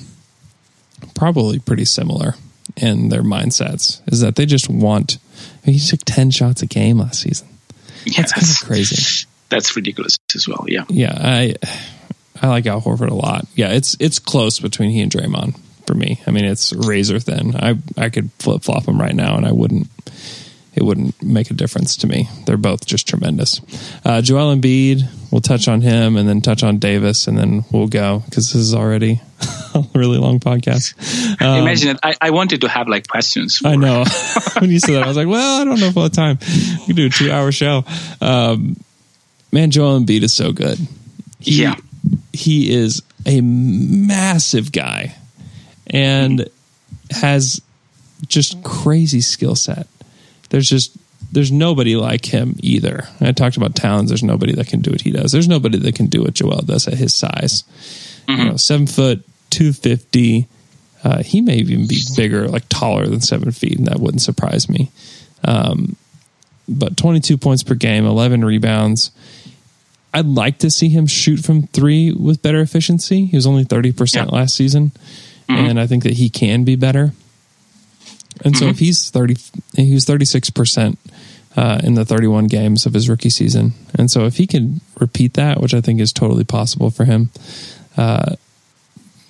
[1.14, 2.34] probably pretty similar
[2.76, 4.00] in their mindsets.
[4.12, 5.18] Is that they just want.
[5.64, 7.48] I mean, he took ten shots a game last season.
[8.04, 9.26] Yeah, That's kind of crazy.
[9.48, 10.64] That's ridiculous as well.
[10.66, 10.84] Yeah.
[10.88, 11.54] Yeah, I
[12.40, 13.46] I like Al Horford a lot.
[13.54, 16.20] Yeah, it's it's close between he and Draymond for me.
[16.26, 17.54] I mean, it's razor thin.
[17.56, 19.88] I I could flip flop them right now, and I wouldn't.
[20.74, 22.28] It wouldn't make a difference to me.
[22.46, 23.60] They're both just tremendous.
[24.04, 27.88] Uh, Joel Embiid, we'll touch on him, and then touch on Davis, and then we'll
[27.88, 29.20] go because this is already
[29.74, 30.94] a really long podcast.
[31.42, 31.98] Um, Imagine it.
[32.02, 33.58] I, I wanted to have like questions.
[33.58, 34.04] For, I know.
[34.60, 36.38] when you said that, I was like, well, I don't know if we'll have time.
[36.40, 37.84] We can do a two hour show.
[38.22, 38.76] Um,
[39.52, 40.78] man, Joel Embiid is so good.
[41.38, 41.74] He, Yeah.
[42.32, 45.14] He is a massive guy
[45.86, 46.48] and
[47.10, 47.60] has
[48.26, 49.86] just crazy skill set.
[50.52, 50.94] There's just
[51.32, 53.08] there's nobody like him either.
[53.20, 54.10] I talked about Towns.
[54.10, 55.32] There's nobody that can do what he does.
[55.32, 57.64] There's nobody that can do what Joel does at his size.
[58.28, 60.46] You know, seven foot, two fifty.
[61.02, 64.68] Uh, he may even be bigger, like taller than seven feet, and that wouldn't surprise
[64.68, 64.90] me.
[65.42, 65.96] Um,
[66.68, 69.10] but 22 points per game, 11 rebounds.
[70.14, 73.24] I'd like to see him shoot from three with better efficiency.
[73.26, 74.24] He was only 30% Yeah.
[74.26, 74.92] last season.
[75.48, 77.12] And I think that he can be better.
[78.44, 79.36] And so if he's 30,
[79.76, 80.96] he was 36%
[81.56, 83.72] uh, in the 31 games of his rookie season.
[83.94, 87.30] And so if he can repeat that, which I think is totally possible for him,
[87.96, 88.36] uh,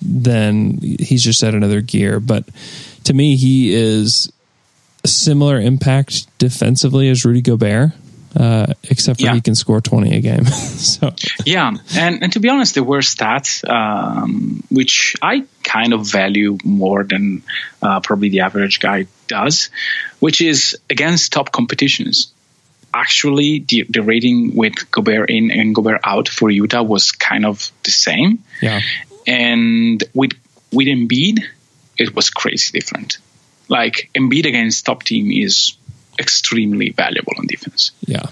[0.01, 2.19] then he's just at another gear.
[2.19, 2.45] But
[3.05, 4.31] to me, he is
[5.05, 7.91] similar impact defensively as Rudy Gobert,
[8.35, 9.35] uh, except for Yeah.
[9.35, 10.45] he can score 20 a game.
[10.45, 11.13] so
[11.45, 16.57] Yeah, and, and to be honest, there were stats um, which I kind of value
[16.63, 17.43] more than
[17.81, 19.69] uh, probably the average guy does,
[20.19, 22.33] which is against top competitions.
[22.93, 27.71] Actually, the, the rating with Gobert in and Gobert out for Utah was kind of
[27.83, 28.81] the same, yeah,
[29.25, 30.33] and with
[30.71, 31.39] with Embiid,
[31.97, 33.17] it was crazy different.
[33.67, 35.75] Like Embiid against top team is
[36.19, 38.25] extremely valuable on defense yeah,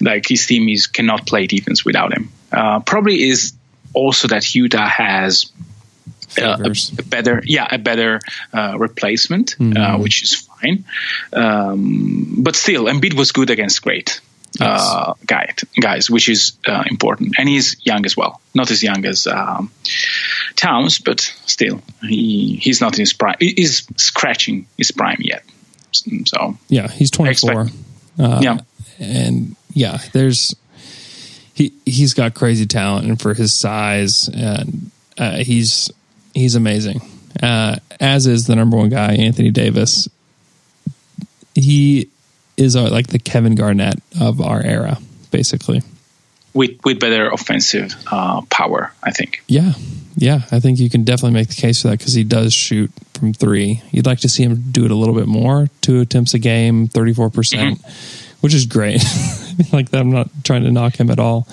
[0.00, 2.30] like his team is cannot play defense without him.
[2.52, 3.52] Uh, probably is
[3.94, 5.50] also that Utah has
[6.40, 8.20] uh, a, a better, yeah, a better
[8.52, 10.84] uh, replacement, uh, which is fine.
[11.32, 14.20] Um, but still, Embiid was good against great
[14.60, 17.36] uh, guy, guys, which is uh, important.
[17.38, 19.70] And he's young as well, not as young as um,
[20.56, 23.36] Towns, but still, he he's not in his prime.
[23.40, 25.42] He's scratching his prime yet.
[26.26, 26.88] So yeah.
[26.88, 27.62] He's 24.
[27.62, 27.76] expect-
[28.18, 28.58] Uh, yeah.
[28.98, 30.54] and yeah, there's
[31.52, 35.90] he he's got crazy talent, and for his size, and uh, he's
[36.34, 37.00] he's amazing.
[37.42, 40.08] Uh, as is the number one guy, Anthony Davis.
[41.54, 42.08] He
[42.56, 44.98] is uh, like the Kevin Garnett of our era,
[45.30, 45.82] basically.
[46.56, 49.42] With with better offensive uh, power, I think.
[49.46, 49.74] Yeah,
[50.16, 52.90] yeah, I think you can definitely make the case for that because he does shoot
[53.14, 53.82] from three.
[53.92, 56.88] You'd like to see him do it a little bit more, two attempts a game,
[56.88, 57.80] thirty four percent,
[58.40, 59.04] which is great.
[59.72, 61.46] like that, I'm not trying to knock him at all.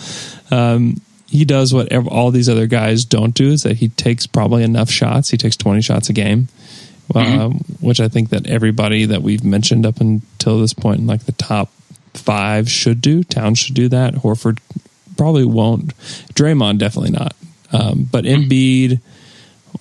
[0.49, 4.25] Um, he does what ev- all these other guys don't do is that he takes
[4.25, 5.29] probably enough shots.
[5.29, 6.47] He takes twenty shots a game,
[7.13, 11.25] um, which I think that everybody that we've mentioned up until this point, in like
[11.25, 11.69] the top
[12.13, 13.25] five, should do.
[13.25, 14.13] Towns should do that.
[14.13, 14.59] Horford
[15.17, 15.95] probably won't.
[16.33, 17.35] Draymond definitely not.
[17.71, 18.99] Um, but Embiid,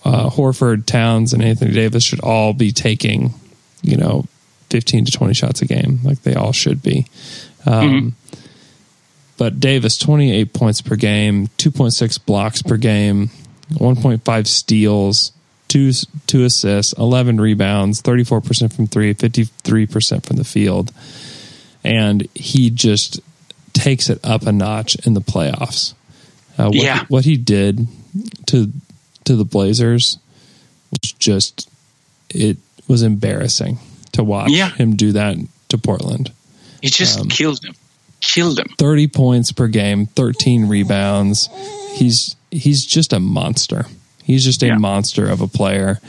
[0.04, 3.34] uh, Horford, Towns, and Anthony Davis should all be taking,
[3.82, 4.26] you know,
[4.70, 7.06] fifteen to twenty shots a game, like they all should be.
[7.66, 8.14] Um,
[9.36, 13.30] But Davis, twenty eight points per game, two point six blocks per game,
[13.76, 15.32] one point five steals,
[15.68, 15.92] two
[16.26, 20.92] two assists, eleven rebounds, thirty four percent from three, 53 percent from the field,
[21.82, 23.20] and he just
[23.82, 25.94] takes it up a notch in the playoffs.
[26.59, 27.04] Uh, what, Yeah.
[27.09, 27.86] what he did
[28.46, 28.72] to
[29.24, 30.18] to the Blazers
[30.90, 31.68] was just
[32.30, 33.78] it was embarrassing
[34.12, 34.70] to watch Yeah.
[34.70, 35.36] him do that
[35.68, 36.32] to Portland.
[36.82, 37.74] He just Um, killed him.
[38.20, 38.68] killed them.
[38.78, 41.48] 30 points per game, 13 rebounds.
[41.94, 43.86] He's he's just a monster.
[44.24, 44.76] He's just a Yeah.
[44.78, 46.00] monster of a player.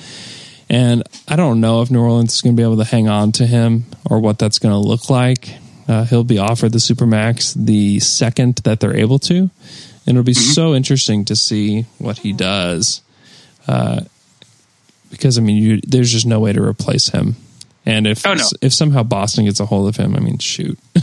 [0.69, 3.31] And I don't know if New Orleans is going to be able to hang on
[3.33, 5.55] to him or what that's going to look like.
[5.87, 9.49] Uh, he'll be offered the Supermax the second that they're able to.
[10.05, 13.01] And it'll be so interesting to see what he does.
[13.67, 14.01] Uh,
[15.09, 17.35] because, I mean, you, there's just no way to replace him.
[17.85, 18.45] And if Oh, no.
[18.61, 20.77] if somehow Boston gets a hold of him, I mean, shoot.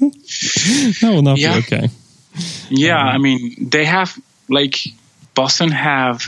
[0.00, 1.54] that will not Yeah.
[1.54, 1.88] be okay.
[2.70, 4.16] Yeah, Um, I mean they have
[4.48, 4.78] like
[5.34, 6.22] Boston have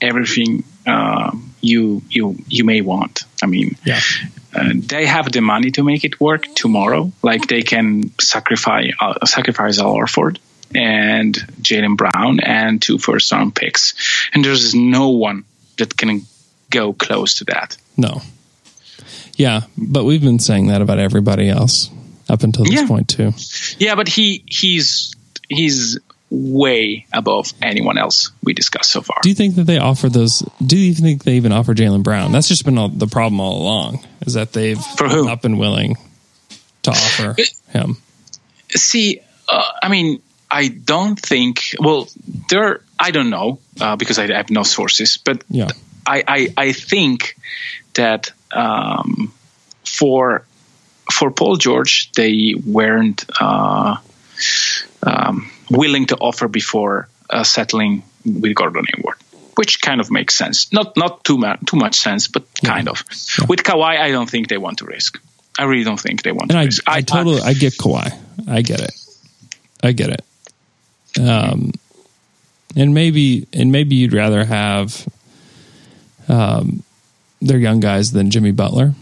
[0.00, 3.24] everything um, you you you may want.
[3.42, 4.00] I mean, Yeah.
[4.54, 7.10] Uh, they have the money to make it work tomorrow.
[7.22, 10.38] Like they can sacrifice uh, sacrifice Al Horford
[10.74, 13.94] and Jaylen Brown and two first round picks,
[14.34, 15.44] and there's no one
[15.78, 16.22] that can
[16.70, 17.76] go close to that.
[17.96, 18.20] No.
[19.36, 21.90] Yeah, but we've been saying that about everybody else
[22.28, 22.86] up until this Yeah.
[22.86, 23.32] point too.
[23.78, 25.14] Yeah, but he he's
[25.48, 25.98] he's
[26.30, 29.18] way above anyone else we discussed so far.
[29.22, 30.42] Do you think that they offer those?
[30.64, 32.32] Do you think they even offer Jaylen Brown?
[32.32, 35.96] That's just been all, the problem all along is that they've not been willing
[36.82, 37.36] to offer
[37.68, 37.96] him.
[38.70, 41.74] See, uh, I mean, I don't think.
[41.78, 42.08] Well,
[42.50, 42.80] there.
[42.98, 45.68] I don't know uh, because I have no sources, but Yeah.
[46.06, 47.36] I, I, I think
[47.94, 49.32] that um,
[49.84, 50.44] for
[51.10, 53.96] for Paul George, they weren't uh,
[55.02, 59.16] um, willing to offer before uh, settling with Gordon Hayward,
[59.56, 60.72] which kind of makes sense.
[60.72, 63.04] Not not too much too much sense, but kind of.
[63.48, 65.20] With Kawhi, I don't think they want to risk.
[65.58, 66.82] I really don't think they want And to I, risk.
[66.86, 68.12] I totally, I get Kawhi.
[68.48, 68.94] I get it.
[69.82, 70.24] I get it.
[71.20, 71.72] Um,
[72.74, 75.06] and maybe, and maybe you'd rather have,
[76.28, 76.82] um,
[77.40, 78.94] their young guys than Jimmy Butler,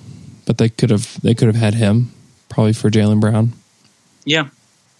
[0.47, 2.11] but they could have, they could have had him
[2.49, 3.53] probably for Jaylen Brown.
[4.25, 4.49] yeah,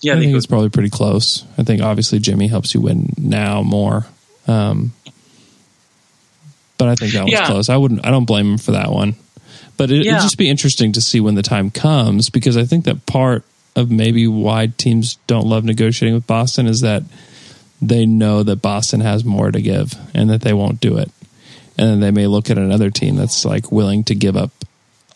[0.03, 0.37] Yeah, I think could.
[0.37, 1.45] it's probably pretty close.
[1.59, 4.07] I think obviously Jimmy helps you win now more.
[4.47, 4.93] Um,
[6.81, 7.47] but I think that was Yeah.
[7.47, 7.69] close.
[7.69, 8.05] I wouldn't.
[8.05, 9.15] I don't blame him for that one.
[9.77, 10.13] But it, Yeah.
[10.13, 13.45] it'd just be interesting to see when the time comes because I think that part
[13.77, 17.03] of maybe why teams don't love negotiating with Boston is that
[17.81, 21.11] they know that Boston has more to give and that they won't do it.
[21.79, 24.51] And then they may look at another team that's like willing to give up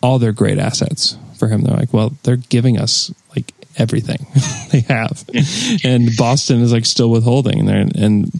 [0.02, 1.62] all their great assets for him.
[1.62, 4.24] They're like, well, they're giving us like everything
[4.70, 5.24] they have.
[5.84, 7.68] And Boston is like still withholding.
[7.68, 8.30] And, and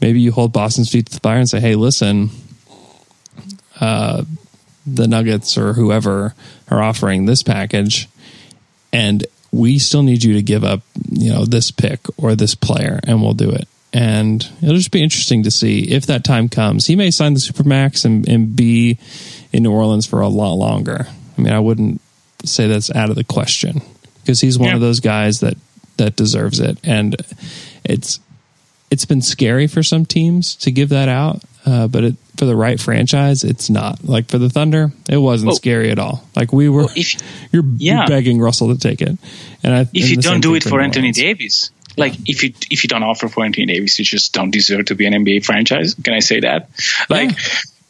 [0.00, 2.30] maybe you hold Boston's feet to the fire and say, hey, listen,
[3.80, 4.24] uh,
[4.86, 6.34] the Nuggets or whoever
[6.70, 8.08] are offering this package,
[8.92, 13.00] and we still need you to give up, you know, this pick or this player,
[13.04, 13.68] and we'll do it.
[13.92, 16.86] And it'll just be interesting to see if that time comes.
[16.86, 18.98] He may sign the supermax and, and be
[19.52, 21.06] in New Orleans for a lot longer.
[21.38, 22.00] I mean, I wouldn't
[22.44, 23.82] say that's out of the question
[24.22, 24.74] because he's one Yeah.
[24.74, 25.56] of those guys that
[25.96, 27.14] that deserves it, and
[27.84, 28.18] it's
[28.90, 32.56] it's been scary for some teams to give that out, uh, but it, for the
[32.56, 34.04] right franchise, it's not.
[34.04, 36.26] Like for the Thunder, it wasn't Well- scary at all.
[36.34, 37.16] Like we were, Well, if-
[37.52, 38.06] you're, yeah.
[38.06, 39.16] begging Russell to take it,
[39.62, 41.12] and I, if and you don't do it for Anthony.
[41.12, 44.86] Davis, like if you if you don't offer for Anthony Davis, you just don't deserve
[44.86, 45.94] to be an NBA franchise.
[45.94, 46.68] Can I say that?
[47.08, 47.30] Like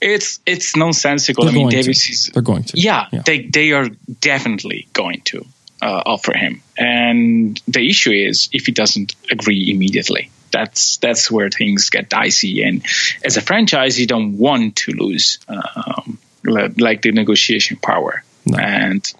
[0.00, 1.44] it's it's nonsensical.
[1.44, 2.12] They're I mean, Davis to.
[2.12, 2.78] is They're going to.
[2.80, 3.22] yeah, Yeah.
[3.24, 3.88] they they are
[4.20, 5.46] definitely going to
[5.80, 6.60] uh, offer him.
[6.76, 10.30] And the issue is if he doesn't agree immediately.
[10.54, 12.62] That's that's where things get dicey.
[12.62, 12.86] And
[13.24, 18.22] as a franchise, you don't want to lose um, like the negotiation power.
[18.46, 18.58] No.
[18.58, 19.12] And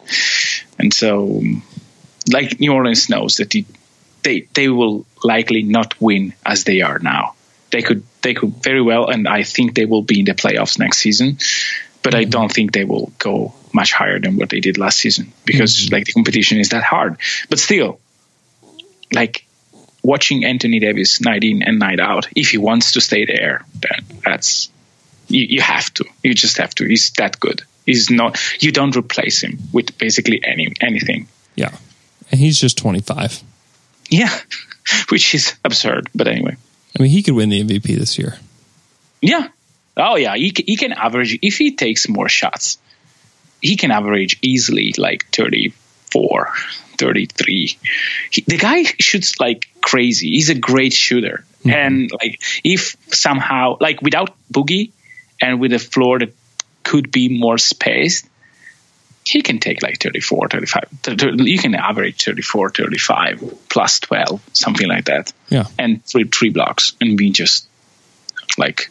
[0.78, 1.43] and so
[2.31, 3.65] like New Orleans knows that the,
[4.23, 7.35] they they will likely not win as they are now.
[7.70, 10.78] They could they could very well, and I think they will be in the playoffs
[10.78, 11.39] next season.
[12.02, 15.32] But I don't think they will go much higher than what they did last season
[15.47, 17.16] because like the competition is that hard.
[17.48, 17.98] But still,
[19.11, 19.47] like
[20.05, 24.20] watching Anthony Davis night in and night out, if he wants to stay there, then
[24.24, 24.70] that's
[25.28, 26.05] you, you have to.
[26.22, 26.85] You just have to.
[26.86, 27.62] He's that good.
[27.86, 28.39] He's not.
[28.62, 31.26] You don't replace him with basically any anything.
[31.56, 31.76] Yeah,
[32.31, 33.43] and he's just 25.
[34.10, 34.31] Yeah,
[35.09, 36.09] which is absurd.
[36.14, 36.56] But anyway,
[36.98, 38.39] I mean, he could win the MVP this year.
[39.20, 39.48] yeah.
[39.97, 42.78] Oh yeah, he he can average if he takes more shots.
[43.62, 45.31] He can average easily like
[46.15, 46.53] 34,
[46.99, 47.78] 33.
[48.31, 50.31] He, the guy shoots like crazy.
[50.31, 51.45] He's a great shooter.
[51.61, 51.70] Mm-hmm.
[51.70, 54.93] And like if somehow like without Boogie
[55.41, 56.32] and with a floor that
[56.82, 58.27] could be more spaced,
[59.24, 61.03] he can take like 34, 35.
[61.03, 65.32] Th- th- You can average 34, 35 plus 12, something like that.
[65.49, 67.66] Yeah, And three three blocks and be just
[68.59, 68.91] like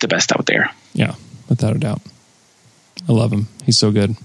[0.00, 0.70] the best out there.
[0.94, 1.14] yeah,
[1.48, 2.00] without a doubt.
[3.08, 3.48] I love him.
[3.66, 4.16] He's so good.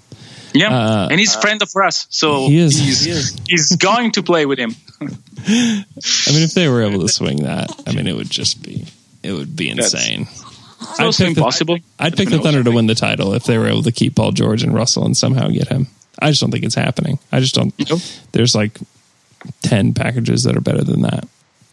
[0.53, 2.77] Yeah, Uh, and he's a friend of us, so He is.
[2.79, 4.75] He's, he's going to play with him.
[5.01, 5.05] I
[6.31, 8.85] mean, if they were able to swing that, I mean, it would just be
[9.23, 10.27] it would be That's- insane.
[10.79, 11.77] It's also pick the- impossible.
[11.99, 14.31] I'd pick the Thunder to win the title if they were able to keep Paul
[14.31, 15.87] George and Russell and somehow get him.
[16.19, 17.17] I just don't think it's happening.
[17.31, 17.73] I just don't.
[17.89, 17.99] Nope.
[18.31, 18.77] There's like
[19.63, 21.27] ten packages that are better than that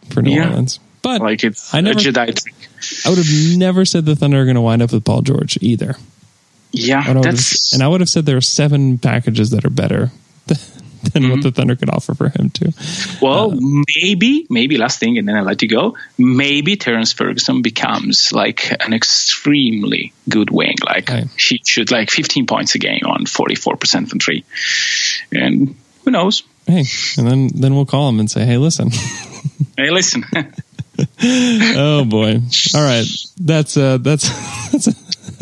[0.09, 0.49] for New Yeah.
[0.49, 0.79] Orleans.
[1.01, 2.55] But Like it's I never- a Jedi trick.
[3.05, 5.57] I would have never said the Thunder are going to wind up with Paul George
[5.61, 5.95] either.
[6.75, 9.49] Yeah, And I would have, that's and I would have said there are seven packages
[9.51, 10.11] that are better
[10.47, 10.57] than
[11.05, 11.29] Mm-hmm.
[11.29, 12.71] what the Thunder could offer for him too.
[13.21, 13.57] well, uh,
[13.95, 15.95] maybe, maybe last thing, and then I let you go.
[16.17, 20.75] Maybe Terrence Ferguson becomes like an extremely good wing.
[20.83, 21.27] Like Right.
[21.37, 24.43] he should like 15 points a game on 44 percent from three,
[25.31, 26.41] and who knows?
[26.65, 26.85] Hey,
[27.19, 28.89] and then then we'll call him and say, hey, listen.
[29.77, 30.23] Hey, listen.
[31.23, 32.39] oh boy!
[32.73, 33.05] All right,
[33.39, 34.25] that's uh, that's
[34.71, 34.87] that's.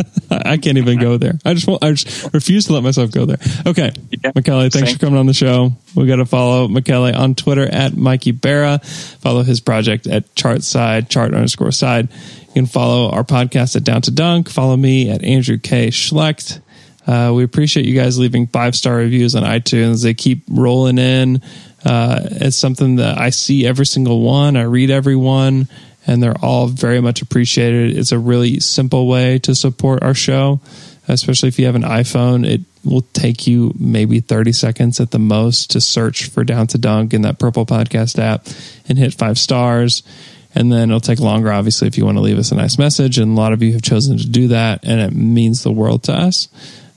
[0.32, 1.34] I can't even go there.
[1.46, 3.38] I just won't, I just refuse to let myself go there.
[3.68, 3.92] Okay,
[4.24, 4.32] Yeah.
[4.36, 4.94] Michele, thanks Same.
[4.98, 5.72] for coming on the show.
[5.96, 8.80] We got to follow Michele on Twitter at Mikey Barra.
[8.80, 12.10] Follow his project at chart side, chart underscore side.
[12.48, 14.50] You can follow our podcast at Down to Dunk.
[14.50, 15.88] Follow me at Andrew K.
[15.90, 16.62] Schlecht.
[17.06, 20.04] Uh, we appreciate you guys leaving five star reviews on iTunes.
[20.04, 21.42] They keep rolling in.
[21.86, 24.56] Uh, it's something that I see every single one.
[24.56, 25.68] I read every one,
[26.06, 27.98] and they're all very much appreciated.
[27.98, 30.60] It's a really simple way to support our show,
[31.08, 32.46] especially if you have an iPhone.
[32.46, 36.78] It will take you maybe 30 seconds at the most to search for Down to
[36.78, 38.48] Dunk in that Purple Podcast app
[38.90, 40.04] and hit five stars.
[40.56, 43.18] And then it'll take longer, obviously, if you want to leave us a nice message.
[43.18, 46.04] And a lot of you have chosen to do that, and it means the world
[46.04, 46.48] to us.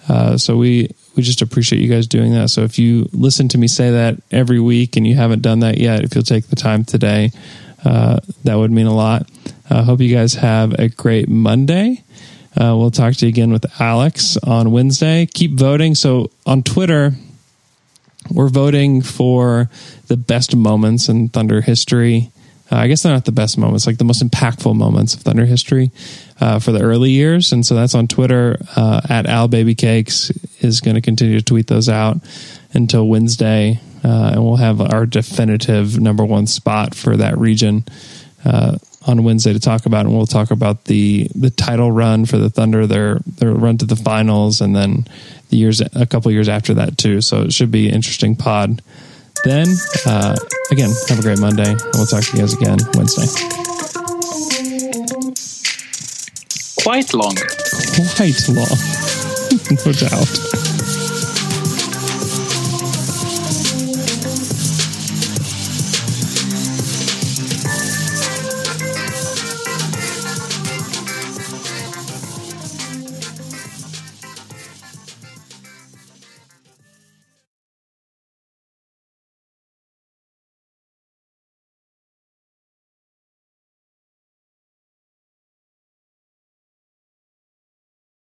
[0.08, 2.50] Uh, so we we just appreciate you guys doing that.
[2.50, 5.78] So if you listen to me say that every week and you haven't done that
[5.78, 7.32] yet, if you'll take the time today,
[7.86, 9.28] uh, that would mean a lot.
[9.70, 12.02] I hope you guys have a great Monday.
[12.56, 15.26] Uh, we'll talk to you again with Alex on Wednesday.
[15.26, 15.94] Keep voting.
[15.94, 17.12] So on Twitter,
[18.32, 19.70] we're voting for
[20.08, 22.32] the best moments in Thunder history.
[22.72, 25.44] Uh, I guess they're not the best moments, like the most impactful moments of Thunder
[25.44, 25.92] history
[26.40, 27.52] uh, for the early years.
[27.52, 31.44] And so that's on Twitter uh, at Al Baby Cakes is going to continue to
[31.44, 32.16] tweet those out
[32.76, 33.80] until Wednesday.
[34.04, 37.84] Uh, and we'll have our definitive number one spot for that region
[38.44, 40.06] uh, on Wednesday to talk about.
[40.06, 43.84] And we'll talk about the the title run for the Thunder, their their run to
[43.84, 45.06] the finals, and then
[45.48, 47.20] the years a couple years after that too.
[47.20, 48.82] So it should be an interesting pod.
[49.44, 49.66] Then
[50.06, 50.36] uh,
[50.70, 53.26] again, have a great Monday, and we'll talk to you guys again Wednesday.
[56.82, 57.34] Quite long.
[58.14, 58.78] Quite long,
[59.84, 60.65] no doubt.